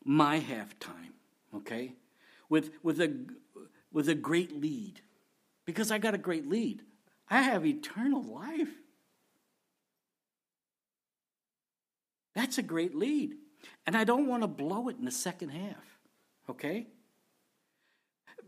my 0.04 0.38
halftime, 0.38 1.14
okay? 1.54 1.94
With 2.48 2.70
with 2.82 3.00
a 3.00 3.12
with 3.92 4.08
a 4.08 4.14
great 4.14 4.60
lead. 4.60 5.00
Because 5.66 5.90
I 5.90 5.98
got 5.98 6.14
a 6.14 6.18
great 6.18 6.48
lead. 6.48 6.82
I 7.28 7.42
have 7.42 7.66
eternal 7.66 8.22
life. 8.22 8.79
That's 12.40 12.58
a 12.58 12.62
great 12.62 12.94
lead. 12.94 13.34
And 13.86 13.96
I 13.96 14.04
don't 14.04 14.26
want 14.26 14.42
to 14.42 14.48
blow 14.48 14.88
it 14.88 14.96
in 14.98 15.04
the 15.04 15.10
second 15.10 15.50
half. 15.50 15.84
Okay? 16.48 16.86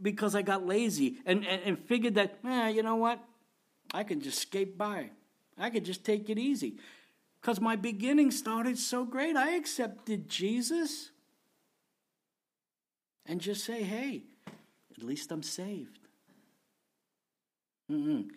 because 0.03 0.35
I 0.35 0.43
got 0.43 0.67
lazy 0.67 1.19
and, 1.25 1.47
and, 1.47 1.63
and 1.63 1.79
figured 1.79 2.17
that, 2.17 2.39
eh, 2.45 2.69
you 2.71 2.83
know 2.83 2.97
what? 2.97 3.21
I 3.95 4.05
can 4.05 4.21
just 4.21 4.41
skate 4.41 4.77
by. 4.77 5.11
I 5.57 5.71
could 5.71 5.85
just 5.85 6.05
take 6.05 6.29
it 6.29 6.39
easy. 6.39 6.75
Because 7.41 7.61
my 7.61 7.77
beginning 7.77 8.31
started 8.31 8.79
so 8.79 9.05
great. 9.05 9.37
I 9.37 9.53
accepted 9.57 10.29
Jesus. 10.29 11.11
And 13.27 13.41
just 13.41 13.65
say, 13.65 13.83
hey, 13.83 14.23
at 14.97 15.05
least 15.05 15.31
I'm 15.31 15.43
saved. 15.43 15.99
Mm-hmm. 17.91 18.29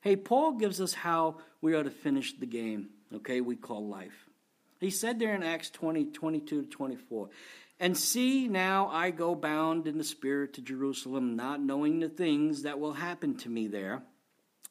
Hey, 0.00 0.16
Paul 0.16 0.52
gives 0.52 0.80
us 0.80 0.94
how 0.94 1.38
we 1.60 1.74
are 1.74 1.84
to 1.84 1.90
finish 1.90 2.36
the 2.38 2.46
game, 2.46 2.88
okay, 3.14 3.40
we 3.40 3.56
call 3.56 3.86
life. 3.86 4.28
He 4.80 4.90
said 4.90 5.18
there 5.18 5.34
in 5.34 5.42
Acts 5.42 5.70
20, 5.70 6.06
22 6.06 6.62
to 6.62 6.68
24, 6.68 7.30
and 7.78 7.96
see, 7.96 8.48
now 8.48 8.88
I 8.88 9.10
go 9.10 9.34
bound 9.34 9.86
in 9.86 9.98
the 9.98 10.04
Spirit 10.04 10.54
to 10.54 10.62
Jerusalem, 10.62 11.36
not 11.36 11.60
knowing 11.60 12.00
the 12.00 12.08
things 12.08 12.62
that 12.62 12.80
will 12.80 12.94
happen 12.94 13.36
to 13.38 13.50
me 13.50 13.68
there, 13.68 14.02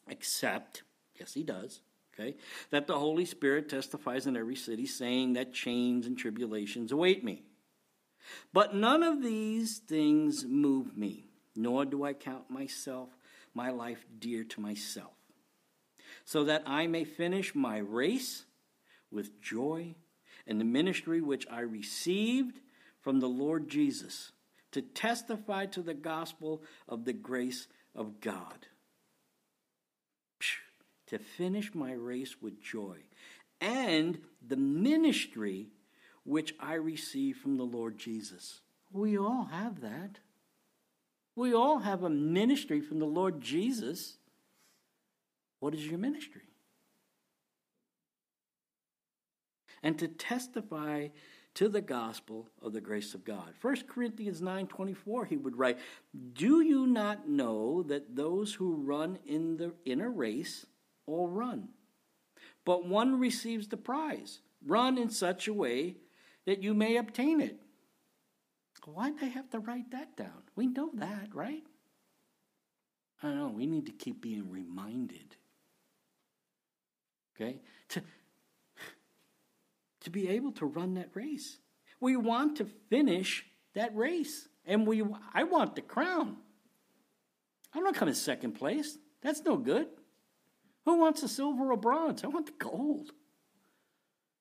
except, 0.07 0.83
yes, 1.19 1.33
he 1.33 1.43
does, 1.43 1.81
okay, 2.13 2.35
that 2.71 2.87
the 2.87 2.97
Holy 2.97 3.25
Spirit 3.25 3.69
testifies 3.69 4.25
in 4.25 4.35
every 4.35 4.55
city, 4.55 4.87
saying 4.87 5.33
that 5.33 5.53
chains 5.53 6.07
and 6.07 6.17
tribulations 6.17 6.91
await 6.91 7.23
me. 7.23 7.43
But 8.51 8.73
none 8.73 9.03
of 9.03 9.21
these 9.21 9.77
things 9.77 10.45
move 10.45 10.97
me, 10.97 11.27
nor 11.55 11.85
do 11.85 12.03
I 12.03 12.13
count 12.13 12.49
myself, 12.49 13.09
my 13.53 13.69
life 13.69 14.03
dear 14.17 14.43
to 14.43 14.61
myself, 14.61 15.13
so 16.25 16.43
that 16.45 16.63
I 16.65 16.87
may 16.87 17.03
finish 17.03 17.53
my 17.53 17.77
race 17.77 18.45
with 19.15 19.41
joy 19.41 19.95
and 20.45 20.59
the 20.59 20.65
ministry 20.65 21.21
which 21.21 21.47
I 21.49 21.61
received 21.61 22.59
from 23.01 23.19
the 23.19 23.29
Lord 23.29 23.69
Jesus 23.69 24.31
to 24.71 24.81
testify 24.81 25.65
to 25.67 25.81
the 25.81 25.93
gospel 25.93 26.61
of 26.87 27.05
the 27.05 27.13
grace 27.13 27.67
of 27.95 28.19
God. 28.19 28.67
To 31.07 31.17
finish 31.19 31.73
my 31.73 31.93
race 31.93 32.35
with 32.41 32.61
joy 32.61 32.97
and 33.61 34.19
the 34.45 34.57
ministry 34.57 35.69
which 36.23 36.53
I 36.59 36.73
received 36.73 37.39
from 37.39 37.57
the 37.57 37.63
Lord 37.63 37.97
Jesus. 37.97 38.61
We 38.91 39.17
all 39.17 39.45
have 39.45 39.81
that. 39.81 40.19
We 41.35 41.53
all 41.53 41.79
have 41.79 42.03
a 42.03 42.09
ministry 42.09 42.81
from 42.81 42.99
the 42.99 43.05
Lord 43.05 43.39
Jesus. 43.39 44.17
What 45.59 45.73
is 45.73 45.85
your 45.85 45.99
ministry? 45.99 46.41
And 49.85 49.99
to 49.99 50.07
testify 50.07 51.09
to 51.53 51.69
the 51.69 51.79
gospel 51.79 52.49
of 52.61 52.73
the 52.73 52.81
grace 52.81 53.13
of 53.13 53.23
God. 53.23 53.53
1 53.61 53.87
Corinthians 53.87 54.41
9:24 54.41 55.25
he 55.25 55.37
would 55.37 55.57
write, 55.57 55.79
"Do 56.33 56.61
you 56.61 56.87
not 56.87 57.29
know 57.29 57.83
that 57.83 58.15
those 58.15 58.55
who 58.55 58.73
run 58.75 59.19
in 59.25 59.57
the 59.57 59.73
in 59.85 60.01
a 60.01 60.09
race 60.09 60.65
all 61.05 61.29
run, 61.29 61.73
but 62.65 62.85
one 62.85 63.19
receives 63.19 63.67
the 63.67 63.77
prize? 63.77 64.41
Run 64.65 64.97
in 64.97 65.09
such 65.09 65.47
a 65.47 65.53
way 65.53 65.97
that 66.45 66.61
you 66.61 66.73
may 66.73 66.97
obtain 66.97 67.39
it." 67.39 67.61
Why'd 68.85 69.19
they 69.19 69.29
have 69.29 69.49
to 69.51 69.59
write 69.59 69.91
that 69.91 70.15
down? 70.15 70.43
We 70.55 70.67
know 70.67 70.89
that, 70.95 71.33
right? 71.33 71.65
I 73.21 73.29
don't 73.29 73.37
know. 73.37 73.47
We 73.49 73.65
need 73.65 73.85
to 73.85 73.91
keep 73.91 74.21
being 74.21 74.49
reminded. 74.49 75.37
Okay? 77.35 77.61
To, 77.89 78.03
to 80.05 80.09
be 80.09 80.29
able 80.29 80.51
to 80.53 80.65
run 80.65 80.95
that 80.95 81.09
race. 81.13 81.57
We 81.99 82.15
want 82.15 82.57
to 82.57 82.65
finish 82.89 83.45
that 83.73 83.95
race. 83.95 84.47
And 84.65 84.87
we 84.87 85.03
I 85.33 85.43
want 85.43 85.75
the 85.75 85.81
crown. 85.81 86.37
I'm 87.73 87.83
not 87.83 87.95
coming 87.95 88.13
second 88.13 88.53
place. 88.53 88.97
That's 89.21 89.43
no 89.43 89.57
good. 89.57 89.87
Who 90.85 90.99
wants 90.99 91.21
the 91.21 91.27
silver 91.27 91.71
or 91.71 91.77
bronze? 91.77 92.23
I 92.23 92.27
want 92.27 92.45
the 92.45 92.53
gold. 92.57 93.11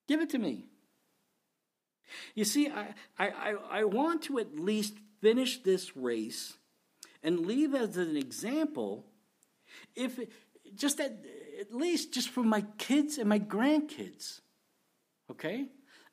Give 0.07 0.21
it 0.21 0.31
to 0.31 0.39
me. 0.39 0.67
You 2.35 2.45
see, 2.45 2.69
I, 2.69 2.95
I, 3.19 3.55
I 3.71 3.85
want 3.85 4.23
to 4.25 4.39
at 4.39 4.59
least 4.59 4.95
finish 5.21 5.63
this 5.63 5.97
race 5.97 6.55
and 7.23 7.47
leave 7.47 7.75
as 7.75 7.97
an 7.97 8.17
example, 8.17 9.07
if 9.97 10.21
just 10.75 11.01
at, 11.01 11.25
at 11.59 11.75
least 11.75 12.13
just 12.13 12.29
for 12.29 12.43
my 12.43 12.65
kids 12.77 13.17
and 13.17 13.29
my 13.29 13.39
grandkids. 13.39 14.41
Okay? 15.31 15.67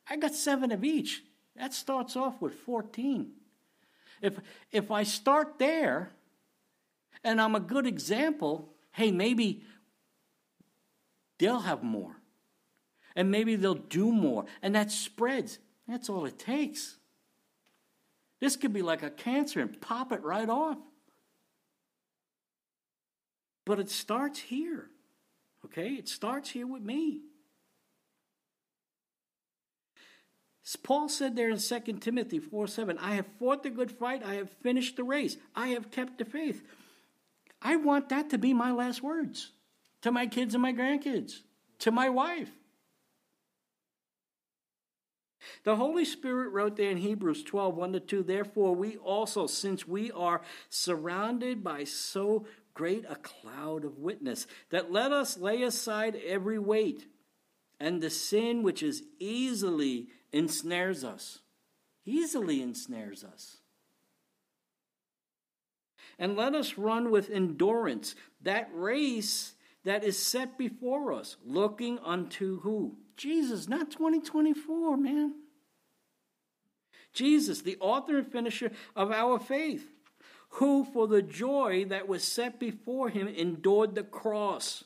I 0.10 0.18
got 0.18 0.34
seven 0.34 0.72
of 0.72 0.84
each. 0.84 1.24
That 1.56 1.74
starts 1.74 2.16
off 2.16 2.42
with 2.42 2.54
14. 2.54 3.32
If, 4.22 4.40
if 4.72 4.92
I 4.92 5.04
start 5.04 5.60
there 5.60 6.12
and 7.24 7.42
I'm 7.42 7.56
a 7.56 7.60
good 7.60 7.86
example, 7.86 8.74
hey, 8.92 9.12
maybe 9.12 9.64
they'll 11.40 11.60
have 11.60 11.84
more. 11.84 12.16
And 13.16 13.30
maybe 13.30 13.56
they'll 13.56 13.74
do 13.76 14.12
more. 14.12 14.46
And 14.62 14.76
that 14.76 14.92
spreads. 14.92 15.60
That's 15.88 16.10
all 16.10 16.26
it 16.26 16.40
takes. 16.40 16.98
This 18.40 18.56
could 18.56 18.74
be 18.74 18.82
like 18.82 19.04
a 19.04 19.10
cancer 19.10 19.60
and 19.60 19.80
pop 19.82 20.12
it 20.12 20.24
right 20.24 20.50
off. 20.50 20.78
But 23.66 23.80
it 23.80 23.90
starts 23.90 24.40
here. 24.40 24.90
Okay? 25.66 25.90
It 25.90 26.08
starts 26.08 26.50
here 26.50 26.66
with 26.66 26.82
me. 26.82 27.22
Paul 30.84 31.10
said 31.10 31.36
there 31.36 31.50
in 31.50 31.58
2 31.58 31.80
Timothy 32.00 32.40
4 32.40 32.68
7, 32.68 32.98
I 33.00 33.16
have 33.16 33.28
fought 33.40 33.64
the 33.64 33.70
good 33.70 33.92
fight, 33.92 34.24
I 34.24 34.36
have 34.36 34.52
finished 34.62 34.96
the 34.96 35.04
race, 35.04 35.38
I 35.56 35.70
have 35.70 35.92
kept 35.92 36.18
the 36.18 36.26
faith. 36.26 36.64
I 37.62 37.76
want 37.76 38.10
that 38.10 38.30
to 38.32 38.38
be 38.38 38.54
my 38.54 38.72
last 38.72 39.04
words 39.04 39.52
to 40.02 40.12
my 40.12 40.28
kids 40.28 40.54
and 40.54 40.62
my 40.62 40.74
grandkids, 40.74 41.42
to 41.80 41.92
my 41.92 42.10
wife. 42.10 42.50
The 45.64 45.76
Holy 45.76 46.06
Spirit 46.06 46.50
wrote 46.50 46.76
there 46.76 46.92
in 46.92 46.98
Hebrews 46.98 47.44
12 47.44 47.76
1 47.76 47.94
to 47.94 48.00
2, 48.00 48.24
Therefore, 48.24 48.76
we 48.76 48.98
also, 48.98 49.48
since 49.48 49.88
we 49.88 50.12
are 50.12 50.42
surrounded 50.70 51.64
by 51.64 51.84
so 51.84 52.46
great 52.74 53.06
a 53.10 53.16
cloud 53.16 53.84
of 53.84 53.98
witness, 53.98 54.46
that 54.70 54.92
let 54.92 55.12
us 55.12 55.38
lay 55.38 55.64
aside 55.64 56.16
every 56.16 56.60
weight 56.60 57.08
and 57.80 58.02
the 58.02 58.12
sin 58.12 58.62
which 58.62 58.84
is 58.84 59.04
easily 59.20 60.10
ensnares 60.32 61.04
us, 61.04 61.40
easily 62.06 62.62
ensnares 62.62 63.24
us. 63.24 63.58
And 66.18 66.36
let 66.36 66.54
us 66.54 66.78
run 66.78 67.10
with 67.10 67.30
endurance 67.30 68.16
that 68.42 68.70
race 68.74 69.54
that 69.84 70.04
is 70.04 70.18
set 70.18 70.58
before 70.58 71.14
us, 71.14 71.38
looking 71.44 72.00
unto 72.00 72.60
who? 72.62 72.98
Jesus, 73.18 73.68
not 73.68 73.92
2024, 73.92 74.98
man. 74.98 75.34
Jesus, 77.14 77.62
the 77.62 77.78
author 77.80 78.18
and 78.20 78.32
finisher 78.32 78.72
of 78.96 79.12
our 79.12 79.40
faith, 79.40 79.88
who 80.56 80.86
for 80.86 81.08
the 81.08 81.22
joy 81.22 81.86
that 81.86 82.08
was 82.08 82.24
set 82.24 82.60
before 82.60 83.10
him 83.10 83.28
endured 83.28 83.96
the 83.96 84.04
cross, 84.04 84.84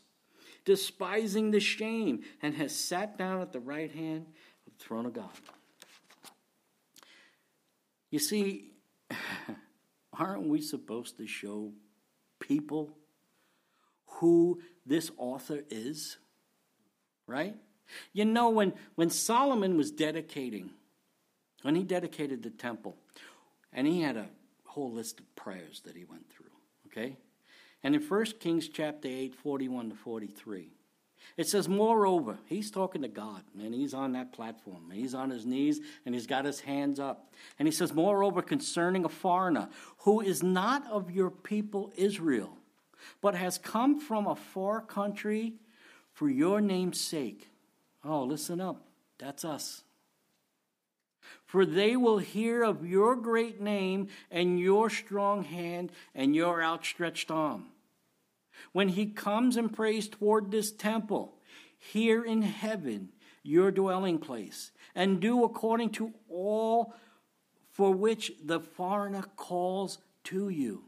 despising 0.63 1.51
the 1.51 1.59
shame, 1.59 2.23
and 2.41 2.55
has 2.55 2.75
sat 2.75 3.17
down 3.17 3.41
at 3.41 3.51
the 3.51 3.59
right 3.59 3.91
hand 3.91 4.27
the 4.77 4.83
throne 4.83 5.05
of 5.05 5.13
God. 5.13 5.29
You 8.09 8.19
see, 8.19 8.71
aren't 10.17 10.47
we 10.47 10.61
supposed 10.61 11.17
to 11.17 11.27
show 11.27 11.71
people 12.39 12.95
who 14.05 14.61
this 14.85 15.11
author 15.17 15.63
is? 15.69 16.17
Right? 17.27 17.55
You 18.13 18.25
know, 18.25 18.49
when, 18.49 18.73
when 18.95 19.09
Solomon 19.09 19.77
was 19.77 19.91
dedicating, 19.91 20.71
when 21.61 21.75
he 21.75 21.83
dedicated 21.83 22.43
the 22.43 22.49
temple, 22.49 22.95
and 23.73 23.85
he 23.85 24.01
had 24.01 24.17
a 24.17 24.27
whole 24.65 24.91
list 24.91 25.19
of 25.19 25.35
prayers 25.35 25.81
that 25.85 25.95
he 25.95 26.05
went 26.05 26.29
through, 26.29 26.51
okay? 26.87 27.17
And 27.83 27.95
in 27.95 28.01
1 28.01 28.25
Kings 28.39 28.69
chapter 28.69 29.07
8, 29.07 29.35
41 29.35 29.89
to 29.89 29.95
43, 29.95 30.69
it 31.37 31.47
says, 31.47 31.67
Moreover, 31.67 32.37
he's 32.45 32.71
talking 32.71 33.01
to 33.01 33.07
God, 33.07 33.43
and 33.59 33.73
he's 33.73 33.93
on 33.93 34.13
that 34.13 34.31
platform. 34.31 34.89
And 34.89 34.99
he's 34.99 35.13
on 35.13 35.29
his 35.29 35.45
knees, 35.45 35.79
and 36.05 36.15
he's 36.15 36.27
got 36.27 36.45
his 36.45 36.61
hands 36.61 36.99
up. 36.99 37.33
And 37.59 37.67
he 37.67 37.71
says, 37.71 37.93
Moreover, 37.93 38.41
concerning 38.41 39.05
a 39.05 39.09
foreigner 39.09 39.69
who 39.99 40.21
is 40.21 40.41
not 40.41 40.85
of 40.89 41.11
your 41.11 41.29
people 41.29 41.91
Israel, 41.95 42.57
but 43.21 43.35
has 43.35 43.57
come 43.57 43.99
from 43.99 44.27
a 44.27 44.35
far 44.35 44.81
country 44.81 45.53
for 46.13 46.29
your 46.29 46.61
name's 46.61 46.99
sake. 46.99 47.49
Oh, 48.03 48.23
listen 48.23 48.61
up. 48.61 48.87
That's 49.17 49.43
us. 49.43 49.83
For 51.45 51.65
they 51.65 51.95
will 51.95 52.19
hear 52.19 52.63
of 52.63 52.85
your 52.85 53.15
great 53.15 53.59
name 53.59 54.07
and 54.31 54.59
your 54.59 54.89
strong 54.89 55.43
hand 55.43 55.91
and 56.13 56.35
your 56.35 56.61
outstretched 56.61 57.31
arm. 57.31 57.65
When 58.71 58.89
he 58.89 59.07
comes 59.07 59.57
and 59.57 59.73
prays 59.73 60.07
toward 60.07 60.51
this 60.51 60.71
temple, 60.71 61.35
here 61.77 62.23
in 62.23 62.41
heaven, 62.41 63.09
your 63.43 63.71
dwelling 63.71 64.17
place, 64.17 64.71
and 64.95 65.19
do 65.19 65.43
according 65.43 65.91
to 65.91 66.13
all 66.29 66.93
for 67.71 67.91
which 67.91 68.31
the 68.43 68.59
foreigner 68.59 69.23
calls 69.35 69.99
to 70.23 70.49
you. 70.49 70.85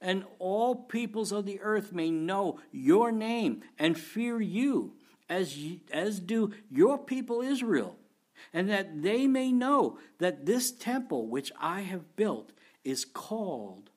And 0.00 0.24
all 0.38 0.74
peoples 0.74 1.32
of 1.32 1.46
the 1.46 1.60
earth 1.60 1.92
may 1.92 2.10
know 2.10 2.58
your 2.70 3.12
name 3.12 3.62
and 3.78 3.98
fear 3.98 4.40
you, 4.40 4.94
as, 5.28 5.56
as 5.92 6.20
do 6.20 6.52
your 6.70 6.98
people 6.98 7.40
Israel, 7.40 7.96
and 8.52 8.68
that 8.68 9.02
they 9.02 9.26
may 9.26 9.52
know 9.52 9.98
that 10.18 10.46
this 10.46 10.72
temple 10.72 11.28
which 11.28 11.52
I 11.60 11.82
have 11.82 12.16
built 12.16 12.52
is 12.84 13.04
called 13.04 13.90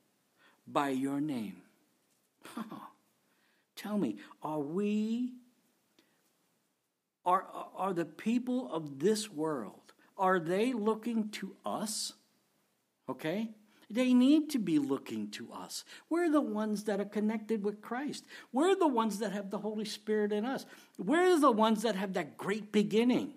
by 0.68 0.90
your 0.90 1.20
name. 1.20 1.63
Tell 3.76 3.98
me, 3.98 4.18
are 4.42 4.60
we, 4.60 5.34
are, 7.26 7.46
are 7.76 7.94
the 7.94 8.06
people 8.06 8.72
of 8.72 9.00
this 9.00 9.30
world, 9.30 9.94
are 10.18 10.40
they 10.40 10.74
looking 10.74 11.30
to 11.30 11.56
us? 11.66 12.14
Okay? 13.10 13.52
They 13.90 14.14
need 14.14 14.50
to 14.52 14.60
be 14.60 14.80
looking 14.80 15.30
to 15.32 15.52
us. 15.52 15.84
We're 16.10 16.32
the 16.32 16.42
ones 16.42 16.86
that 16.86 17.00
are 17.00 17.06
connected 17.06 17.64
with 17.64 17.82
Christ. 17.82 18.26
We're 18.52 18.76
the 18.76 18.88
ones 18.88 19.20
that 19.20 19.34
have 19.34 19.52
the 19.52 19.60
Holy 19.60 19.86
Spirit 19.86 20.32
in 20.32 20.46
us. 20.46 20.66
We're 20.98 21.40
the 21.40 21.52
ones 21.52 21.84
that 21.84 21.96
have 21.96 22.14
that 22.14 22.38
great 22.38 22.72
beginning. 22.72 23.34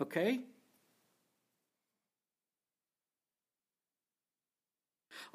Okay? 0.00 0.40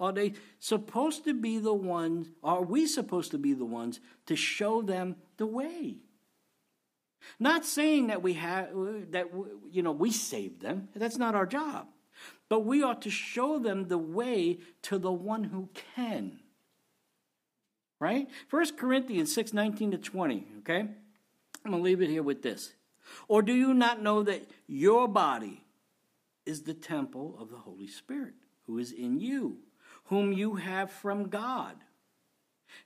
Are 0.03 0.11
they 0.11 0.33
supposed 0.59 1.23
to 1.23 1.33
be 1.33 1.59
the 1.59 1.73
ones, 1.73 2.27
are 2.43 2.61
we 2.61 2.85
supposed 2.87 3.31
to 3.31 3.37
be 3.37 3.53
the 3.53 3.63
ones 3.63 4.01
to 4.25 4.35
show 4.35 4.81
them 4.81 5.15
the 5.37 5.45
way? 5.45 5.95
Not 7.39 7.63
saying 7.63 8.07
that 8.07 8.21
we 8.21 8.33
have, 8.33 8.69
that, 9.11 9.27
you 9.71 9.81
know, 9.81 9.93
we 9.93 10.11
saved 10.11 10.61
them. 10.61 10.89
That's 10.93 11.17
not 11.17 11.35
our 11.35 11.45
job. 11.45 11.87
But 12.49 12.65
we 12.65 12.83
ought 12.83 13.01
to 13.03 13.09
show 13.09 13.59
them 13.59 13.87
the 13.87 13.97
way 13.97 14.59
to 14.83 14.97
the 14.97 15.11
one 15.11 15.45
who 15.45 15.69
can. 15.95 16.39
Right? 17.97 18.27
1 18.49 18.75
Corinthians 18.75 19.33
6 19.33 19.53
19 19.53 19.91
to 19.91 19.97
20, 19.97 20.47
okay? 20.59 20.79
I'm 20.81 21.71
going 21.71 21.77
to 21.77 21.83
leave 21.83 22.01
it 22.01 22.09
here 22.09 22.23
with 22.23 22.41
this. 22.41 22.73
Or 23.29 23.41
do 23.41 23.53
you 23.53 23.73
not 23.73 24.01
know 24.01 24.21
that 24.23 24.49
your 24.67 25.07
body 25.07 25.63
is 26.45 26.63
the 26.63 26.73
temple 26.73 27.37
of 27.39 27.49
the 27.49 27.57
Holy 27.57 27.87
Spirit 27.87 28.33
who 28.65 28.77
is 28.77 28.91
in 28.91 29.19
you, 29.19 29.57
whom 30.05 30.31
you 30.33 30.55
have 30.55 30.91
from 30.91 31.29
God? 31.29 31.75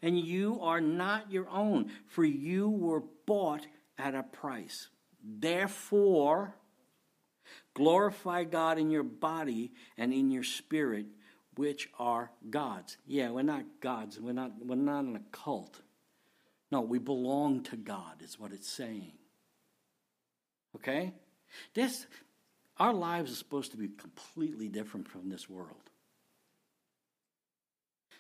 And 0.02 0.20
you 0.20 0.60
are 0.62 0.82
not 0.82 1.32
your 1.32 1.50
own, 1.50 1.92
for 2.08 2.24
you 2.24 2.70
were 2.70 3.04
bought 3.26 3.66
at 3.98 4.16
a 4.16 4.24
price. 4.24 4.90
Therefore, 5.24 6.56
glorify 7.74 8.44
God 8.44 8.78
in 8.78 8.90
your 8.90 9.04
body 9.04 9.72
and 9.98 10.14
in 10.14 10.30
your 10.30 10.44
spirit, 10.44 11.06
which 11.56 11.90
are 11.98 12.32
God's. 12.50 12.98
Yeah, 13.08 13.30
we're 13.30 13.44
not 13.44 13.64
God's. 13.82 14.20
We're 14.20 14.34
not, 14.34 14.52
we're 14.64 14.76
not 14.76 15.06
in 15.06 15.16
a 15.16 15.22
cult. 15.32 15.82
No, 16.72 16.82
we 16.82 17.00
belong 17.00 17.64
to 17.64 17.78
God, 17.78 18.22
is 18.22 18.38
what 18.40 18.52
it's 18.52 18.70
saying. 18.70 19.14
Okay? 20.76 21.14
This, 21.74 22.06
our 22.78 22.94
lives 22.94 23.32
are 23.32 23.36
supposed 23.36 23.72
to 23.72 23.78
be 23.78 23.88
completely 23.88 24.68
different 24.68 25.08
from 25.08 25.30
this 25.30 25.50
world. 25.50 25.87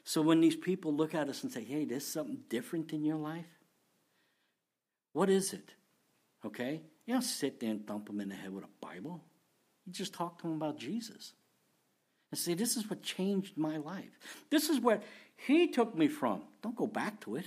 So 0.07 0.21
when 0.21 0.39
these 0.39 0.55
people 0.55 0.95
look 0.95 1.13
at 1.13 1.27
us 1.27 1.43
and 1.43 1.51
say, 1.51 1.65
hey, 1.65 1.83
there's 1.83 2.07
something 2.07 2.39
different 2.47 2.93
in 2.93 3.03
your 3.03 3.17
life, 3.17 3.59
what 5.11 5.29
is 5.29 5.51
it? 5.51 5.73
Okay? 6.45 6.81
You 7.05 7.15
don't 7.15 7.23
sit 7.23 7.59
there 7.59 7.71
and 7.71 7.85
thump 7.85 8.07
them 8.07 8.21
in 8.21 8.29
the 8.29 8.35
head 8.35 8.53
with 8.53 8.63
a 8.63 8.69
Bible. 8.79 9.21
You 9.85 9.91
just 9.91 10.13
talk 10.13 10.37
to 10.37 10.43
them 10.43 10.55
about 10.55 10.79
Jesus. 10.79 11.33
And 12.31 12.39
say, 12.39 12.53
this 12.53 12.77
is 12.77 12.89
what 12.89 13.03
changed 13.03 13.57
my 13.57 13.75
life. 13.75 14.17
This 14.49 14.69
is 14.69 14.79
where 14.79 15.01
he 15.35 15.67
took 15.67 15.93
me 15.93 16.07
from. 16.07 16.43
Don't 16.61 16.77
go 16.77 16.87
back 16.87 17.19
to 17.25 17.35
it. 17.35 17.45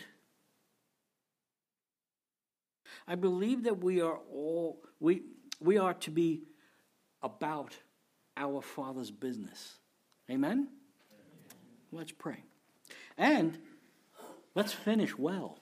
I 3.09 3.15
believe 3.15 3.63
that 3.65 3.83
we 3.83 4.03
are 4.03 4.19
all 4.31 4.83
we 4.99 5.23
we 5.61 5.79
are 5.79 5.95
to 5.95 6.11
be 6.11 6.43
about 7.23 7.75
our 8.37 8.61
Father's 8.61 9.11
business. 9.11 9.79
Amen? 10.31 10.69
Let's 11.91 12.13
pray. 12.13 12.45
And 13.21 13.59
let's 14.55 14.73
finish 14.73 15.17
well. 15.17 15.59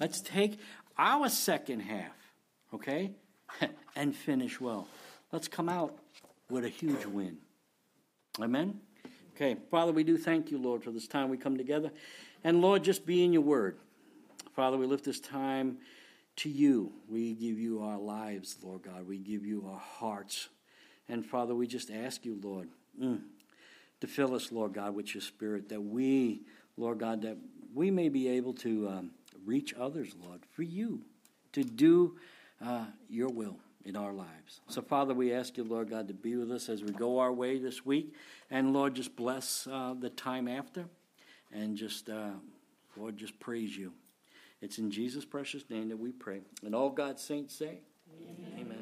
Let's 0.00 0.20
take 0.20 0.60
our 0.96 1.28
second 1.28 1.80
half, 1.80 2.14
okay? 2.72 3.10
and 3.96 4.14
finish 4.14 4.60
well. 4.60 4.86
Let's 5.32 5.48
come 5.48 5.68
out 5.68 5.98
with 6.48 6.64
a 6.64 6.68
huge 6.68 7.04
win. 7.04 7.38
Amen? 8.40 8.80
Okay, 9.34 9.56
Father, 9.68 9.90
we 9.90 10.04
do 10.04 10.16
thank 10.16 10.52
you, 10.52 10.58
Lord, 10.58 10.84
for 10.84 10.92
this 10.92 11.08
time 11.08 11.28
we 11.28 11.36
come 11.36 11.56
together. 11.56 11.90
And 12.44 12.60
Lord, 12.62 12.84
just 12.84 13.04
be 13.04 13.24
in 13.24 13.32
your 13.32 13.42
word. 13.42 13.78
Father, 14.54 14.76
we 14.76 14.86
lift 14.86 15.04
this 15.04 15.18
time 15.18 15.78
to 16.36 16.48
you. 16.48 16.92
We 17.08 17.34
give 17.34 17.58
you 17.58 17.82
our 17.82 17.98
lives, 17.98 18.58
Lord 18.62 18.82
God. 18.82 19.08
We 19.08 19.18
give 19.18 19.44
you 19.44 19.66
our 19.68 19.80
hearts. 19.80 20.50
And 21.08 21.26
Father, 21.26 21.52
we 21.52 21.66
just 21.66 21.90
ask 21.90 22.24
you, 22.24 22.38
Lord, 22.40 22.68
mm, 23.00 23.22
to 24.00 24.06
fill 24.06 24.36
us, 24.36 24.52
Lord 24.52 24.72
God, 24.72 24.94
with 24.94 25.14
your 25.14 25.22
spirit, 25.22 25.68
that 25.70 25.80
we, 25.82 26.42
Lord 26.76 26.98
God, 26.98 27.22
that 27.22 27.36
we 27.74 27.90
may 27.90 28.08
be 28.08 28.28
able 28.28 28.54
to 28.54 28.88
um, 28.88 29.10
reach 29.44 29.74
others, 29.74 30.14
Lord, 30.22 30.40
for 30.50 30.62
you, 30.62 31.02
to 31.52 31.64
do 31.64 32.16
uh, 32.64 32.86
your 33.08 33.28
will 33.28 33.56
in 33.84 33.96
our 33.96 34.12
lives. 34.12 34.60
So, 34.68 34.80
Father, 34.80 35.14
we 35.14 35.32
ask 35.32 35.56
you, 35.56 35.64
Lord 35.64 35.90
God, 35.90 36.08
to 36.08 36.14
be 36.14 36.36
with 36.36 36.50
us 36.52 36.68
as 36.68 36.82
we 36.82 36.92
go 36.92 37.18
our 37.18 37.32
way 37.32 37.58
this 37.58 37.84
week. 37.84 38.14
And, 38.50 38.72
Lord, 38.72 38.94
just 38.94 39.16
bless 39.16 39.66
uh, 39.70 39.94
the 39.98 40.10
time 40.10 40.48
after. 40.48 40.84
And 41.52 41.76
just, 41.76 42.08
uh, 42.08 42.30
Lord, 42.96 43.16
just 43.16 43.38
praise 43.40 43.76
you. 43.76 43.92
It's 44.60 44.78
in 44.78 44.90
Jesus' 44.90 45.24
precious 45.24 45.68
name 45.68 45.88
that 45.88 45.98
we 45.98 46.12
pray. 46.12 46.40
And 46.64 46.74
all 46.74 46.90
God's 46.90 47.22
saints 47.22 47.54
say, 47.54 47.80
Amen. 48.28 48.52
Amen. 48.58 48.81